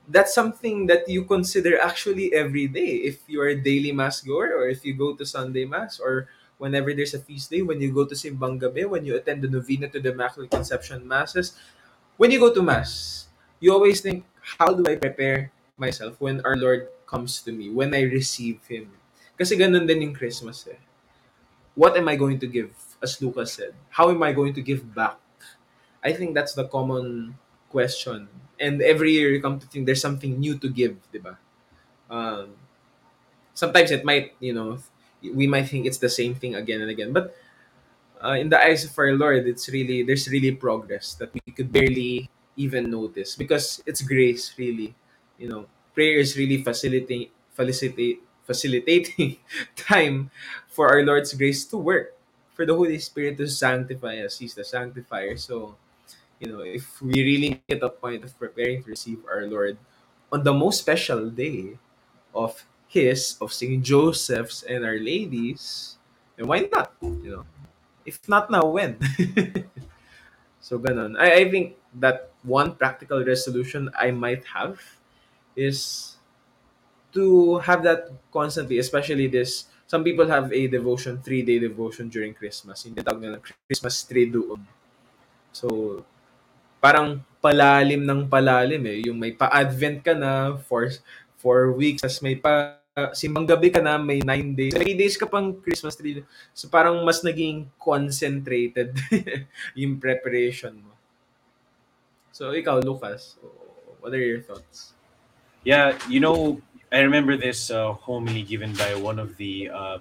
that's 0.09 0.33
something 0.33 0.89
that 0.89 1.05
you 1.05 1.29
consider 1.29 1.77
actually 1.77 2.33
every 2.33 2.65
day 2.65 3.05
if 3.05 3.21
you're 3.29 3.53
a 3.53 3.61
daily 3.61 3.93
mass 3.93 4.25
goer 4.25 4.57
or 4.57 4.73
if 4.73 4.89
you 4.89 4.97
go 4.97 5.13
to 5.13 5.29
Sunday 5.29 5.69
mass 5.69 6.01
or 6.01 6.33
whenever 6.57 6.97
there's 6.97 7.13
a 7.13 7.21
feast 7.21 7.53
day, 7.53 7.61
when 7.61 7.81
you 7.81 7.93
go 7.93 8.09
to 8.09 8.17
Simbang 8.17 8.57
Gabi, 8.57 8.89
when 8.89 9.05
you 9.05 9.17
attend 9.17 9.45
the 9.45 9.53
novena 9.53 9.89
to 9.93 10.01
the 10.01 10.17
Immaculate 10.17 10.51
Conception 10.51 11.05
masses, 11.05 11.61
when 12.17 12.33
you 12.33 12.41
go 12.41 12.53
to 12.53 12.65
mass, 12.65 13.29
you 13.61 13.73
always 13.73 14.01
think, 14.01 14.25
how 14.41 14.73
do 14.73 14.81
I 14.89 14.97
prepare 14.97 15.53
myself 15.77 16.17
when 16.21 16.41
our 16.41 16.57
Lord 16.57 16.89
comes 17.05 17.41
to 17.45 17.53
me, 17.53 17.69
when 17.69 17.93
I 17.93 18.09
receive 18.09 18.65
Him? 18.65 18.89
Kasi 19.37 19.61
ganun 19.61 19.85
din 19.85 20.09
yung 20.09 20.17
Christmas 20.17 20.65
eh. 20.69 20.81
What 21.77 21.97
am 21.97 22.09
I 22.09 22.17
going 22.17 22.41
to 22.41 22.49
give? 22.49 22.73
As 23.03 23.21
Lucas 23.23 23.53
said, 23.55 23.75
how 23.89 24.11
am 24.11 24.23
I 24.23 24.33
going 24.33 24.55
to 24.55 24.63
give 24.63 24.95
back? 24.95 25.19
I 26.05 26.13
think 26.13 26.35
that's 26.35 26.55
the 26.55 26.69
common 26.69 27.37
question. 27.69 28.29
And 28.59 28.83
every 28.83 29.13
year 29.13 29.31
you 29.31 29.41
come 29.41 29.59
to 29.59 29.67
think 29.67 29.87
there's 29.87 30.01
something 30.01 30.39
new 30.39 30.59
to 30.59 30.69
give, 30.69 30.97
di 31.13 31.19
ba? 31.19 31.39
Um, 32.11 32.57
sometimes 33.55 33.91
it 33.91 34.05
might, 34.05 34.35
you 34.41 34.53
know, 34.53 34.79
we 35.23 35.47
might 35.47 35.69
think 35.69 35.87
it's 35.87 35.99
the 35.99 36.09
same 36.09 36.35
thing 36.35 36.55
again 36.55 36.81
and 36.81 36.91
again. 36.91 37.13
But 37.13 37.37
uh, 38.23 38.37
in 38.37 38.49
the 38.49 38.61
eyes 38.61 38.85
of 38.85 38.97
our 38.99 39.13
Lord, 39.13 39.47
it's 39.47 39.69
really, 39.69 40.03
there's 40.03 40.29
really 40.29 40.53
progress 40.53 41.15
that 41.15 41.33
we 41.33 41.41
could 41.53 41.73
barely 41.73 42.29
even 42.57 42.91
notice 42.91 43.37
because 43.37 43.83
it's 43.87 44.03
grace, 44.03 44.53
really. 44.59 44.95
You 45.39 45.49
know, 45.49 45.67
prayer 45.95 46.19
is 46.19 46.37
really 46.37 46.63
facilitating, 46.63 47.31
facilitating 48.45 49.39
time 49.77 50.31
for 50.69 50.89
our 50.89 51.03
Lord's 51.03 51.33
grace 51.33 51.65
to 51.73 51.77
work, 51.77 52.15
for 52.61 52.69
the 52.69 52.77
Holy 52.77 53.01
Spirit 53.01 53.41
to 53.41 53.49
sanctify 53.49 54.21
us. 54.21 54.37
He's 54.37 54.53
the 54.53 54.69
sanctifier. 54.69 55.33
So, 55.41 55.81
you 56.37 56.53
know, 56.53 56.61
if 56.61 57.01
we 57.01 57.17
really 57.25 57.65
get 57.65 57.81
a 57.81 57.89
point 57.89 58.21
of 58.21 58.37
preparing 58.37 58.85
to 58.85 58.91
receive 58.93 59.25
our 59.25 59.49
Lord 59.49 59.81
on 60.29 60.45
the 60.45 60.53
most 60.53 60.85
special 60.85 61.33
day 61.33 61.81
of 62.37 62.61
His, 62.85 63.41
of 63.41 63.49
Saint 63.57 63.81
Joseph's 63.81 64.61
and 64.69 64.85
Our 64.85 65.01
Lady's, 65.01 65.97
and 66.37 66.53
why 66.53 66.69
not? 66.69 66.93
You 67.01 67.41
know, 67.41 67.45
if 68.05 68.21
not 68.29 68.53
now, 68.53 68.69
when? 68.69 69.01
so, 70.61 70.77
ganon. 70.77 71.17
I, 71.17 71.41
I 71.41 71.51
think 71.51 71.81
that 71.97 72.29
one 72.45 72.77
practical 72.77 73.25
resolution 73.25 73.89
I 73.97 74.13
might 74.13 74.45
have 74.53 74.85
is 75.57 76.21
to 77.17 77.57
have 77.65 77.83
that 77.89 78.13
constantly, 78.29 78.77
especially 78.77 79.33
this. 79.33 79.70
Some 79.91 80.07
people 80.07 80.31
have 80.31 80.55
a 80.55 80.63
devotion, 80.71 81.19
three-day 81.19 81.59
devotion 81.59 82.07
during 82.07 82.31
Christmas. 82.31 82.87
Hindi 82.87 83.03
tawag 83.03 83.19
nila 83.19 83.43
Christmas 83.67 84.07
Triduum. 84.07 84.63
So, 85.51 85.99
parang 86.79 87.27
palalim 87.43 88.07
ng 88.07 88.31
palalim 88.31 88.87
eh. 88.87 89.11
Yung 89.11 89.19
may 89.19 89.35
pa-advent 89.35 90.07
ka 90.07 90.15
na 90.15 90.55
for 90.63 90.87
four 91.43 91.75
weeks, 91.75 92.07
tas 92.07 92.23
may 92.23 92.39
pa 92.39 92.79
simbang 93.17 93.49
gabi 93.49 93.73
ka 93.73 93.83
na, 93.83 93.97
may 93.97 94.23
nine 94.23 94.55
days. 94.55 94.77
May 94.77 94.95
days 94.95 95.17
ka 95.19 95.27
pang 95.27 95.57
Christmas 95.59 95.97
tree. 95.97 96.23
So 96.53 96.71
parang 96.71 97.01
mas 97.03 97.23
naging 97.25 97.67
concentrated 97.81 98.95
yung 99.81 99.97
preparation 99.99 100.79
mo. 100.79 100.95
So 102.31 102.53
ikaw, 102.53 102.79
Lucas, 102.79 103.41
what 103.99 104.13
are 104.13 104.21
your 104.21 104.43
thoughts? 104.45 104.95
Yeah, 105.67 105.97
you 106.09 106.21
know, 106.21 106.61
I 106.93 107.01
remember 107.01 107.37
this 107.37 107.71
uh, 107.71 107.93
homily 107.93 108.43
given 108.43 108.75
by 108.75 108.95
one 108.95 109.19
of 109.19 109.37
the 109.37 109.71
uh, 109.71 109.99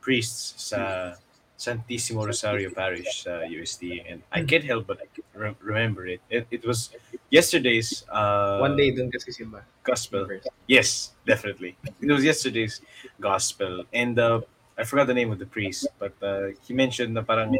priests 0.00 0.56
sa 0.56 1.14
Santissimo 1.60 2.24
Rosario 2.24 2.72
Parish 2.72 3.28
sa 3.28 3.44
UST 3.44 4.00
and 4.08 4.24
I 4.32 4.44
can't 4.48 4.64
help 4.64 4.88
but 4.88 5.04
re- 5.36 5.56
remember 5.60 6.06
it. 6.08 6.20
it. 6.30 6.48
It 6.50 6.64
was 6.64 6.88
yesterday's 7.28 8.04
uh, 8.08 8.56
One 8.58 8.76
day 8.76 8.90
dun 8.90 9.12
kasi 9.12 9.32
simba. 9.32 9.60
gospel. 9.84 10.24
Yes, 10.66 11.12
definitely. 11.26 11.76
It 12.00 12.08
was 12.08 12.24
yesterday's 12.24 12.80
gospel, 13.20 13.84
and 13.92 14.16
uh, 14.18 14.40
I 14.78 14.84
forgot 14.84 15.06
the 15.08 15.14
name 15.14 15.32
of 15.32 15.38
the 15.38 15.46
priest, 15.46 15.88
but 15.98 16.16
uh, 16.22 16.56
he 16.64 16.72
mentioned 16.72 17.12
na 17.12 17.20
parang 17.20 17.52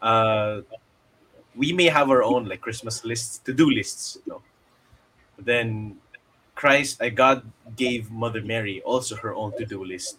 uh, 0.00 0.62
we 1.56 1.72
may 1.72 1.92
have 1.92 2.08
our 2.08 2.22
own 2.22 2.48
like 2.48 2.60
Christmas 2.60 3.04
lists, 3.04 3.38
to 3.44 3.52
do 3.52 3.68
lists, 3.68 4.16
you 4.24 4.32
know. 4.32 4.42
But 5.36 5.44
then 5.44 5.98
Christ, 6.58 6.98
God 7.14 7.46
gave 7.78 8.10
Mother 8.10 8.42
Mary 8.42 8.82
also 8.82 9.14
her 9.14 9.30
own 9.30 9.54
to 9.58 9.64
do 9.64 9.78
list, 9.86 10.18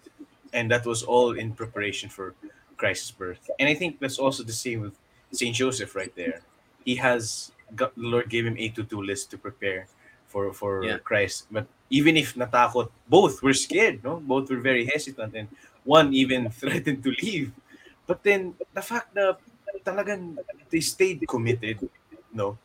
and 0.55 0.71
that 0.71 0.87
was 0.87 1.03
all 1.03 1.35
in 1.35 1.51
preparation 1.51 2.07
for 2.07 2.31
Christ's 2.79 3.11
birth. 3.11 3.43
And 3.59 3.67
I 3.67 3.75
think 3.75 3.99
that's 3.99 4.15
also 4.17 4.47
the 4.47 4.55
same 4.55 4.79
with 4.87 4.95
Saint 5.35 5.51
Joseph 5.59 5.91
right 5.99 6.15
there. 6.15 6.39
He 6.87 6.95
has 6.95 7.51
God, 7.75 7.91
the 7.99 8.07
Lord 8.07 8.29
gave 8.31 8.47
him 8.47 8.55
a 8.57 8.71
to 8.71 8.83
do 8.87 9.03
list 9.03 9.29
to 9.31 9.37
prepare 9.37 9.91
for 10.31 10.55
for 10.55 10.87
Yeah. 10.87 11.03
Christ. 11.03 11.51
But 11.51 11.67
even 11.91 12.15
if 12.15 12.39
natakot, 12.39 12.87
both 13.11 13.43
were 13.43 13.53
scared, 13.53 13.99
no? 13.99 14.23
Both 14.23 14.47
were 14.47 14.63
very 14.63 14.87
hesitant, 14.87 15.35
and 15.35 15.51
one 15.83 16.15
even 16.15 16.47
threatened 16.61 17.03
to 17.03 17.11
leave. 17.19 17.51
But 18.07 18.23
then 18.23 18.55
the 18.71 18.81
fact 18.81 19.11
that 19.19 19.43
talagang 19.83 20.39
they 20.71 20.79
stayed 20.79 21.19
committed, 21.27 21.83
no? 22.31 22.55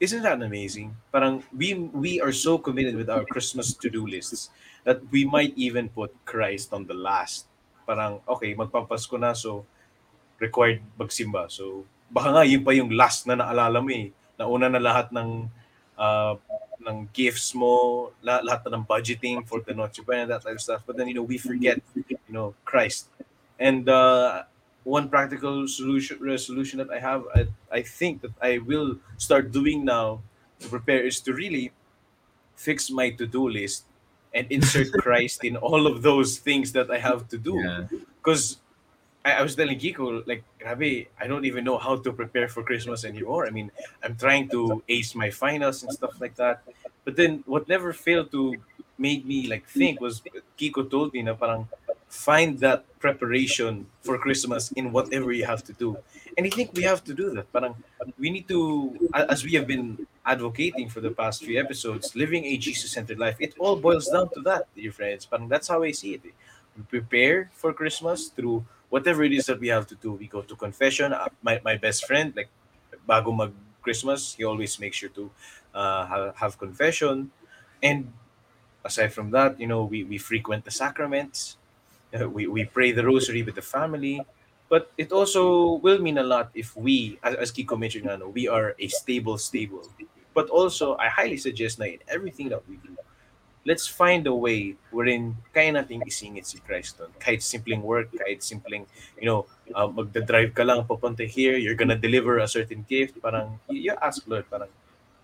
Isn't 0.00 0.24
that 0.24 0.40
amazing? 0.40 0.96
Parang 1.12 1.44
we 1.52 1.76
we 1.92 2.24
are 2.24 2.32
so 2.32 2.56
committed 2.56 2.96
with 2.96 3.12
our 3.12 3.20
Christmas 3.28 3.76
to-do 3.76 4.08
lists 4.08 4.48
that 4.88 5.04
we 5.12 5.28
might 5.28 5.52
even 5.60 5.92
put 5.92 6.08
Christ 6.24 6.72
on 6.72 6.88
the 6.88 6.96
last. 6.96 7.44
Parang 7.84 8.24
okay, 8.24 8.56
magpapasko 8.56 9.20
na 9.20 9.36
so 9.36 9.68
required 10.40 10.80
magsimba. 10.96 11.52
So 11.52 11.84
baka 12.08 12.32
nga 12.32 12.48
yun 12.48 12.64
pa 12.64 12.72
yung 12.72 12.96
last 12.96 13.28
na 13.28 13.36
naalala 13.36 13.84
mo 13.84 13.92
eh. 13.92 14.08
Nauna 14.40 14.72
na 14.72 14.80
lahat 14.80 15.12
ng 15.12 15.52
uh, 16.00 16.34
ng 16.80 17.04
gifts 17.12 17.52
mo, 17.52 18.08
lahat, 18.24 18.42
lahat 18.48 18.60
ng 18.72 18.84
budgeting 18.88 19.44
for 19.44 19.60
the 19.60 19.76
Noche 19.76 20.00
Buena, 20.00 20.24
that 20.24 20.42
type 20.42 20.56
of 20.56 20.64
stuff. 20.64 20.80
But 20.88 20.96
then, 20.96 21.08
you 21.08 21.14
know, 21.14 21.28
we 21.28 21.36
forget, 21.36 21.76
you 21.94 22.32
know, 22.32 22.56
Christ. 22.64 23.12
And 23.60 23.84
uh, 23.84 24.48
one 24.84 25.08
practical 25.08 25.68
solution 25.68 26.18
uh, 26.20 26.24
resolution 26.24 26.78
that 26.78 26.90
I 26.90 26.98
have, 26.98 27.24
I, 27.34 27.46
I 27.70 27.82
think 27.82 28.22
that 28.22 28.32
I 28.40 28.58
will 28.58 28.96
start 29.18 29.52
doing 29.52 29.84
now 29.84 30.20
to 30.60 30.68
prepare 30.68 31.04
is 31.04 31.20
to 31.20 31.32
really 31.32 31.72
fix 32.56 32.90
my 32.90 33.10
to-do 33.10 33.48
list 33.48 33.84
and 34.34 34.46
insert 34.50 34.92
Christ 35.04 35.44
in 35.44 35.56
all 35.56 35.86
of 35.86 36.02
those 36.02 36.38
things 36.38 36.72
that 36.72 36.90
I 36.90 36.98
have 36.98 37.28
to 37.28 37.38
do. 37.38 37.56
Yeah. 37.56 37.84
Because 38.22 38.58
I, 39.24 39.32
I 39.32 39.42
was 39.42 39.54
telling 39.54 39.78
Kiko, 39.78 40.26
like, 40.26 40.44
grabe, 40.60 41.08
I 41.20 41.26
don't 41.26 41.44
even 41.44 41.64
know 41.64 41.78
how 41.78 41.96
to 41.96 42.12
prepare 42.12 42.48
for 42.48 42.62
Christmas 42.62 43.04
anymore. 43.04 43.46
I 43.46 43.50
mean, 43.50 43.70
I'm 44.02 44.16
trying 44.16 44.48
to 44.50 44.82
ace 44.88 45.14
my 45.14 45.30
finals 45.30 45.82
and 45.82 45.92
stuff 45.92 46.20
like 46.20 46.36
that. 46.36 46.62
But 47.04 47.16
then, 47.16 47.42
what 47.46 47.68
never 47.68 47.92
failed 47.92 48.30
to 48.32 48.56
make 49.00 49.24
me 49.24 49.48
like 49.48 49.66
think 49.66 49.98
was 50.00 50.20
Kiko 50.60 50.84
told 50.84 51.12
me 51.16 51.22
na 51.22 51.32
parang 51.32 51.64
find 52.10 52.58
that 52.58 52.84
preparation 52.98 53.86
for 54.02 54.18
Christmas 54.18 54.72
in 54.72 54.90
whatever 54.90 55.32
you 55.32 55.46
have 55.46 55.62
to 55.64 55.72
do. 55.72 55.96
And 56.36 56.44
I 56.44 56.50
think 56.50 56.74
we 56.74 56.82
have 56.82 57.02
to 57.04 57.14
do 57.14 57.30
that. 57.30 57.46
Parang 57.54 57.74
we 58.18 58.28
need 58.28 58.48
to, 58.48 59.08
as 59.14 59.44
we 59.46 59.54
have 59.54 59.66
been 59.66 60.06
advocating 60.26 60.90
for 60.90 61.00
the 61.00 61.10
past 61.10 61.42
few 61.42 61.58
episodes, 61.58 62.14
living 62.14 62.44
a 62.44 62.58
Jesus-centered 62.58 63.18
life. 63.18 63.36
It 63.38 63.54
all 63.58 63.76
boils 63.76 64.08
down 64.10 64.28
to 64.34 64.40
that, 64.42 64.66
dear 64.74 64.92
friends. 64.92 65.24
Parang 65.24 65.48
that's 65.48 65.68
how 65.68 65.82
I 65.86 65.92
see 65.92 66.18
it. 66.18 66.22
We 66.76 66.82
prepare 66.82 67.48
for 67.54 67.72
Christmas 67.72 68.28
through 68.28 68.66
whatever 68.90 69.22
it 69.22 69.32
is 69.32 69.46
that 69.46 69.60
we 69.62 69.68
have 69.68 69.86
to 69.86 69.94
do. 69.94 70.12
We 70.18 70.26
go 70.26 70.42
to 70.42 70.56
confession. 70.56 71.14
Uh, 71.14 71.30
My, 71.42 71.62
my 71.64 71.78
best 71.78 72.04
friend, 72.10 72.34
like 72.34 72.50
bago 73.06 73.30
mag 73.30 73.54
Christmas, 73.80 74.34
he 74.34 74.44
always 74.44 74.78
makes 74.82 74.98
sure 74.98 75.08
to 75.14 75.30
uh, 75.72 76.04
have, 76.06 76.36
have 76.36 76.52
confession. 76.58 77.30
And 77.80 78.12
aside 78.84 79.14
from 79.14 79.30
that, 79.30 79.56
you 79.62 79.66
know, 79.66 79.84
we, 79.86 80.04
we 80.04 80.18
frequent 80.18 80.66
the 80.66 80.74
sacraments. 80.74 81.56
Uh, 82.12 82.28
we, 82.28 82.46
we 82.46 82.64
pray 82.64 82.92
the 82.92 83.04
rosary 83.04 83.42
with 83.42 83.54
the 83.54 83.62
family. 83.62 84.20
But 84.70 84.92
it 84.96 85.10
also 85.10 85.82
will 85.82 85.98
mean 85.98 86.18
a 86.18 86.22
lot 86.22 86.50
if 86.54 86.76
we, 86.76 87.18
as, 87.24 87.34
as 87.34 87.52
Kiko 87.52 87.76
mentioned, 87.76 88.06
we 88.32 88.46
are 88.46 88.76
a 88.78 88.86
stable, 88.86 89.36
stable. 89.36 89.82
But 90.32 90.48
also, 90.48 90.96
I 90.96 91.08
highly 91.08 91.38
suggest 91.38 91.80
na 91.80 91.86
in 91.86 91.98
everything 92.06 92.48
that 92.50 92.62
we 92.68 92.76
do, 92.76 92.94
let's 93.66 93.86
find 93.86 94.26
a 94.28 94.34
way 94.34 94.76
wherein 94.90 95.36
kaya 95.52 95.72
nating 95.74 96.06
isingit 96.06 96.46
si 96.46 96.62
Christ 96.62 96.98
doon. 96.98 97.10
Kahit 97.18 97.42
simpleng 97.42 97.82
work, 97.82 98.14
kahit 98.14 98.46
simpleng, 98.46 98.86
you 99.18 99.26
know, 99.26 99.44
uh, 99.74 99.90
magda-drive 99.90 100.54
ka 100.54 100.62
lang 100.62 100.86
papunta 100.86 101.26
here, 101.26 101.58
you're 101.58 101.74
gonna 101.74 101.98
deliver 101.98 102.38
a 102.38 102.46
certain 102.46 102.86
gift. 102.88 103.20
Parang, 103.20 103.58
you, 103.68 103.90
you 103.90 103.94
ask 104.00 104.22
Lord, 104.30 104.46
parang, 104.48 104.70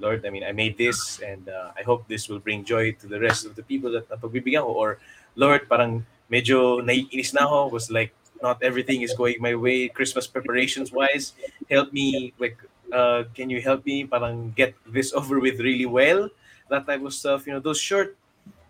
Lord, 0.02 0.26
I 0.26 0.30
mean, 0.30 0.42
I 0.42 0.50
made 0.50 0.76
this 0.76 1.22
and 1.22 1.48
uh, 1.48 1.70
I 1.78 1.82
hope 1.86 2.04
this 2.08 2.28
will 2.28 2.42
bring 2.42 2.64
joy 2.64 2.98
to 2.98 3.06
the 3.06 3.20
rest 3.20 3.46
of 3.46 3.54
the 3.54 3.62
people 3.62 3.92
that 3.92 4.10
napagbibigyan 4.10 4.66
ko. 4.66 4.74
Or, 4.74 4.98
Lord, 5.36 5.70
parang 5.70 6.04
medyo 6.30 6.82
naiinis 6.82 7.34
na 7.34 7.46
ako 7.46 7.70
was 7.72 7.90
like, 7.90 8.12
not 8.42 8.62
everything 8.62 9.02
is 9.02 9.14
going 9.14 9.36
my 9.40 9.54
way 9.54 9.88
Christmas 9.88 10.26
preparations 10.26 10.92
wise. 10.92 11.32
Help 11.70 11.92
me, 11.92 12.32
like, 12.38 12.58
uh, 12.92 13.24
can 13.34 13.50
you 13.50 13.60
help 13.60 13.84
me 13.86 14.04
parang 14.04 14.52
get 14.56 14.74
this 14.86 15.12
over 15.18 15.40
with 15.40 15.60
really 15.60 15.86
well? 15.86 16.28
That 16.68 16.86
type 16.86 17.02
of 17.02 17.14
stuff. 17.14 17.46
You 17.46 17.54
know, 17.54 17.60
those 17.60 17.80
short, 17.80 18.16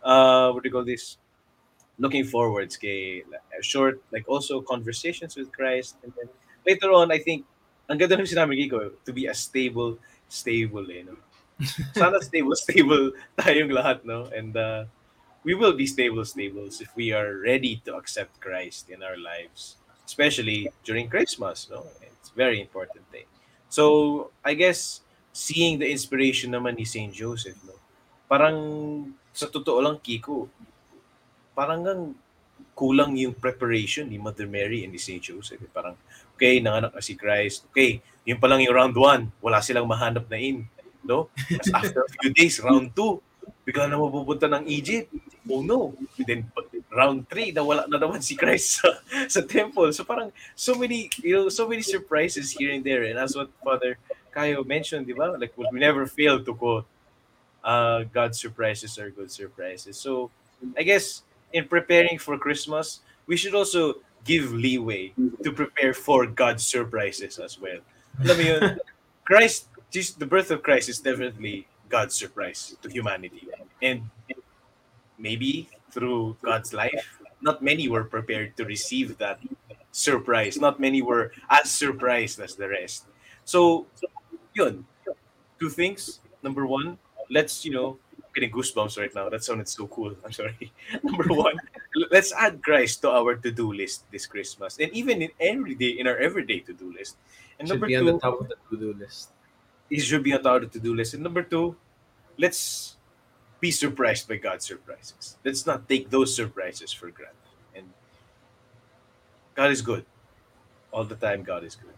uh, 0.03 0.51
what 0.53 0.63
do 0.63 0.69
you 0.69 0.73
call 0.73 0.85
this? 0.85 1.17
Looking 1.99 2.25
forwards, 2.25 2.77
kay 2.77 3.25
short, 3.63 4.03
like 4.13 4.29
also 4.29 4.61
conversations 4.61 5.35
with 5.35 5.51
Christ. 5.51 5.97
And 6.05 6.13
then 6.17 6.29
later 6.67 6.93
on, 6.93 7.11
I 7.11 7.19
think, 7.19 7.47
ang 7.89 7.97
ganda 7.97 8.19
ng 8.21 8.29
sinabi 8.29 8.61
Kiko, 8.61 8.93
to 9.07 9.13
be 9.15 9.27
a 9.27 9.35
stable, 9.35 9.97
stable, 10.29 10.85
eh, 10.91 11.07
no? 11.07 11.17
Sana 11.97 12.21
stable, 12.21 12.53
stable 12.53 13.17
tayong 13.39 13.73
lahat, 13.73 14.05
no? 14.05 14.29
And 14.29 14.53
uh, 14.53 14.85
we 15.47 15.55
will 15.55 15.79
be 15.79 15.87
stable, 15.87 16.27
stables 16.27 16.83
if 16.83 16.91
we 16.99 17.15
are 17.15 17.39
ready 17.39 17.79
to 17.87 17.95
accept 17.95 18.43
Christ 18.43 18.91
in 18.91 19.07
our 19.07 19.15
lives, 19.15 19.79
especially 20.03 20.67
during 20.83 21.07
Christmas, 21.07 21.71
no? 21.71 21.87
It's 22.03 22.35
very 22.35 22.59
important 22.59 23.07
thing. 23.15 23.31
So, 23.71 24.35
I 24.43 24.59
guess, 24.59 25.07
seeing 25.31 25.79
the 25.79 25.87
inspiration 25.87 26.51
naman 26.51 26.75
ni 26.75 26.83
Saint 26.83 27.15
Joseph, 27.15 27.55
no? 27.63 27.79
Parang, 28.27 28.59
sa 29.31 29.47
totoo 29.47 29.79
lang, 29.79 30.03
Kiko, 30.03 30.51
parang 31.55 31.87
ngang 31.87 32.05
kulang 32.75 33.15
yung 33.15 33.33
preparation 33.33 34.11
ni 34.11 34.19
Mother 34.19 34.51
Mary 34.51 34.83
and 34.83 34.91
ni 34.91 34.99
Saint 34.99 35.23
Joseph. 35.23 35.63
Eh, 35.63 35.71
Parang, 35.71 35.95
okay, 36.35 36.59
nanganak 36.59 36.91
na 36.91 37.01
si 37.01 37.15
Christ. 37.15 37.71
Okay, 37.71 38.03
yun 38.27 38.43
pa 38.43 38.51
lang 38.51 38.67
yung 38.67 38.75
round 38.75 38.99
one. 38.99 39.31
Wala 39.39 39.63
silang 39.63 39.87
mahanap 39.87 40.27
na 40.27 40.43
in. 40.43 40.67
No? 41.07 41.31
After 41.71 42.03
a 42.03 42.11
few 42.19 42.35
days, 42.35 42.59
round 42.59 42.91
two, 42.99 43.23
bigla 43.67 43.91
na 43.91 43.99
mapupunta 43.99 44.47
ng 44.47 44.65
Egypt. 44.71 45.11
Oh 45.51 45.61
no. 45.61 45.99
Then, 46.23 46.47
round 46.95 47.27
three, 47.27 47.51
nawala 47.51 47.91
na 47.91 47.99
naman 47.99 48.23
si 48.23 48.39
Christ 48.39 48.71
sa, 48.79 48.95
sa 49.27 49.43
temple. 49.43 49.91
So 49.91 50.07
parang, 50.07 50.31
so 50.55 50.79
many, 50.79 51.11
you 51.19 51.35
know, 51.35 51.51
so 51.51 51.67
many 51.67 51.83
surprises 51.83 52.55
here 52.55 52.71
and 52.71 52.87
there. 52.87 53.03
And 53.03 53.19
as 53.19 53.35
what 53.35 53.51
Father 53.61 53.99
Kayo 54.31 54.63
mentioned, 54.63 55.11
di 55.11 55.13
ba? 55.13 55.35
Like, 55.35 55.53
we 55.59 55.67
never 55.75 56.07
fail 56.07 56.39
to 56.47 56.55
quote, 56.55 56.87
uh, 57.67 58.07
God's 58.15 58.39
surprises 58.39 58.95
are 59.03 59.11
good 59.11 59.35
surprises. 59.35 59.99
So, 59.99 60.31
I 60.79 60.87
guess, 60.87 61.27
in 61.53 61.67
preparing 61.67 62.19
for 62.23 62.39
Christmas, 62.39 63.01
we 63.27 63.37
should 63.37 63.55
also 63.55 63.99
give 64.25 64.53
leeway 64.53 65.13
to 65.43 65.51
prepare 65.51 65.95
for 65.95 66.27
God's 66.27 66.67
surprises 66.67 67.39
as 67.39 67.59
well. 67.59 67.83
Alam 68.23 68.37
mo 68.39 68.43
yun, 68.43 68.63
Christ, 69.27 69.67
the 69.91 70.27
birth 70.27 70.51
of 70.51 70.63
Christ 70.63 70.89
is 70.89 70.99
definitely 70.99 71.67
God's 71.89 72.15
surprise 72.15 72.77
to 72.83 72.89
humanity. 72.91 73.49
And 73.83 74.11
maybe 75.19 75.69
through 75.91 76.37
God's 76.43 76.73
life, 76.73 77.21
not 77.41 77.63
many 77.63 77.89
were 77.89 78.05
prepared 78.05 78.57
to 78.57 78.65
receive 78.65 79.19
that 79.19 79.41
surprise. 79.93 80.59
Not 80.59 80.79
many 80.79 81.01
were 81.03 81.33
as 81.49 81.71
surprised 81.71 82.41
as 82.41 82.55
the 82.55 82.69
rest. 82.69 83.07
So, 83.45 83.87
yun. 84.55 84.85
Two 85.59 85.71
things. 85.71 86.21
Number 86.43 86.67
one, 86.67 86.99
let's, 87.31 87.65
you 87.65 87.73
know, 87.73 87.99
I'm 88.17 88.31
getting 88.35 88.53
goosebumps 88.53 88.99
right 88.99 89.15
now. 89.15 89.29
That 89.29 89.43
sounded 89.43 89.69
so 89.69 89.87
cool. 89.89 90.15
I'm 90.25 90.33
sorry. 90.33 90.73
Number 91.03 91.33
one, 91.33 91.57
let's 92.11 92.33
add 92.33 92.63
Christ 92.63 93.01
to 93.03 93.11
our 93.11 93.37
to-do 93.37 93.73
list 93.73 94.05
this 94.13 94.27
Christmas. 94.27 94.77
And 94.79 94.93
even 94.93 95.23
in 95.23 95.31
every 95.41 95.75
day, 95.75 95.97
in 95.97 96.07
our 96.07 96.17
everyday 96.19 96.61
to-do 96.61 96.93
list. 96.93 97.17
And 97.59 97.67
Should 97.67 97.81
number 97.81 97.87
be 97.87 97.95
two, 97.95 98.01
on 98.01 98.07
the 98.07 98.19
top 98.19 98.41
of 98.41 98.49
the 98.49 98.57
to-do 98.69 98.93
list. 98.99 99.31
It 99.91 100.01
should 100.01 100.23
be 100.23 100.35
on 100.35 100.47
our 100.47 100.61
to-do 100.61 100.95
list. 100.95 101.15
And 101.15 101.23
number 101.23 101.43
two, 101.43 101.77
let's 102.39 102.97
be 103.61 103.71
surprised 103.71 104.29
by 104.29 104.37
God's 104.37 104.67
surprises. 104.67 105.37
Let's 105.45 105.67
not 105.67 105.89
take 105.89 106.11
those 106.11 106.35
surprises 106.35 106.93
for 106.93 107.11
granted. 107.11 107.37
And 107.75 107.87
God 109.55 109.71
is 109.71 109.83
good. 109.83 110.05
All 110.93 111.05
the 111.05 111.17
time, 111.17 111.43
God 111.43 111.65
is 111.65 111.75
good. 111.75 111.95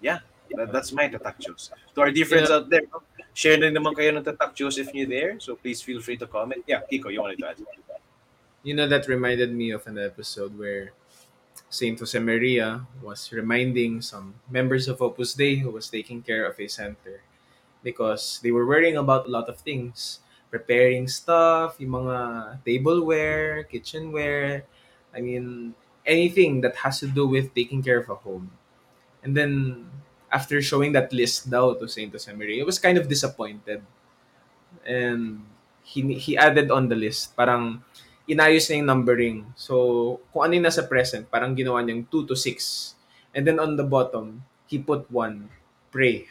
Yeah, 0.00 0.18
that, 0.56 0.72
that's 0.72 0.92
my 0.92 1.08
Tatak 1.08 1.38
Joseph. 1.38 1.78
To 1.94 2.00
our 2.00 2.10
dear 2.10 2.24
friends 2.26 2.50
Yeah. 2.50 2.56
out 2.56 2.70
there, 2.70 2.82
share 3.34 3.56
na 3.58 3.70
naman 3.70 3.94
kayo 3.94 4.16
ng 4.16 4.24
Tatak 4.24 4.54
Joseph 4.54 4.92
niyo 4.92 5.08
there. 5.08 5.40
So 5.40 5.56
please 5.56 5.80
feel 5.80 6.00
free 6.00 6.16
to 6.18 6.26
comment. 6.26 6.64
Yeah, 6.66 6.82
Kiko, 6.90 7.12
you 7.12 7.20
wanted 7.22 7.38
to 7.38 7.48
add? 7.48 7.58
You 8.62 8.74
know, 8.74 8.86
that 8.86 9.08
reminded 9.08 9.52
me 9.52 9.70
of 9.72 9.86
an 9.86 9.98
episode 9.98 10.56
where 10.58 10.92
Saint 11.72 11.96
Josemaria 11.96 12.84
was 13.00 13.32
reminding 13.32 14.04
some 14.04 14.36
members 14.44 14.92
of 14.92 15.00
Opus 15.00 15.32
Dei 15.32 15.56
who 15.56 15.72
was 15.72 15.88
taking 15.88 16.20
care 16.20 16.44
of 16.44 16.60
a 16.60 16.68
center 16.68 17.24
because 17.80 18.40
they 18.44 18.52
were 18.52 18.68
worrying 18.68 19.00
about 19.00 19.24
a 19.24 19.32
lot 19.32 19.48
of 19.48 19.56
things. 19.56 20.20
Preparing 20.52 21.08
stuff, 21.08 21.80
yung 21.80 22.04
mga 22.04 22.60
tableware, 22.60 23.64
kitchenware, 23.72 24.68
I 25.16 25.24
mean, 25.24 25.72
anything 26.04 26.60
that 26.60 26.76
has 26.76 27.00
to 27.00 27.08
do 27.08 27.24
with 27.24 27.56
taking 27.56 27.80
care 27.80 28.04
of 28.04 28.12
a 28.12 28.20
home. 28.20 28.52
And 29.24 29.32
then, 29.32 29.88
after 30.28 30.60
showing 30.60 30.92
that 30.92 31.08
list 31.08 31.48
daw 31.48 31.72
to 31.72 31.88
Saint 31.88 32.12
Josemaria, 32.12 32.60
it 32.60 32.68
was 32.68 32.76
kind 32.78 33.00
of 33.00 33.08
disappointed. 33.08 33.80
And 34.84 35.48
he, 35.80 36.20
he 36.20 36.36
added 36.36 36.70
on 36.70 36.92
the 36.92 37.00
list, 37.00 37.32
parang 37.32 37.80
inayos 38.32 38.64
na 38.72 38.80
yung 38.80 38.88
numbering. 38.88 39.38
So, 39.54 40.18
kung 40.32 40.48
ano 40.48 40.56
yung 40.56 40.64
nasa 40.64 40.88
present, 40.88 41.28
parang 41.28 41.52
ginawa 41.52 41.84
niyang 41.84 42.08
2 42.08 42.32
to 42.32 42.34
6. 42.34 42.96
And 43.36 43.44
then 43.44 43.60
on 43.60 43.76
the 43.76 43.84
bottom, 43.84 44.40
he 44.66 44.80
put 44.80 45.04
1, 45.12 45.48
pray. 45.92 46.24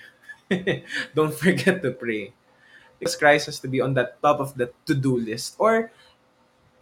Don't 1.15 1.33
forget 1.33 1.85
to 1.85 1.93
pray. 1.93 2.33
Because 2.97 3.15
Christ 3.15 3.45
has 3.45 3.61
to 3.61 3.69
be 3.69 3.81
on 3.81 3.93
that 3.93 4.21
top 4.21 4.41
of 4.41 4.57
the 4.57 4.73
to-do 4.85 5.17
list. 5.17 5.55
Or 5.57 5.93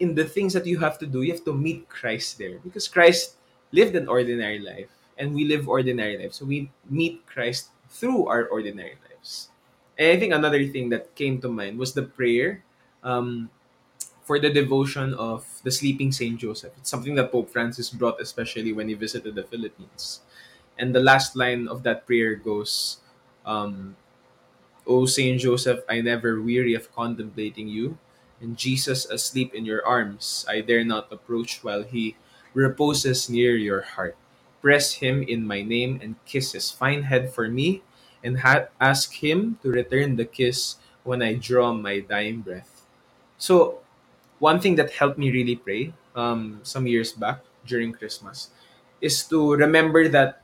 in 0.00 0.16
the 0.16 0.24
things 0.24 0.52
that 0.56 0.66
you 0.66 0.80
have 0.80 0.96
to 1.00 1.06
do, 1.06 1.22
you 1.22 1.32
have 1.32 1.44
to 1.44 1.54
meet 1.54 1.88
Christ 1.88 2.40
there. 2.40 2.60
Because 2.64 2.88
Christ 2.88 3.36
lived 3.72 3.94
an 3.96 4.08
ordinary 4.08 4.58
life 4.58 4.88
and 5.16 5.36
we 5.36 5.44
live 5.44 5.68
ordinary 5.68 6.16
lives. 6.16 6.36
So 6.40 6.44
we 6.44 6.72
meet 6.88 7.24
Christ 7.26 7.68
through 7.88 8.26
our 8.26 8.48
ordinary 8.48 8.96
lives. 9.08 9.48
And 9.96 10.16
I 10.16 10.20
think 10.20 10.32
another 10.32 10.64
thing 10.68 10.88
that 10.90 11.14
came 11.14 11.40
to 11.40 11.48
mind 11.48 11.78
was 11.78 11.92
the 11.92 12.04
prayer 12.04 12.64
um, 13.04 13.48
for 14.30 14.38
the 14.38 14.46
devotion 14.46 15.10
of 15.18 15.42
the 15.66 15.74
sleeping 15.74 16.14
Saint 16.14 16.38
Joseph. 16.38 16.70
It's 16.78 16.86
something 16.86 17.18
that 17.18 17.34
Pope 17.34 17.50
Francis 17.50 17.90
brought, 17.90 18.22
especially 18.22 18.70
when 18.70 18.86
he 18.86 18.94
visited 18.94 19.34
the 19.34 19.42
Philippines. 19.42 20.22
And 20.78 20.94
the 20.94 21.02
last 21.02 21.34
line 21.34 21.66
of 21.66 21.82
that 21.82 22.06
prayer 22.06 22.38
goes, 22.38 23.02
um, 23.42 23.96
O 24.86 25.02
Saint 25.02 25.42
Joseph, 25.42 25.82
I 25.90 25.98
never 26.00 26.40
weary 26.40 26.78
of 26.78 26.94
contemplating 26.94 27.66
you, 27.66 27.98
and 28.38 28.54
Jesus 28.54 29.02
asleep 29.10 29.50
in 29.50 29.66
your 29.66 29.82
arms, 29.82 30.46
I 30.46 30.62
dare 30.62 30.86
not 30.86 31.10
approach 31.10 31.66
while 31.66 31.82
he 31.82 32.14
reposes 32.54 33.26
near 33.26 33.58
your 33.58 33.82
heart. 33.82 34.14
Press 34.62 35.02
him 35.02 35.26
in 35.26 35.42
my 35.42 35.62
name 35.66 35.98
and 35.98 36.14
kiss 36.22 36.52
his 36.54 36.70
fine 36.70 37.10
head 37.10 37.34
for 37.34 37.50
me, 37.50 37.82
and 38.22 38.46
ha- 38.46 38.70
ask 38.78 39.10
him 39.10 39.58
to 39.66 39.74
return 39.74 40.14
the 40.14 40.24
kiss 40.24 40.78
when 41.02 41.18
I 41.18 41.34
draw 41.34 41.74
my 41.74 41.98
dying 41.98 42.46
breath. 42.46 42.86
So, 43.36 43.82
one 44.40 44.60
thing 44.60 44.76
that 44.76 44.92
helped 44.92 45.18
me 45.18 45.30
really 45.32 45.56
pray 45.56 45.94
um, 46.16 46.60
some 46.64 46.88
years 46.88 47.12
back 47.12 47.40
during 47.66 47.92
Christmas 47.92 48.50
is 49.00 49.24
to 49.28 49.54
remember 49.54 50.08
that 50.08 50.42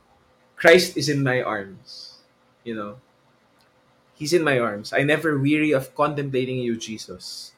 Christ 0.57 0.97
is 0.97 1.09
in 1.09 1.23
my 1.23 1.41
arms. 1.41 2.19
You 2.63 2.75
know, 2.75 2.97
He's 4.15 4.33
in 4.33 4.43
my 4.43 4.59
arms. 4.59 4.91
I 4.91 5.03
never 5.03 5.37
weary 5.39 5.71
of 5.71 5.95
contemplating 5.95 6.57
you, 6.57 6.75
Jesus. 6.75 7.53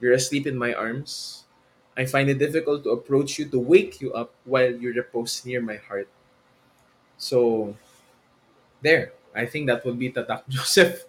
You're 0.00 0.12
asleep 0.12 0.46
in 0.46 0.56
my 0.56 0.72
arms. 0.72 1.44
I 1.96 2.06
find 2.06 2.28
it 2.30 2.38
difficult 2.38 2.84
to 2.84 2.90
approach 2.90 3.38
you, 3.38 3.46
to 3.46 3.58
wake 3.58 4.00
you 4.00 4.12
up 4.14 4.32
while 4.44 4.72
you 4.72 4.92
repose 4.92 5.44
near 5.44 5.60
my 5.60 5.76
heart. 5.76 6.08
So, 7.18 7.74
there. 8.82 9.12
I 9.34 9.46
think 9.46 9.66
that 9.66 9.84
would 9.84 9.98
be 9.98 10.10
Tatak 10.12 10.42
Joseph. 10.48 11.04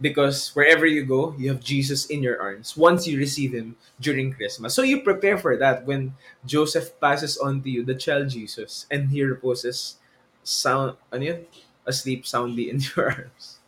Because 0.00 0.54
wherever 0.54 0.86
you 0.86 1.04
go, 1.04 1.34
you 1.36 1.50
have 1.50 1.58
Jesus 1.58 2.06
in 2.06 2.22
your 2.22 2.40
arms 2.40 2.76
once 2.76 3.06
you 3.06 3.18
receive 3.18 3.52
Him 3.52 3.74
during 3.98 4.32
Christmas. 4.32 4.74
So 4.74 4.82
you 4.82 5.02
prepare 5.02 5.38
for 5.38 5.56
that 5.58 5.86
when 5.86 6.14
Joseph 6.46 6.94
passes 7.00 7.36
on 7.36 7.62
to 7.62 7.70
you 7.70 7.82
the 7.82 7.98
child 7.98 8.30
Jesus 8.30 8.86
and 8.90 9.10
He 9.10 9.22
reposes 9.22 9.98
sound, 10.44 10.94
ano 11.10 11.22
yun? 11.22 11.40
asleep 11.88 12.26
soundly 12.26 12.70
in 12.70 12.78
your 12.94 13.10
arms. 13.10 13.58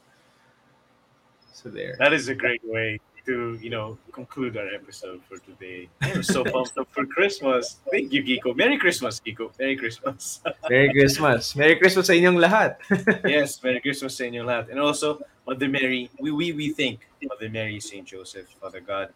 So 1.52 1.68
there. 1.68 1.96
That 1.98 2.12
is 2.12 2.28
a 2.28 2.34
great 2.34 2.62
way 2.64 3.00
to, 3.26 3.58
you 3.60 3.68
know, 3.70 3.98
conclude 4.12 4.56
our 4.56 4.68
episode 4.68 5.20
for 5.28 5.38
today. 5.38 5.88
I'm 6.00 6.22
so 6.22 6.44
pumped 6.54 6.78
up 6.78 6.88
for 6.92 7.04
Christmas. 7.04 7.80
Thank 7.90 8.12
you, 8.12 8.22
Kiko. 8.22 8.56
Merry 8.56 8.78
Christmas, 8.78 9.20
Kiko. 9.20 9.50
Merry 9.58 9.76
Christmas. 9.76 10.40
Merry 10.68 10.92
Christmas. 10.92 11.56
Merry 11.56 11.76
Christmas 11.76 12.06
sa 12.06 12.12
inyong 12.12 12.38
lahat. 12.40 12.80
yes, 13.28 13.60
Merry 13.64 13.80
Christmas 13.80 14.16
sa 14.16 14.24
inyong 14.24 14.46
lahat. 14.46 14.64
And 14.70 14.80
also, 14.80 15.20
Mother 15.50 15.68
Mary, 15.68 16.08
we, 16.20 16.30
we, 16.30 16.52
we 16.52 16.70
thank 16.70 17.00
Mother 17.26 17.50
Mary, 17.50 17.80
St. 17.80 18.06
Joseph, 18.06 18.46
Father 18.62 18.78
God, 18.78 19.10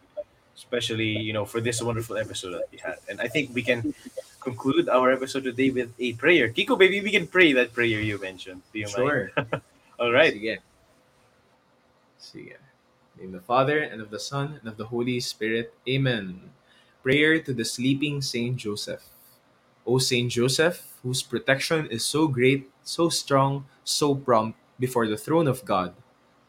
especially, 0.53 1.07
you 1.15 1.31
know, 1.31 1.45
for 1.45 1.61
this 1.61 1.81
wonderful 1.81 2.17
episode 2.17 2.51
that 2.59 2.67
we 2.73 2.77
had. 2.77 2.99
And 3.07 3.21
I 3.21 3.29
think 3.29 3.55
we 3.55 3.63
can 3.63 3.95
conclude 4.41 4.89
our 4.89 5.13
episode 5.13 5.45
today 5.45 5.69
with 5.69 5.95
a 5.97 6.11
prayer. 6.19 6.49
Kiko, 6.51 6.77
baby, 6.77 6.99
we 6.99 7.11
can 7.11 7.25
pray 7.25 7.53
that 7.53 7.71
prayer 7.71 8.03
you 8.03 8.19
mentioned. 8.19 8.63
Do 8.73 8.79
you 8.79 8.87
Sure. 8.91 9.31
mind? 9.37 9.61
All 9.99 10.11
right. 10.11 10.33
Sige. 10.35 10.57
Sige. 12.19 12.59
In 13.23 13.31
the 13.31 13.39
Father, 13.39 13.79
and 13.79 14.01
of 14.01 14.11
the 14.11 14.19
Son, 14.19 14.59
and 14.59 14.67
of 14.67 14.75
the 14.75 14.91
Holy 14.91 15.21
Spirit. 15.21 15.71
Amen. 15.87 16.51
Prayer 17.01 17.39
to 17.39 17.53
the 17.53 17.63
sleeping 17.63 18.19
Saint 18.21 18.57
Joseph. 18.57 19.07
O 19.87 19.99
Saint 19.99 20.29
Joseph, 20.35 20.99
whose 21.01 21.23
protection 21.23 21.87
is 21.87 22.03
so 22.03 22.27
great, 22.27 22.67
so 22.83 23.07
strong, 23.07 23.63
so 23.85 24.13
prompt 24.13 24.59
before 24.77 25.07
the 25.07 25.15
throne 25.15 25.47
of 25.47 25.63
God, 25.63 25.95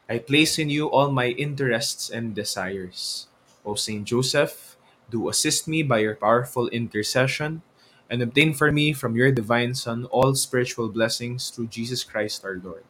I 0.09 0.19
place 0.19 0.59
in 0.59 0.71
you 0.71 0.87
all 0.87 1.11
my 1.11 1.29
interests 1.29 2.11
and 2.11 2.35
desires. 2.35 3.29
O 3.65 3.75
Saint 3.75 4.05
Joseph, 4.07 4.77
do 5.11 5.29
assist 5.29 5.69
me 5.69 5.83
by 5.83 5.99
your 6.01 6.15
powerful 6.15 6.69
intercession, 6.69 7.63
and 8.11 8.23
obtain 8.23 8.55
for 8.55 8.73
me 8.73 8.93
from 8.93 9.17
your 9.17 9.33
divine 9.33 9.75
Son 9.75 10.07
all 10.07 10.35
spiritual 10.35 10.89
blessings 10.89 11.51
through 11.51 11.69
Jesus 11.69 12.05
Christ 12.05 12.45
our 12.45 12.61
Lord 12.63 12.85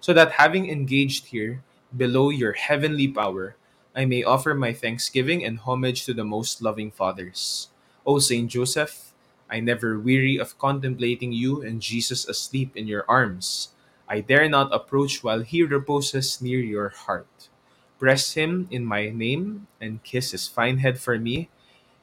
so 0.00 0.12
that 0.12 0.32
having 0.42 0.68
engaged 0.68 1.26
here 1.26 1.62
below 1.96 2.30
your 2.30 2.52
heavenly 2.54 3.08
power, 3.08 3.56
I 3.94 4.04
may 4.04 4.24
offer 4.24 4.54
my 4.54 4.72
thanksgiving 4.72 5.44
and 5.44 5.60
homage 5.60 6.04
to 6.06 6.14
the 6.14 6.24
most 6.24 6.60
loving 6.60 6.90
fathers. 6.90 7.68
O 8.04 8.18
Saint 8.18 8.50
Joseph, 8.50 9.14
I 9.48 9.60
never 9.60 10.00
weary 10.00 10.38
of 10.38 10.58
contemplating 10.58 11.32
you 11.32 11.62
and 11.62 11.80
Jesus 11.80 12.26
asleep 12.26 12.76
in 12.76 12.88
your 12.88 13.04
arms. 13.08 13.70
I 14.12 14.20
dare 14.20 14.44
not 14.46 14.76
approach 14.76 15.24
while 15.24 15.40
he 15.40 15.64
reposes 15.64 16.44
near 16.44 16.60
your 16.60 16.90
heart. 16.92 17.48
Press 17.96 18.36
him 18.36 18.68
in 18.70 18.84
my 18.84 19.08
name 19.08 19.68
and 19.80 20.04
kiss 20.04 20.36
his 20.36 20.44
fine 20.46 20.84
head 20.84 21.00
for 21.00 21.16
me, 21.16 21.48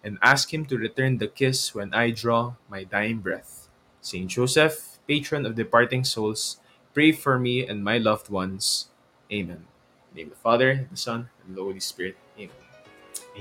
and 0.02 0.18
ask 0.26 0.50
him 0.50 0.66
to 0.74 0.82
return 0.82 1.22
the 1.22 1.30
kiss 1.30 1.76
when 1.78 1.94
I 1.94 2.10
draw 2.10 2.58
my 2.66 2.82
dying 2.82 3.22
breath. 3.22 3.70
Saint 4.02 4.26
Joseph, 4.26 4.98
patron 5.06 5.46
of 5.46 5.54
departing 5.54 6.02
souls, 6.04 6.58
pray 6.98 7.12
for 7.12 7.38
me 7.38 7.62
and 7.62 7.86
my 7.86 8.02
loved 8.02 8.34
ones. 8.34 8.90
Amen. 9.30 9.70
Name 10.16 10.34
of 10.34 10.42
the 10.42 10.42
Father, 10.42 10.90
the 10.90 10.98
Son, 10.98 11.30
and 11.46 11.54
the 11.54 11.62
Holy 11.62 11.80
Spirit. 11.80 12.18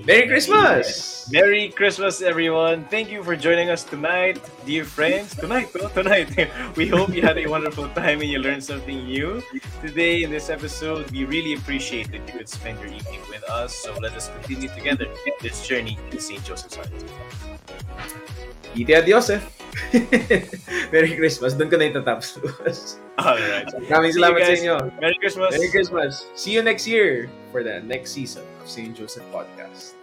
Merry 0.04 0.28
Christmas! 0.28 1.28
Merry 1.30 1.68
Christmas, 1.70 2.22
everyone. 2.22 2.84
Thank 2.86 3.10
you 3.10 3.22
for 3.22 3.36
joining 3.36 3.68
us 3.68 3.82
tonight, 3.84 4.40
dear 4.64 4.84
friends. 4.84 5.34
Tonight, 5.34 5.68
oh, 5.80 5.88
tonight. 5.88 6.30
We 6.76 6.86
hope 6.86 7.10
you 7.12 7.22
had 7.22 7.36
a 7.36 7.46
wonderful 7.46 7.88
time 7.90 8.20
and 8.20 8.30
you 8.30 8.38
learned 8.38 8.62
something 8.62 9.04
new. 9.04 9.42
Today, 9.82 10.22
in 10.22 10.30
this 10.30 10.50
episode, 10.50 11.10
we 11.10 11.24
really 11.24 11.54
appreciate 11.54 12.10
that 12.12 12.26
you 12.26 12.38
could 12.38 12.48
spend 12.48 12.78
your 12.78 12.88
evening 12.88 13.20
with 13.28 13.42
us. 13.50 13.74
So 13.74 13.92
let 13.98 14.14
us 14.14 14.30
continue 14.30 14.68
together 14.68 15.06
this 15.42 15.66
journey 15.66 15.98
to 16.10 16.20
St. 16.20 16.44
Joseph's 16.44 16.76
Heart. 16.76 16.90
Ite 18.76 18.90
ad 18.90 19.06
Joseph! 19.06 19.42
Eh. 19.42 19.57
Merry 20.92 21.16
Christmas. 21.16 21.54
Doon 21.54 21.68
ko 21.70 21.76
na 21.76 21.90
itatapos. 21.92 22.38
Alright. 23.20 23.68
Maraming 23.88 24.12
salamat 24.14 24.40
sa 24.42 24.52
guys. 24.52 24.60
inyo. 24.62 24.76
Merry 25.00 25.18
Christmas. 25.20 25.50
Merry 25.52 25.70
Christmas. 25.70 26.12
See 26.34 26.52
you 26.52 26.62
next 26.62 26.86
year 26.86 27.28
for 27.52 27.62
the 27.62 27.80
next 27.84 28.12
season 28.12 28.44
of 28.60 28.66
St. 28.68 28.94
Joseph 28.96 29.24
Podcast. 29.32 29.98